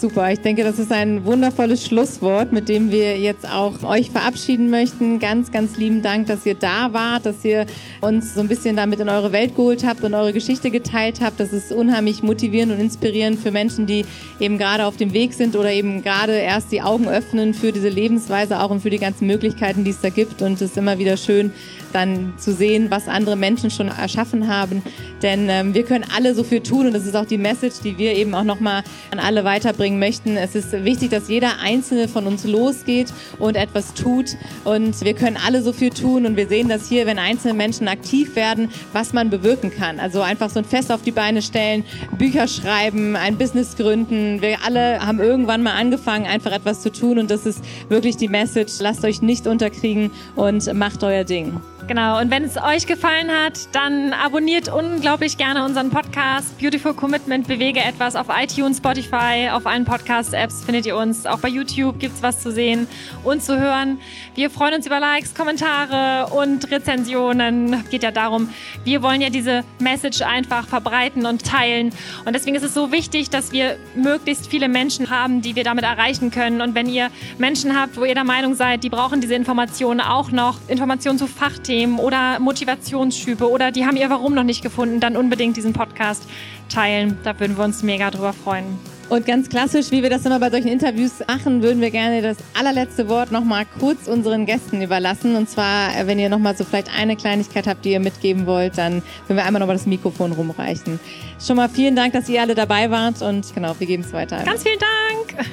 Super, 0.00 0.30
ich 0.30 0.38
denke, 0.38 0.62
das 0.62 0.78
ist 0.78 0.92
ein 0.92 1.24
wundervolles 1.24 1.84
Schlusswort, 1.84 2.52
mit 2.52 2.68
dem 2.68 2.92
wir 2.92 3.18
jetzt 3.18 3.44
auch 3.50 3.82
euch 3.82 4.12
verabschieden 4.12 4.70
möchten. 4.70 5.18
Ganz, 5.18 5.50
ganz 5.50 5.76
lieben 5.76 6.02
Dank, 6.02 6.28
dass 6.28 6.46
ihr 6.46 6.54
da 6.54 6.92
wart, 6.92 7.26
dass 7.26 7.44
ihr 7.44 7.66
uns 8.00 8.34
so 8.34 8.40
ein 8.40 8.46
bisschen 8.46 8.76
damit 8.76 9.00
in 9.00 9.08
eure 9.08 9.32
Welt 9.32 9.56
geholt 9.56 9.84
habt 9.84 10.04
und 10.04 10.14
eure 10.14 10.32
Geschichte 10.32 10.70
geteilt 10.70 11.20
habt. 11.20 11.40
Das 11.40 11.52
ist 11.52 11.72
unheimlich 11.72 12.22
motivierend 12.22 12.72
und 12.74 12.78
inspirierend 12.78 13.40
für 13.40 13.50
Menschen, 13.50 13.86
die 13.86 14.04
eben 14.38 14.56
gerade 14.56 14.86
auf 14.86 14.96
dem 14.96 15.12
Weg 15.12 15.34
sind 15.34 15.56
oder 15.56 15.72
eben 15.72 16.00
gerade 16.04 16.36
erst 16.36 16.70
die 16.70 16.80
Augen 16.80 17.08
öffnen 17.08 17.52
für 17.52 17.72
diese 17.72 17.88
Lebensweise 17.88 18.60
auch 18.60 18.70
und 18.70 18.82
für 18.82 18.90
die 18.90 19.00
ganzen 19.00 19.26
Möglichkeiten, 19.26 19.82
die 19.82 19.90
es 19.90 20.00
da 20.00 20.10
gibt. 20.10 20.42
Und 20.42 20.52
es 20.52 20.62
ist 20.62 20.76
immer 20.76 21.00
wieder 21.00 21.16
schön, 21.16 21.52
dann 21.92 22.34
zu 22.38 22.52
sehen, 22.52 22.90
was 22.90 23.08
andere 23.08 23.36
Menschen 23.36 23.70
schon 23.70 23.88
erschaffen 23.88 24.48
haben. 24.48 24.82
Denn 25.22 25.48
ähm, 25.48 25.74
wir 25.74 25.82
können 25.82 26.04
alle 26.14 26.34
so 26.34 26.44
viel 26.44 26.60
tun 26.60 26.86
und 26.86 26.92
das 26.92 27.06
ist 27.06 27.16
auch 27.16 27.24
die 27.24 27.38
Message, 27.38 27.80
die 27.82 27.98
wir 27.98 28.14
eben 28.14 28.34
auch 28.34 28.44
nochmal 28.44 28.82
an 29.10 29.18
alle 29.18 29.44
weiterbringen 29.44 29.98
möchten. 29.98 30.36
Es 30.36 30.54
ist 30.54 30.72
wichtig, 30.84 31.10
dass 31.10 31.28
jeder 31.28 31.58
Einzelne 31.60 32.08
von 32.08 32.26
uns 32.26 32.44
losgeht 32.44 33.12
und 33.38 33.56
etwas 33.56 33.94
tut 33.94 34.36
und 34.64 35.00
wir 35.04 35.14
können 35.14 35.36
alle 35.44 35.62
so 35.62 35.72
viel 35.72 35.90
tun 35.90 36.26
und 36.26 36.36
wir 36.36 36.46
sehen 36.46 36.68
das 36.68 36.88
hier, 36.88 37.06
wenn 37.06 37.18
einzelne 37.18 37.54
Menschen 37.54 37.88
aktiv 37.88 38.36
werden, 38.36 38.70
was 38.92 39.12
man 39.12 39.30
bewirken 39.30 39.70
kann. 39.70 39.98
Also 39.98 40.20
einfach 40.20 40.50
so 40.50 40.60
ein 40.60 40.64
Fest 40.64 40.92
auf 40.92 41.02
die 41.02 41.12
Beine 41.12 41.42
stellen, 41.42 41.84
Bücher 42.16 42.46
schreiben, 42.46 43.16
ein 43.16 43.36
Business 43.36 43.76
gründen. 43.76 44.40
Wir 44.40 44.58
alle 44.64 45.04
haben 45.04 45.18
irgendwann 45.18 45.62
mal 45.62 45.74
angefangen, 45.74 46.26
einfach 46.26 46.52
etwas 46.52 46.82
zu 46.82 46.92
tun 46.92 47.18
und 47.18 47.30
das 47.30 47.46
ist 47.46 47.60
wirklich 47.88 48.16
die 48.16 48.28
Message. 48.28 48.74
Lasst 48.80 49.04
euch 49.04 49.22
nicht 49.22 49.46
unterkriegen 49.46 50.10
und 50.36 50.72
macht 50.74 51.02
euer 51.02 51.24
Ding. 51.24 51.60
Genau, 51.88 52.20
und 52.20 52.30
wenn 52.30 52.44
es 52.44 52.58
euch 52.58 52.86
gefallen 52.86 53.30
hat, 53.30 53.74
dann 53.74 54.12
abonniert 54.12 54.68
unglaublich 54.68 55.38
gerne 55.38 55.64
unseren 55.64 55.88
Podcast 55.88 56.58
Beautiful 56.60 56.92
Commitment 56.92 57.48
Bewege 57.48 57.80
etwas 57.80 58.14
auf 58.14 58.26
iTunes, 58.28 58.76
Spotify, 58.76 59.48
auf 59.50 59.66
allen 59.66 59.86
Podcast-Apps 59.86 60.64
findet 60.64 60.84
ihr 60.84 60.98
uns. 60.98 61.24
Auch 61.24 61.38
bei 61.38 61.48
YouTube 61.48 61.98
gibt 61.98 62.16
es 62.16 62.22
was 62.22 62.42
zu 62.42 62.52
sehen 62.52 62.86
und 63.24 63.42
zu 63.42 63.58
hören. 63.58 63.98
Wir 64.34 64.50
freuen 64.50 64.74
uns 64.74 64.84
über 64.84 65.00
Likes, 65.00 65.34
Kommentare 65.34 66.30
und 66.34 66.70
Rezensionen. 66.70 67.82
Geht 67.88 68.02
ja 68.02 68.10
darum, 68.10 68.50
wir 68.84 69.02
wollen 69.02 69.22
ja 69.22 69.30
diese 69.30 69.64
Message 69.78 70.20
einfach 70.20 70.68
verbreiten 70.68 71.24
und 71.24 71.42
teilen. 71.42 71.94
Und 72.26 72.34
deswegen 72.34 72.54
ist 72.54 72.64
es 72.64 72.74
so 72.74 72.92
wichtig, 72.92 73.30
dass 73.30 73.50
wir 73.50 73.78
möglichst 73.94 74.48
viele 74.48 74.68
Menschen 74.68 75.08
haben, 75.08 75.40
die 75.40 75.56
wir 75.56 75.64
damit 75.64 75.84
erreichen 75.84 76.30
können. 76.30 76.60
Und 76.60 76.74
wenn 76.74 76.86
ihr 76.86 77.08
Menschen 77.38 77.80
habt, 77.80 77.96
wo 77.96 78.04
ihr 78.04 78.14
der 78.14 78.24
Meinung 78.24 78.56
seid, 78.56 78.84
die 78.84 78.90
brauchen 78.90 79.22
diese 79.22 79.34
Informationen 79.34 80.02
auch 80.02 80.30
noch, 80.30 80.58
Informationen 80.68 81.18
zu 81.18 81.26
Fachthemen, 81.26 81.77
Themen 81.78 82.00
oder 82.00 82.40
Motivationsschübe 82.40 83.48
oder 83.48 83.70
die 83.70 83.86
haben 83.86 83.96
ihr 83.96 84.10
Warum 84.10 84.34
noch 84.34 84.42
nicht 84.42 84.62
gefunden, 84.62 84.98
dann 84.98 85.16
unbedingt 85.16 85.56
diesen 85.56 85.72
Podcast 85.72 86.24
teilen. 86.68 87.16
Da 87.22 87.38
würden 87.38 87.56
wir 87.56 87.62
uns 87.62 87.84
mega 87.84 88.10
drüber 88.10 88.32
freuen. 88.32 88.64
Und 89.08 89.26
ganz 89.26 89.48
klassisch, 89.48 89.92
wie 89.92 90.02
wir 90.02 90.10
das 90.10 90.26
immer 90.26 90.40
bei 90.40 90.50
solchen 90.50 90.66
Interviews 90.66 91.20
machen, 91.28 91.62
würden 91.62 91.80
wir 91.80 91.92
gerne 91.92 92.20
das 92.20 92.38
allerletzte 92.58 93.08
Wort 93.08 93.30
nochmal 93.30 93.64
kurz 93.78 94.08
unseren 94.08 94.44
Gästen 94.44 94.82
überlassen. 94.82 95.36
Und 95.36 95.48
zwar, 95.48 95.96
äh, 95.96 96.08
wenn 96.08 96.18
ihr 96.18 96.28
nochmal 96.28 96.56
so 96.56 96.64
vielleicht 96.64 96.90
eine 96.92 97.14
Kleinigkeit 97.14 97.68
habt, 97.68 97.84
die 97.84 97.92
ihr 97.92 98.00
mitgeben 98.00 98.46
wollt, 98.46 98.76
dann 98.76 98.94
würden 99.28 99.36
wir 99.36 99.44
einmal 99.44 99.60
nochmal 99.60 99.76
das 99.76 99.86
Mikrofon 99.86 100.32
rumreichen. 100.32 100.98
Schon 101.38 101.56
mal 101.58 101.68
vielen 101.68 101.94
Dank, 101.94 102.12
dass 102.12 102.28
ihr 102.28 102.40
alle 102.40 102.56
dabei 102.56 102.90
wart 102.90 103.22
und 103.22 103.54
genau, 103.54 103.76
wir 103.78 103.86
geben 103.86 104.02
es 104.02 104.12
weiter. 104.12 104.42
Ganz 104.42 104.64
vielen 104.64 104.80
Dank! 104.80 105.46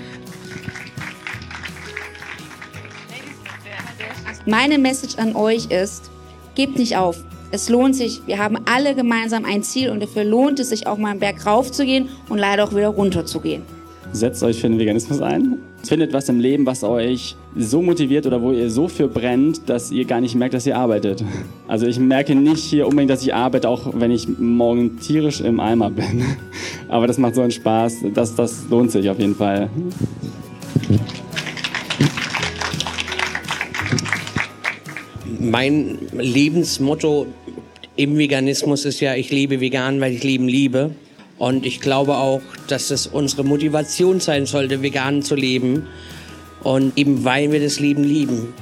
Meine 4.47 4.77
Message 4.77 5.17
an 5.17 5.35
euch 5.35 5.71
ist, 5.71 6.11
Gebt 6.55 6.79
nicht 6.79 6.95
auf. 6.95 7.17
Es 7.51 7.69
lohnt 7.69 7.95
sich, 7.95 8.21
wir 8.25 8.37
haben 8.37 8.57
alle 8.65 8.95
gemeinsam 8.95 9.45
ein 9.45 9.61
Ziel 9.61 9.89
und 9.89 10.01
dafür 10.01 10.23
lohnt 10.23 10.59
es 10.59 10.69
sich 10.69 10.87
auch 10.87 10.97
mal 10.97 11.11
einen 11.11 11.19
Berg 11.19 11.45
rauf 11.45 11.71
zu 11.71 11.85
gehen 11.85 12.09
und 12.29 12.37
leider 12.37 12.63
auch 12.63 12.71
wieder 12.71 12.87
runter 12.87 13.25
zu 13.25 13.39
gehen. 13.39 13.61
Setzt 14.13 14.41
euch 14.43 14.59
für 14.59 14.69
den 14.69 14.79
Veganismus 14.79 15.21
ein. 15.21 15.57
Findet 15.83 16.13
was 16.13 16.29
im 16.29 16.39
Leben, 16.39 16.65
was 16.65 16.83
euch 16.83 17.35
so 17.57 17.81
motiviert 17.81 18.25
oder 18.25 18.41
wo 18.41 18.51
ihr 18.51 18.69
so 18.69 18.87
für 18.87 19.07
brennt, 19.07 19.69
dass 19.69 19.91
ihr 19.91 20.05
gar 20.05 20.21
nicht 20.21 20.35
merkt, 20.35 20.53
dass 20.53 20.65
ihr 20.65 20.77
arbeitet. 20.77 21.23
Also 21.67 21.85
ich 21.85 21.99
merke 21.99 22.33
nicht 22.35 22.63
hier 22.63 22.87
unbedingt, 22.87 23.11
dass 23.11 23.21
ich 23.21 23.33
arbeite, 23.33 23.69
auch 23.69 23.91
wenn 23.93 24.11
ich 24.11 24.27
morgen 24.39 24.99
tierisch 24.99 25.41
im 25.41 25.59
Eimer 25.59 25.89
bin. 25.89 26.23
Aber 26.87 27.07
das 27.07 27.17
macht 27.17 27.35
so 27.35 27.41
einen 27.41 27.51
Spaß. 27.51 28.05
Das, 28.13 28.35
das 28.35 28.65
lohnt 28.69 28.91
sich 28.91 29.09
auf 29.09 29.19
jeden 29.19 29.35
Fall. 29.35 29.69
Mein 35.45 35.99
Lebensmotto 36.11 37.27
im 37.95 38.17
Veganismus 38.17 38.83
ist 38.83 38.99
ja, 38.99 39.13
ich 39.13 39.29
lebe 39.29 39.59
vegan, 39.59 40.01
weil 40.01 40.13
ich 40.13 40.23
Leben 40.23 40.47
liebe. 40.47 40.95
Und 41.37 41.67
ich 41.67 41.81
glaube 41.81 42.17
auch, 42.17 42.41
dass 42.67 42.89
es 42.89 43.05
unsere 43.05 43.43
Motivation 43.43 44.19
sein 44.19 44.47
sollte, 44.47 44.81
vegan 44.81 45.21
zu 45.21 45.35
leben. 45.35 45.85
Und 46.63 46.97
eben 46.97 47.23
weil 47.25 47.51
wir 47.51 47.59
das 47.59 47.79
Leben 47.79 48.03
lieben. 48.03 48.55